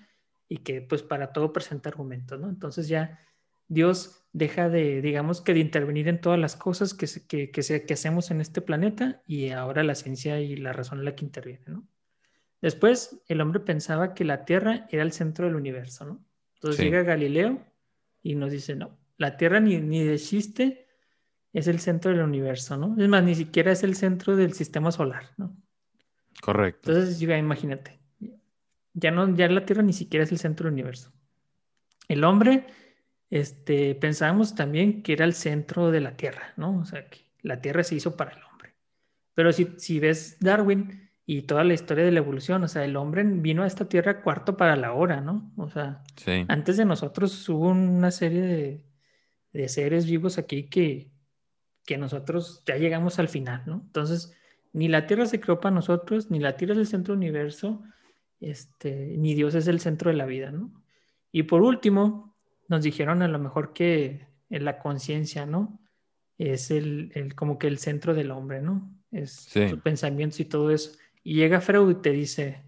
y 0.47 0.59
que 0.59 0.81
pues 0.81 1.03
para 1.03 1.33
todo 1.33 1.51
presenta 1.51 1.89
argumentos, 1.89 2.39
¿no? 2.39 2.47
Entonces 2.47 2.87
ya 2.87 3.19
Dios 3.67 4.20
deja 4.33 4.69
de, 4.69 5.01
digamos 5.01 5.41
que 5.41 5.53
de 5.53 5.59
intervenir 5.59 6.07
en 6.07 6.21
todas 6.21 6.39
las 6.39 6.55
cosas 6.55 6.93
que, 6.93 7.07
se- 7.07 7.25
que, 7.27 7.51
que, 7.51 7.63
se- 7.63 7.85
que 7.85 7.93
hacemos 7.93 8.31
en 8.31 8.39
este 8.41 8.61
planeta 8.61 9.21
y 9.27 9.49
ahora 9.49 9.83
la 9.83 9.95
ciencia 9.95 10.39
y 10.39 10.55
la 10.55 10.71
razón 10.73 10.99
es 10.99 11.05
la 11.05 11.15
que 11.15 11.25
interviene, 11.25 11.65
¿no? 11.67 11.87
Después 12.61 13.21
el 13.27 13.41
hombre 13.41 13.59
pensaba 13.59 14.13
que 14.13 14.23
la 14.23 14.45
Tierra 14.45 14.87
era 14.91 15.03
el 15.03 15.11
centro 15.11 15.45
del 15.47 15.55
universo, 15.55 16.05
¿no? 16.05 16.23
Entonces 16.55 16.77
Sí. 16.77 16.83
llega 16.85 17.01
Galileo 17.03 17.65
y 18.21 18.35
nos 18.35 18.51
dice, 18.51 18.75
no, 18.75 18.97
la 19.17 19.35
Tierra 19.35 19.59
ni, 19.59 19.77
ni 19.79 20.03
de 20.03 20.17
chiste 20.17 20.87
es 21.53 21.67
el 21.67 21.79
centro 21.79 22.11
del 22.11 22.21
universo, 22.21 22.77
¿no? 22.77 22.95
Es 23.01 23.09
más, 23.09 23.23
ni 23.23 23.35
siquiera 23.35 23.71
es 23.71 23.83
el 23.83 23.95
centro 23.95 24.35
del 24.35 24.53
sistema 24.53 24.91
solar, 24.91 25.25
¿no? 25.37 25.57
Correcto. 26.41 26.91
Entonces, 26.91 27.19
ya 27.19 27.37
imagínate, 27.37 27.99
ya 28.93 29.11
no, 29.11 29.35
ya 29.35 29.47
la 29.49 29.65
Tierra 29.65 29.83
ni 29.83 29.93
siquiera 29.93 30.23
es 30.23 30.31
el 30.31 30.37
centro 30.37 30.65
del 30.65 30.73
universo. 30.73 31.11
El 32.07 32.23
hombre, 32.23 32.67
este, 33.31 33.95
pensábamos 33.95 34.53
también 34.55 35.01
que 35.03 35.13
era 35.13 35.25
el 35.25 35.33
centro 35.33 35.89
de 35.91 36.01
la 36.01 36.15
Tierra, 36.17 36.53
¿no? 36.57 36.79
O 36.79 36.85
sea, 36.85 37.09
que 37.09 37.21
la 37.41 37.61
Tierra 37.61 37.83
se 37.83 37.95
hizo 37.95 38.15
para 38.17 38.33
el 38.33 38.43
hombre. 38.43 38.75
Pero 39.33 39.51
si, 39.53 39.73
si 39.77 39.99
ves 39.99 40.37
Darwin 40.39 41.09
y 41.25 41.43
toda 41.43 41.63
la 41.63 41.73
historia 41.73 42.05
de 42.05 42.11
la 42.11 42.19
evolución, 42.19 42.63
o 42.63 42.67
sea, 42.67 42.83
el 42.85 42.95
hombre 42.97 43.23
vino 43.23 43.63
a 43.63 43.67
esta 43.67 43.89
Tierra 43.89 44.21
cuarto 44.21 44.57
para 44.57 44.75
la 44.75 44.93
hora, 44.93 45.21
¿no? 45.21 45.51
O 45.57 45.69
sea, 45.69 46.03
Sí. 46.17 46.45
antes 46.49 46.77
de 46.77 46.85
nosotros 46.85 47.49
hubo 47.49 47.69
una 47.69 48.11
serie 48.11 48.41
de, 48.41 48.85
de 49.53 49.69
seres 49.69 50.05
vivos 50.05 50.37
aquí 50.37 50.69
que, 50.69 51.09
que 51.85 51.97
nosotros 51.97 52.63
ya 52.65 52.77
llegamos 52.77 53.17
al 53.19 53.29
final, 53.29 53.63
¿no? 53.65 53.81
Entonces, 53.85 54.35
ni 54.73 54.87
la 54.87 55.07
Tierra 55.07 55.25
se 55.25 55.39
creó 55.39 55.59
para 55.59 55.75
nosotros, 55.75 56.29
ni 56.31 56.39
la 56.39 56.55
Tierra 56.57 56.73
es 56.73 56.79
el 56.79 56.87
centro 56.87 57.13
del 57.13 57.19
universo, 57.19 57.83
este, 58.41 59.15
ni 59.17 59.33
Dios 59.35 59.55
es 59.55 59.67
el 59.67 59.79
centro 59.79 60.09
de 60.11 60.17
la 60.17 60.25
vida, 60.25 60.51
¿no? 60.51 60.71
Y 61.31 61.43
por 61.43 61.61
último, 61.61 62.30
nos 62.71 62.81
dijeron 62.83 63.21
a 63.21 63.27
lo 63.27 63.37
mejor 63.37 63.73
que 63.73 64.25
en 64.49 64.65
la 64.65 64.79
conciencia, 64.79 65.45
¿no? 65.45 65.79
Es 66.39 66.71
el, 66.71 67.11
el- 67.13 67.35
como 67.35 67.59
que 67.59 67.67
el 67.67 67.77
centro 67.77 68.15
del 68.15 68.31
hombre, 68.31 68.61
¿no? 68.61 68.89
Es 69.11 69.31
Sí. 69.33 69.67
sus 69.69 69.79
pensamientos 69.81 70.39
y 70.39 70.45
todo 70.45 70.71
eso. 70.71 70.97
Y 71.23 71.35
llega 71.35 71.61
Freud 71.61 71.91
y 71.91 72.01
te 72.01 72.09
dice, 72.11 72.63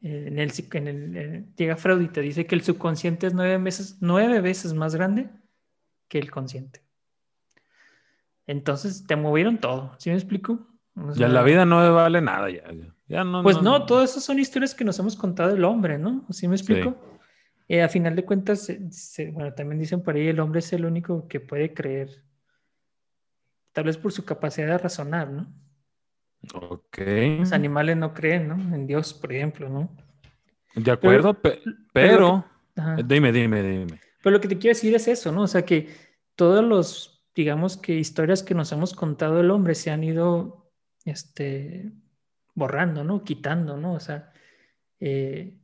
eh, 0.00 0.24
en 0.28 0.38
el, 0.38 0.52
en 0.72 0.88
el, 0.88 1.16
eh, 1.16 1.44
llega 1.56 1.76
Freud 1.76 2.00
y 2.00 2.08
te 2.08 2.20
dice 2.22 2.46
que 2.46 2.54
el 2.54 2.62
subconsciente 2.62 3.26
es 3.26 3.34
nueve 3.34 3.58
veces, 3.58 3.98
nueve 4.00 4.40
veces 4.40 4.72
más 4.72 4.94
grande 4.94 5.28
que 6.08 6.18
el 6.18 6.30
consciente. 6.30 6.80
Entonces 8.46 9.06
te 9.06 9.16
movieron 9.16 9.58
todo, 9.58 9.94
¿sí 9.98 10.10
me 10.10 10.16
explico? 10.16 10.66
O 10.96 11.12
Ya 11.14 11.28
la 11.28 11.42
vida 11.42 11.64
no 11.64 11.94
vale 11.94 12.20
nada, 12.20 12.50
ya. 12.50 12.62
ya. 13.08 13.24
No, 13.24 13.42
Pues 13.42 13.60
no, 13.62 13.86
todo 13.86 14.02
eso 14.02 14.20
son 14.20 14.38
historias 14.38 14.74
que 14.74 14.84
nos 14.84 14.98
hemos 14.98 15.16
contado 15.16 15.50
del 15.52 15.64
hombre, 15.64 15.98
¿no? 15.98 16.24
¿Sí 16.30 16.48
me 16.48 16.56
explico? 16.56 16.96
Eh, 17.68 17.82
a 17.82 17.88
final 17.88 18.14
de 18.16 18.24
cuentas, 18.24 18.62
se- 18.62 18.90
se- 18.92 19.30
bueno, 19.30 19.52
también 19.54 19.78
dicen 19.80 20.02
por 20.02 20.14
ahí, 20.16 20.28
el 20.28 20.40
hombre 20.40 20.58
es 20.60 20.72
el 20.72 20.84
único 20.84 21.26
que 21.28 21.40
puede 21.40 21.72
creer, 21.72 22.10
tal 23.72 23.84
vez 23.84 23.96
por 23.96 24.12
su 24.12 24.24
capacidad 24.24 24.66
de 24.68 24.78
razonar, 24.78 25.30
¿no? 25.30 25.52
Ok. 26.54 26.98
Los 27.38 27.52
animales 27.52 27.96
no 27.96 28.12
creen, 28.14 28.48
¿no? 28.48 28.54
En 28.74 28.86
Dios, 28.86 29.14
por 29.14 29.32
ejemplo, 29.32 29.68
¿no? 29.68 29.88
De 30.74 30.90
acuerdo, 30.90 31.34
pe- 31.34 31.60
pero 31.64 31.76
pero. 31.92 32.44
Ajá. 32.76 32.96
Dime, 32.96 33.32
dime, 33.32 33.62
dime. 33.62 34.00
Pero 34.22 34.34
lo 34.34 34.40
que 34.40 34.48
te 34.48 34.58
quiero 34.58 34.74
decir 34.74 34.94
es 34.94 35.06
eso, 35.08 35.30
¿no? 35.30 35.42
O 35.42 35.46
sea, 35.46 35.62
que 35.64 35.88
todos 36.34 36.64
los, 36.64 37.24
digamos 37.34 37.76
que 37.76 37.94
historias 37.94 38.42
que 38.42 38.54
nos 38.54 38.72
hemos 38.72 38.94
contado 38.94 39.36
del 39.36 39.50
hombre 39.50 39.74
se 39.74 39.90
han 39.90 40.02
ido, 40.04 40.70
este, 41.04 41.92
borrando, 42.54 43.04
¿no? 43.04 43.24
Quitando, 43.24 43.76
¿no? 43.76 43.94
O 43.94 44.00
sea, 44.00 44.32
eh, 45.00 45.58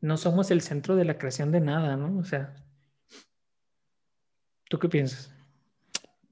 no 0.00 0.16
somos 0.16 0.50
el 0.50 0.60
centro 0.62 0.96
de 0.96 1.04
la 1.04 1.18
creación 1.18 1.52
de 1.52 1.60
nada, 1.60 1.96
¿no? 1.96 2.18
O 2.18 2.24
sea, 2.24 2.54
¿tú 4.68 4.78
qué 4.78 4.88
piensas? 4.88 5.34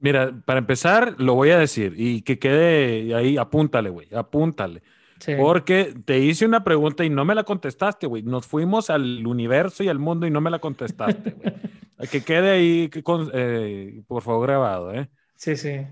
Mira, 0.01 0.33
para 0.45 0.61
empezar, 0.61 1.17
lo 1.19 1.35
voy 1.35 1.51
a 1.51 1.59
decir 1.59 1.95
y 1.97 2.23
que 2.23 2.39
quede 2.39 3.15
ahí, 3.15 3.37
apúntale, 3.37 3.91
güey, 3.91 4.09
apúntale. 4.15 4.83
Sí. 5.19 5.33
Porque 5.37 5.95
te 6.05 6.21
hice 6.21 6.47
una 6.47 6.63
pregunta 6.63 7.05
y 7.05 7.11
no 7.11 7.25
me 7.25 7.35
la 7.35 7.43
contestaste, 7.43 8.07
güey. 8.07 8.23
Nos 8.23 8.47
fuimos 8.47 8.89
al 8.91 9.27
universo 9.27 9.83
y 9.83 9.89
al 9.89 9.99
mundo 9.99 10.27
y 10.29 10.31
no 10.31 10.41
me 10.41 10.51
la 10.51 10.61
contestaste, 10.61 11.31
güey. 11.33 11.55
que 12.13 12.23
quede 12.23 12.51
ahí, 12.51 12.89
que 12.89 13.03
con- 13.03 13.29
eh, 13.35 14.03
por 14.07 14.23
favor, 14.23 14.47
grabado, 14.47 14.95
¿eh? 14.95 15.11
Sí, 15.35 15.57
sí. 15.57 15.85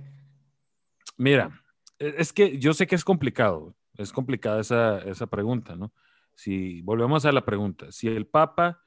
Mira, 1.17 1.51
e- 1.99 2.15
es 2.19 2.33
que 2.33 2.59
yo 2.59 2.73
sé 2.75 2.87
que 2.87 2.95
es 2.95 3.03
complicado, 3.05 3.75
es 3.97 4.13
complicada 4.13 4.61
esa, 4.61 4.99
esa 5.01 5.27
pregunta, 5.27 5.75
¿no? 5.75 5.93
Si 6.37 6.83
volvemos 6.83 7.25
a 7.25 7.33
la 7.33 7.45
pregunta, 7.45 7.91
si 7.91 8.07
el 8.07 8.27
Papa 8.27 8.81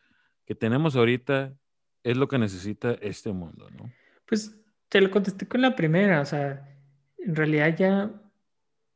que 0.45 0.55
tenemos 0.55 0.95
ahorita 0.95 1.53
es 2.03 2.17
lo 2.17 2.27
que 2.27 2.39
necesita 2.39 2.93
este 3.01 3.33
mundo, 3.33 3.69
¿no? 3.71 3.91
Pues 4.25 4.55
te 4.87 5.01
lo 5.01 5.11
contesté 5.11 5.47
con 5.47 5.61
la 5.61 5.75
primera, 5.75 6.21
o 6.21 6.25
sea, 6.25 6.67
en 7.17 7.35
realidad 7.35 7.75
ya 7.77 8.11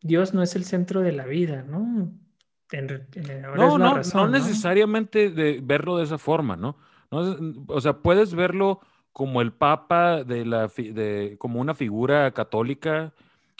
Dios 0.02 0.34
no 0.34 0.42
es 0.42 0.56
el 0.56 0.64
centro 0.64 1.02
de 1.02 1.12
la 1.12 1.26
vida, 1.26 1.64
¿no? 1.64 2.12
En 2.72 2.90
eh, 2.90 3.44
ahora 3.46 3.58
No, 3.58 3.78
no, 3.78 3.96
razón, 3.96 4.32
no 4.32 4.38
necesariamente 4.38 5.30
de 5.30 5.60
verlo 5.62 5.98
de 5.98 6.06
esa 6.06 6.18
forma, 6.18 6.56
¿no? 6.56 6.78
O 7.68 7.82
sea, 7.82 8.02
puedes 8.02 8.34
verlo 8.34 8.80
como 9.12 9.42
el 9.42 9.52
Papa 9.54 10.24
de 10.24 10.46
la 10.46 10.68
de 10.68 11.36
como 11.38 11.60
una 11.60 11.76
figura 11.76 12.32
católica 12.32 13.14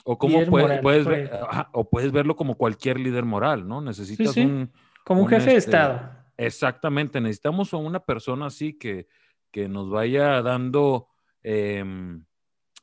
o 0.04 0.18
como 0.18 0.44
puedes 0.46 1.06
ver, 1.06 1.30
o 1.72 1.88
puedes 1.88 2.10
verlo 2.10 2.34
como 2.34 2.56
cualquier 2.56 2.98
líder 2.98 3.24
moral, 3.24 3.66
¿no? 3.68 3.80
Necesitas 3.80 4.36
un 4.36 4.70
como 5.04 5.22
un, 5.22 5.28
jefe 5.28 5.50
de 5.50 5.56
este, 5.56 5.70
Estado. 5.70 6.10
Exactamente, 6.36 7.20
necesitamos 7.20 7.72
a 7.72 7.76
una 7.76 8.00
persona 8.00 8.46
así 8.46 8.72
que, 8.72 9.06
que 9.50 9.68
nos 9.68 9.90
vaya 9.90 10.42
dando 10.42 11.08
em, 11.42 12.24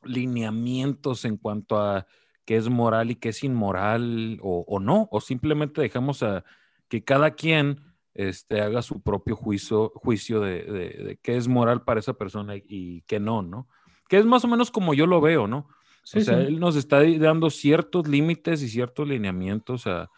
lineamientos 0.04 1.24
en 1.24 1.36
cuanto 1.36 1.78
a 1.78 2.06
qué 2.44 2.56
es 2.56 2.68
moral 2.68 3.10
y 3.10 3.16
qué 3.16 3.30
es 3.30 3.44
inmoral 3.44 4.38
o, 4.42 4.80
no, 4.80 5.08
o 5.10 5.20
simplemente 5.20 5.80
dejamos 5.80 6.22
a 6.22 6.44
que 6.88 7.04
cada 7.04 7.32
quien 7.32 7.80
este, 8.14 8.60
haga 8.60 8.82
su 8.82 9.02
propio 9.02 9.36
juicio, 9.36 9.92
juicio 9.94 10.40
de, 10.40 11.18
qué 11.22 11.36
es 11.36 11.48
moral 11.48 11.82
para 11.82 12.00
esa 12.00 12.14
persona 12.14 12.54
y, 12.56 13.02
qué 13.02 13.20
no, 13.20 13.42
¿no? 13.42 13.68
Que 14.08 14.18
es 14.18 14.26
más 14.26 14.44
o 14.44 14.48
menos 14.48 14.70
como 14.70 14.94
yo 14.94 15.06
lo 15.06 15.20
veo, 15.20 15.46
¿no? 15.46 15.68
o 16.14 16.20
sea, 16.20 16.40
él 16.40 16.58
nos 16.58 16.74
está 16.74 17.00
dando 17.18 17.48
ciertos 17.48 18.08
límites 18.08 18.60
y 18.62 18.68
ciertos 18.68 19.06
lineamientos 19.06 19.86
a, 19.86 20.10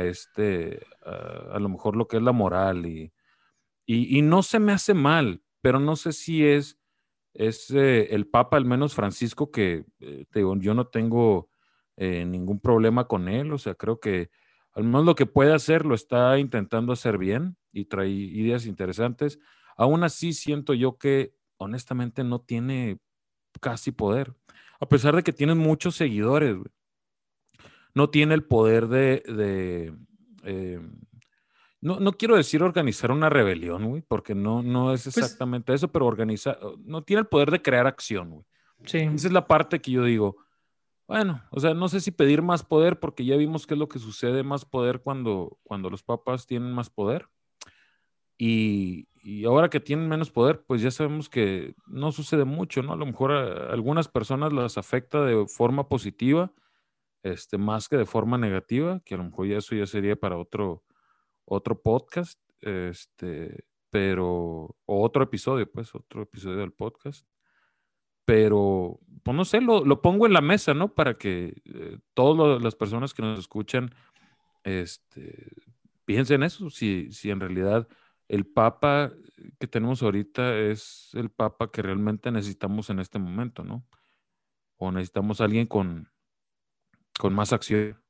este, 0.00 0.86
a, 1.04 1.58
lo 1.58 1.68
mejor 1.68 1.96
lo 1.96 2.06
que 2.06 2.18
es 2.18 2.22
la 2.22 2.32
moral 2.32 2.86
y, 2.86 3.12
y, 3.86 4.22
no 4.22 4.42
se 4.42 4.58
me 4.58 4.72
hace 4.72 4.94
mal, 4.94 5.42
pero 5.60 5.80
no 5.80 5.96
sé 5.96 6.12
si 6.12 6.46
es 6.46 6.80
es 7.34 7.70
eh, 7.70 8.14
el 8.14 8.26
Papa, 8.26 8.56
al 8.56 8.64
menos 8.64 8.94
Francisco, 8.94 9.50
que 9.50 9.84
eh, 10.00 10.26
yo 10.58 10.74
no 10.74 10.86
tengo 10.88 11.48
eh, 11.96 12.24
ningún 12.24 12.60
problema 12.60 13.06
con 13.06 13.28
él, 13.28 13.52
o 13.52 13.58
sea, 13.58 13.74
creo 13.74 14.00
que 14.00 14.30
al 14.72 14.84
menos 14.84 15.04
lo 15.04 15.14
que 15.14 15.26
puede 15.26 15.52
hacer 15.52 15.84
lo 15.84 15.94
está 15.94 16.38
intentando 16.38 16.92
hacer 16.92 17.18
bien 17.18 17.56
y 17.72 17.86
trae 17.86 18.08
ideas 18.08 18.66
interesantes. 18.66 19.38
Aún 19.76 20.04
así, 20.04 20.32
siento 20.32 20.74
yo 20.74 20.96
que 20.96 21.34
honestamente 21.56 22.24
no 22.24 22.40
tiene 22.40 22.98
casi 23.60 23.92
poder, 23.92 24.34
a 24.80 24.88
pesar 24.88 25.16
de 25.16 25.22
que 25.22 25.32
tiene 25.32 25.54
muchos 25.54 25.96
seguidores, 25.96 26.56
no 27.94 28.10
tiene 28.10 28.34
el 28.34 28.44
poder 28.44 28.88
de, 28.88 29.92
no, 31.80 31.98
no 31.98 32.12
quiero 32.12 32.36
decir 32.36 32.62
organizar 32.62 33.10
una 33.10 33.30
rebelión, 33.30 33.88
güey, 33.88 34.02
porque 34.02 34.34
no, 34.34 34.62
no 34.62 34.92
es 34.92 35.04
pues 35.04 35.16
exactamente 35.16 35.72
eso, 35.72 35.88
pero 35.88 36.06
organizar, 36.06 36.58
no 36.84 37.02
tiene 37.02 37.20
el 37.20 37.26
poder 37.26 37.50
de 37.50 37.62
crear 37.62 37.86
acción, 37.86 38.30
güey. 38.30 38.44
Sí. 38.84 38.98
Esa 38.98 39.26
es 39.28 39.32
la 39.32 39.46
parte 39.46 39.80
que 39.80 39.90
yo 39.90 40.04
digo, 40.04 40.36
bueno, 41.10 41.42
o 41.50 41.58
sea, 41.58 41.74
no 41.74 41.88
sé 41.88 42.00
si 42.00 42.12
pedir 42.12 42.40
más 42.40 42.62
poder, 42.62 43.00
porque 43.00 43.24
ya 43.24 43.36
vimos 43.36 43.66
qué 43.66 43.74
es 43.74 43.80
lo 43.80 43.88
que 43.88 43.98
sucede 43.98 44.42
más 44.42 44.64
poder 44.64 45.00
cuando, 45.00 45.58
cuando 45.64 45.90
los 45.90 46.02
papas 46.02 46.46
tienen 46.46 46.72
más 46.72 46.88
poder. 46.88 47.28
Y, 48.38 49.08
y, 49.22 49.44
ahora 49.44 49.68
que 49.68 49.80
tienen 49.80 50.08
menos 50.08 50.30
poder, 50.30 50.62
pues 50.62 50.80
ya 50.80 50.90
sabemos 50.90 51.28
que 51.28 51.74
no 51.86 52.12
sucede 52.12 52.44
mucho, 52.44 52.82
¿no? 52.82 52.92
A 52.92 52.96
lo 52.96 53.06
mejor 53.06 53.32
a 53.32 53.72
algunas 53.72 54.08
personas 54.08 54.52
las 54.52 54.78
afecta 54.78 55.24
de 55.24 55.46
forma 55.46 55.88
positiva, 55.88 56.52
este, 57.22 57.58
más 57.58 57.88
que 57.88 57.96
de 57.96 58.06
forma 58.06 58.38
negativa, 58.38 59.00
que 59.04 59.14
a 59.14 59.18
lo 59.18 59.24
mejor 59.24 59.46
ya 59.46 59.58
eso 59.58 59.74
ya 59.74 59.86
sería 59.86 60.16
para 60.16 60.38
otro, 60.38 60.84
otro 61.44 61.80
podcast, 61.80 62.40
este, 62.60 63.64
pero, 63.90 64.76
o 64.86 65.02
otro 65.02 65.22
episodio, 65.22 65.70
pues, 65.70 65.94
otro 65.94 66.22
episodio 66.22 66.58
del 66.58 66.72
podcast. 66.72 67.26
Pero, 68.24 69.00
pues 69.22 69.36
no 69.36 69.44
sé, 69.44 69.60
lo, 69.60 70.02
pongo 70.02 70.26
en 70.26 70.32
la 70.32 70.40
mesa, 70.40 70.72
¿no? 70.72 70.94
Para 70.94 71.18
que 71.18 71.62
eh, 71.64 71.98
todas 72.14 72.62
las 72.62 72.76
personas 72.76 73.12
que 73.12 73.22
nos 73.22 73.38
escuchan, 73.38 73.92
este, 74.62 75.52
piensen 76.04 76.42
eso, 76.42 76.70
si, 76.70 77.10
si 77.12 77.30
en 77.30 77.40
realidad 77.40 77.88
el 78.28 78.46
Papa 78.46 79.12
que 79.58 79.66
tenemos 79.66 80.02
ahorita 80.02 80.56
es 80.58 81.10
el 81.14 81.30
Papa 81.30 81.70
que 81.70 81.82
realmente 81.82 82.30
necesitamos 82.30 82.90
en 82.90 83.00
este 83.00 83.18
momento, 83.18 83.64
¿no? 83.64 83.84
O 84.76 84.92
necesitamos 84.92 85.40
alguien 85.40 85.66
con, 85.66 86.10
con 87.20 87.34
más 87.34 87.52
acción. 87.52 88.00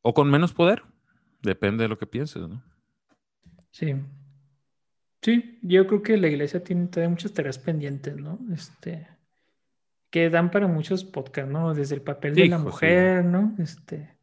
O 0.00 0.14
con 0.14 0.30
menos 0.30 0.54
poder. 0.54 0.82
Depende 1.42 1.84
de 1.84 1.88
lo 1.88 1.98
que 1.98 2.06
pienses, 2.06 2.48
¿no? 2.48 2.64
Sí. 3.70 3.94
Sí, 5.20 5.58
yo 5.62 5.86
creo 5.86 6.02
que 6.02 6.16
la 6.16 6.28
iglesia 6.28 6.64
tiene 6.64 6.86
todavía 6.86 7.10
muchas 7.10 7.34
tareas 7.34 7.58
pendientes, 7.58 8.16
¿no? 8.16 8.38
Este, 8.52 9.06
que 10.10 10.30
dan 10.30 10.50
para 10.50 10.66
muchos 10.66 11.04
podcasts, 11.04 11.50
¿no? 11.52 11.74
Desde 11.74 11.94
el 11.94 12.02
papel 12.02 12.34
de 12.34 12.48
la 12.48 12.58
mujer, 12.58 13.24
¿no? 13.24 13.54
Este, 13.58 14.16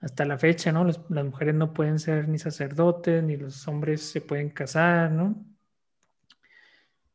hasta 0.00 0.26
la 0.26 0.36
fecha, 0.36 0.72
¿no? 0.72 0.84
las 0.84 1.00
mujeres 1.08 1.54
no 1.54 1.72
pueden 1.72 1.98
ser 1.98 2.28
ni 2.28 2.38
sacerdotes, 2.38 3.22
ni 3.22 3.36
los 3.36 3.66
hombres 3.66 4.02
se 4.02 4.20
pueden 4.20 4.50
casar, 4.50 5.10
¿no? 5.10 5.42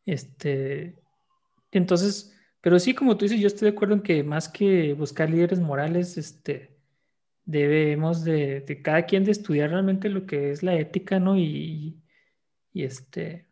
Este, 0.04 0.96
entonces, 1.72 2.36
pero 2.62 2.80
sí, 2.80 2.94
como 2.94 3.18
tú 3.18 3.26
dices, 3.26 3.40
yo 3.40 3.48
estoy 3.48 3.70
de 3.70 3.76
acuerdo 3.76 3.96
en 3.96 4.02
que 4.02 4.24
más 4.24 4.48
que 4.48 4.94
buscar 4.94 5.30
líderes 5.30 5.60
morales, 5.60 6.18
este, 6.18 6.78
debemos 7.46 8.24
de, 8.24 8.82
cada 8.84 9.06
quien 9.06 9.24
de 9.24 9.32
estudiar 9.32 9.72
realmente 9.72 10.10
lo 10.10 10.26
que 10.26 10.52
es 10.52 10.64
la 10.64 10.76
ética, 10.76 11.20
¿no? 11.20 11.38
Y, 11.38 12.02
este, 12.74 13.48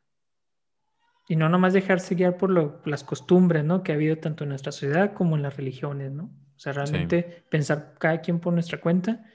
y 1.27 1.35
no 1.35 1.49
nomás 1.49 1.73
dejarse 1.73 2.15
guiar 2.15 2.37
por 2.37 2.87
las 2.87 3.03
costumbres, 3.03 3.65
¿no? 3.65 3.83
Que 3.83 3.91
ha 3.91 3.95
habido 3.95 4.17
tanto 4.17 4.43
en 4.43 4.49
nuestra 4.49 4.71
sociedad 4.71 5.13
como 5.13 5.35
en 5.35 5.43
las 5.43 5.57
religiones, 5.57 6.11
¿no? 6.11 6.25
O 6.55 6.59
sea, 6.59 6.73
realmente 6.73 7.45
pensar 7.49 7.95
cada 7.97 8.21
quien 8.21 8.39
por 8.39 8.53
nuestra 8.53 8.79
cuenta 8.79 9.25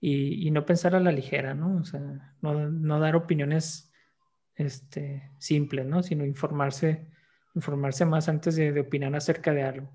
y, 0.00 0.50
no 0.50 0.64
pensar 0.64 0.94
a 0.94 1.00
la 1.00 1.12
ligera, 1.12 1.54
¿no? 1.54 1.76
O 1.76 1.84
sea, 1.84 2.00
no, 2.40 3.00
dar 3.00 3.16
opiniones 3.16 3.92
este, 4.54 5.30
simples, 5.38 5.86
¿no? 5.86 6.02
Sino 6.02 6.24
informarse, 6.24 7.10
informarse 7.56 8.04
más 8.04 8.28
antes 8.28 8.54
de 8.54 8.78
opinar 8.78 9.16
acerca 9.16 9.52
de 9.52 9.62
algo. 9.64 9.90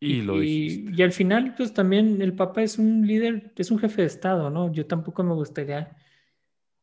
Y, 0.00 1.02
al 1.02 1.12
final, 1.12 1.54
pues 1.56 1.72
también 1.72 2.20
el 2.20 2.34
Papa 2.34 2.62
es 2.62 2.78
un 2.78 3.06
líder, 3.06 3.52
es 3.56 3.70
un 3.70 3.78
jefe 3.78 4.02
de 4.02 4.06
Estado, 4.08 4.50
¿no? 4.50 4.70
Yo 4.72 4.86
tampoco 4.86 5.22
me 5.22 5.34
gustaría 5.34 5.96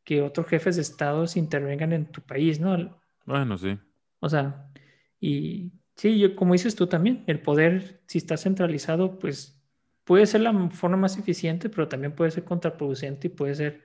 que 0.04 0.22
otros 0.22 0.48
jefes 0.48 0.78
de 0.78 0.82
Estado 0.82 1.28
se 1.28 1.40
intervengan 1.40 1.94
en 1.94 2.06
tu 2.08 2.22
país, 2.22 2.60
¿no? 2.60 3.00
Bueno, 3.26 3.58
sí. 3.58 3.78
O 4.20 4.30
sea, 4.30 4.72
y 5.20 5.72
sí, 5.96 6.18
yo, 6.18 6.36
como 6.36 6.54
dices 6.54 6.76
tú 6.76 6.88
también, 6.88 7.24
el 7.28 7.42
poder, 7.42 8.02
si 8.08 8.18
está 8.18 8.38
centralizado, 8.38 9.20
pues 9.20 9.62
puede 10.04 10.26
ser 10.26 10.42
la 10.42 10.70
forma 10.70 10.98
más 10.98 11.18
eficiente, 11.18 11.70
pero 11.70 11.88
también 11.88 12.16
puede 12.16 12.32
ser 12.32 12.44
contraproducente 12.44 13.28
y 13.28 13.32
puede 13.32 13.56
ser 13.56 13.84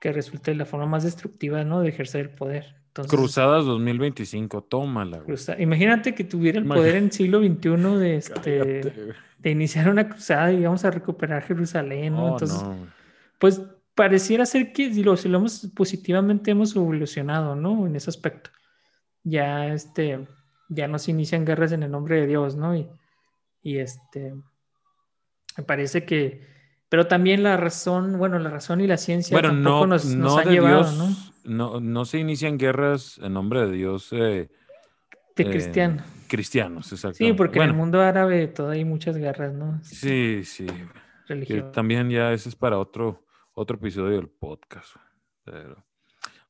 que 0.00 0.12
resulte 0.12 0.54
la 0.54 0.66
forma 0.66 0.86
más 0.86 1.04
destructiva, 1.04 1.62
¿no? 1.62 1.80
De 1.80 1.88
ejercer 1.88 2.22
el 2.22 2.30
poder. 2.30 2.83
Cruzadas 3.02 3.64
2025, 3.64 4.62
tómala. 4.62 5.22
Imagínate 5.58 6.14
que 6.14 6.22
tuviera 6.22 6.58
el 6.58 6.66
poder 6.66 6.94
en 6.94 7.10
siglo 7.10 7.40
XXI 7.40 7.98
de, 7.98 8.16
este, 8.16 9.14
de 9.38 9.50
iniciar 9.50 9.88
una 9.88 10.08
cruzada 10.08 10.52
y 10.52 10.62
vamos 10.62 10.84
a 10.84 10.92
recuperar 10.92 11.42
Jerusalén. 11.42 12.14
¿no? 12.14 12.32
Entonces, 12.32 12.64
pues 13.38 13.60
pareciera 13.96 14.46
ser 14.46 14.72
que 14.72 14.94
si 14.94 15.02
lo, 15.02 15.16
si 15.16 15.28
lo 15.28 15.38
hemos 15.38 15.66
positivamente 15.74 16.52
hemos 16.52 16.76
evolucionado, 16.76 17.56
¿no? 17.56 17.86
En 17.86 17.96
ese 17.96 18.10
aspecto. 18.10 18.50
Ya, 19.24 19.72
este, 19.72 20.28
ya 20.68 20.86
no 20.86 20.98
se 20.98 21.10
inician 21.10 21.44
guerras 21.44 21.72
en 21.72 21.82
el 21.82 21.90
nombre 21.90 22.20
de 22.20 22.26
Dios, 22.28 22.54
¿no? 22.54 22.76
Y, 22.76 22.88
y 23.62 23.78
este, 23.78 24.34
me 25.56 25.64
parece 25.64 26.04
que, 26.04 26.46
pero 26.88 27.08
también 27.08 27.42
la 27.42 27.56
razón, 27.56 28.18
bueno, 28.18 28.38
la 28.38 28.50
razón 28.50 28.80
y 28.80 28.86
la 28.86 28.98
ciencia 28.98 29.34
bueno, 29.34 29.48
tampoco 29.48 29.86
nos, 29.88 30.04
nos 30.04 30.38
han 30.38 30.48
llevado, 30.48 30.92
¿no? 30.92 31.33
No, 31.44 31.80
no 31.80 32.04
se 32.04 32.18
inician 32.18 32.58
guerras 32.58 33.18
en 33.22 33.34
nombre 33.34 33.66
de 33.66 33.72
Dios. 33.72 34.12
Eh, 34.12 34.50
de 35.36 35.42
eh, 35.42 35.50
cristiano. 35.50 36.02
Cristianos, 36.28 36.92
exacto. 36.92 37.18
Sí, 37.18 37.32
porque 37.32 37.58
en 37.58 37.66
el 37.66 37.74
mundo 37.74 38.00
árabe 38.00 38.48
todavía 38.48 38.78
hay 38.78 38.84
muchas 38.84 39.16
guerras, 39.16 39.54
¿no? 39.54 39.78
Sí, 39.82 40.42
sí. 40.44 40.66
También 41.72 42.10
ya 42.10 42.32
ese 42.32 42.48
es 42.48 42.56
para 42.56 42.78
otro, 42.78 43.24
otro 43.52 43.76
episodio 43.76 44.16
del 44.16 44.28
podcast. 44.28 44.96
Pero, 45.44 45.84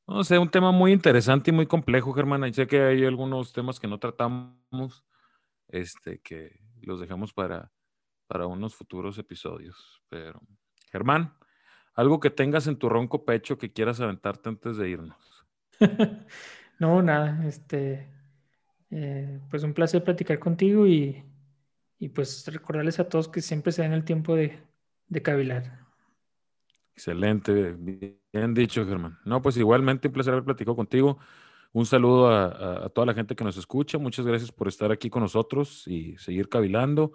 no 0.07 0.23
sé, 0.23 0.37
un 0.37 0.49
tema 0.49 0.71
muy 0.71 0.91
interesante 0.91 1.51
y 1.51 1.53
muy 1.53 1.65
complejo, 1.65 2.13
Germán. 2.13 2.45
Y 2.45 2.53
sé 2.53 2.67
que 2.67 2.81
hay 2.81 3.05
algunos 3.05 3.53
temas 3.53 3.79
que 3.79 3.87
no 3.87 3.99
tratamos, 3.99 5.05
este, 5.67 6.19
que 6.19 6.59
los 6.81 6.99
dejamos 6.99 7.33
para, 7.33 7.71
para 8.27 8.47
unos 8.47 8.75
futuros 8.75 9.17
episodios. 9.17 10.01
Pero, 10.09 10.41
Germán, 10.91 11.33
algo 11.95 12.19
que 12.19 12.29
tengas 12.29 12.67
en 12.67 12.75
tu 12.75 12.89
ronco 12.89 13.25
pecho 13.25 13.57
que 13.57 13.71
quieras 13.71 13.99
aventarte 14.01 14.49
antes 14.49 14.77
de 14.77 14.89
irnos. 14.89 15.45
no, 16.79 17.01
nada, 17.01 17.43
este, 17.47 18.07
eh, 18.91 19.39
pues 19.49 19.63
un 19.63 19.73
placer 19.73 20.03
platicar 20.03 20.37
contigo 20.39 20.85
y, 20.85 21.23
pues 22.13 22.45
recordarles 22.53 22.99
a 22.99 23.09
todos 23.09 23.27
que 23.27 23.41
siempre 23.41 23.71
se 23.71 23.81
den 23.81 23.93
el 23.93 24.03
tiempo 24.03 24.35
de, 24.35 24.59
de 25.07 25.21
cavilar. 25.23 25.79
Excelente, 26.93 27.71
bien 27.73 28.53
dicho, 28.53 28.85
Germán. 28.85 29.17
No, 29.25 29.41
pues 29.41 29.57
igualmente 29.57 30.07
un 30.07 30.13
placer 30.13 30.33
haber 30.33 30.45
platicado 30.45 30.75
contigo. 30.75 31.17
Un 31.73 31.85
saludo 31.87 32.27
a, 32.27 32.85
a, 32.85 32.89
toda 32.89 33.07
la 33.07 33.13
gente 33.13 33.35
que 33.35 33.43
nos 33.43 33.57
escucha. 33.57 33.97
Muchas 33.97 34.25
gracias 34.25 34.51
por 34.51 34.67
estar 34.67 34.91
aquí 34.91 35.09
con 35.09 35.23
nosotros 35.23 35.87
y 35.87 36.15
seguir 36.17 36.47
cavilando. 36.47 37.13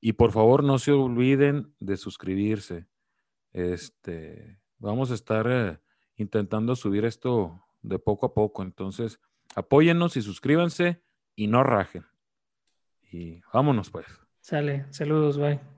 Y 0.00 0.14
por 0.14 0.32
favor, 0.32 0.64
no 0.64 0.78
se 0.78 0.90
olviden 0.90 1.72
de 1.78 1.96
suscribirse. 1.96 2.88
Este, 3.52 4.60
vamos 4.78 5.10
a 5.10 5.14
estar 5.14 5.46
eh, 5.48 5.78
intentando 6.16 6.76
subir 6.76 7.04
esto 7.04 7.64
de 7.82 7.98
poco 7.98 8.26
a 8.26 8.34
poco. 8.34 8.62
Entonces, 8.62 9.20
apóyennos 9.54 10.16
y 10.16 10.22
suscríbanse 10.22 11.02
y 11.34 11.46
no 11.46 11.62
rajen. 11.62 12.06
Y 13.10 13.42
vámonos 13.52 13.90
pues. 13.90 14.06
Sale, 14.40 14.86
saludos, 14.90 15.38
bye. 15.38 15.71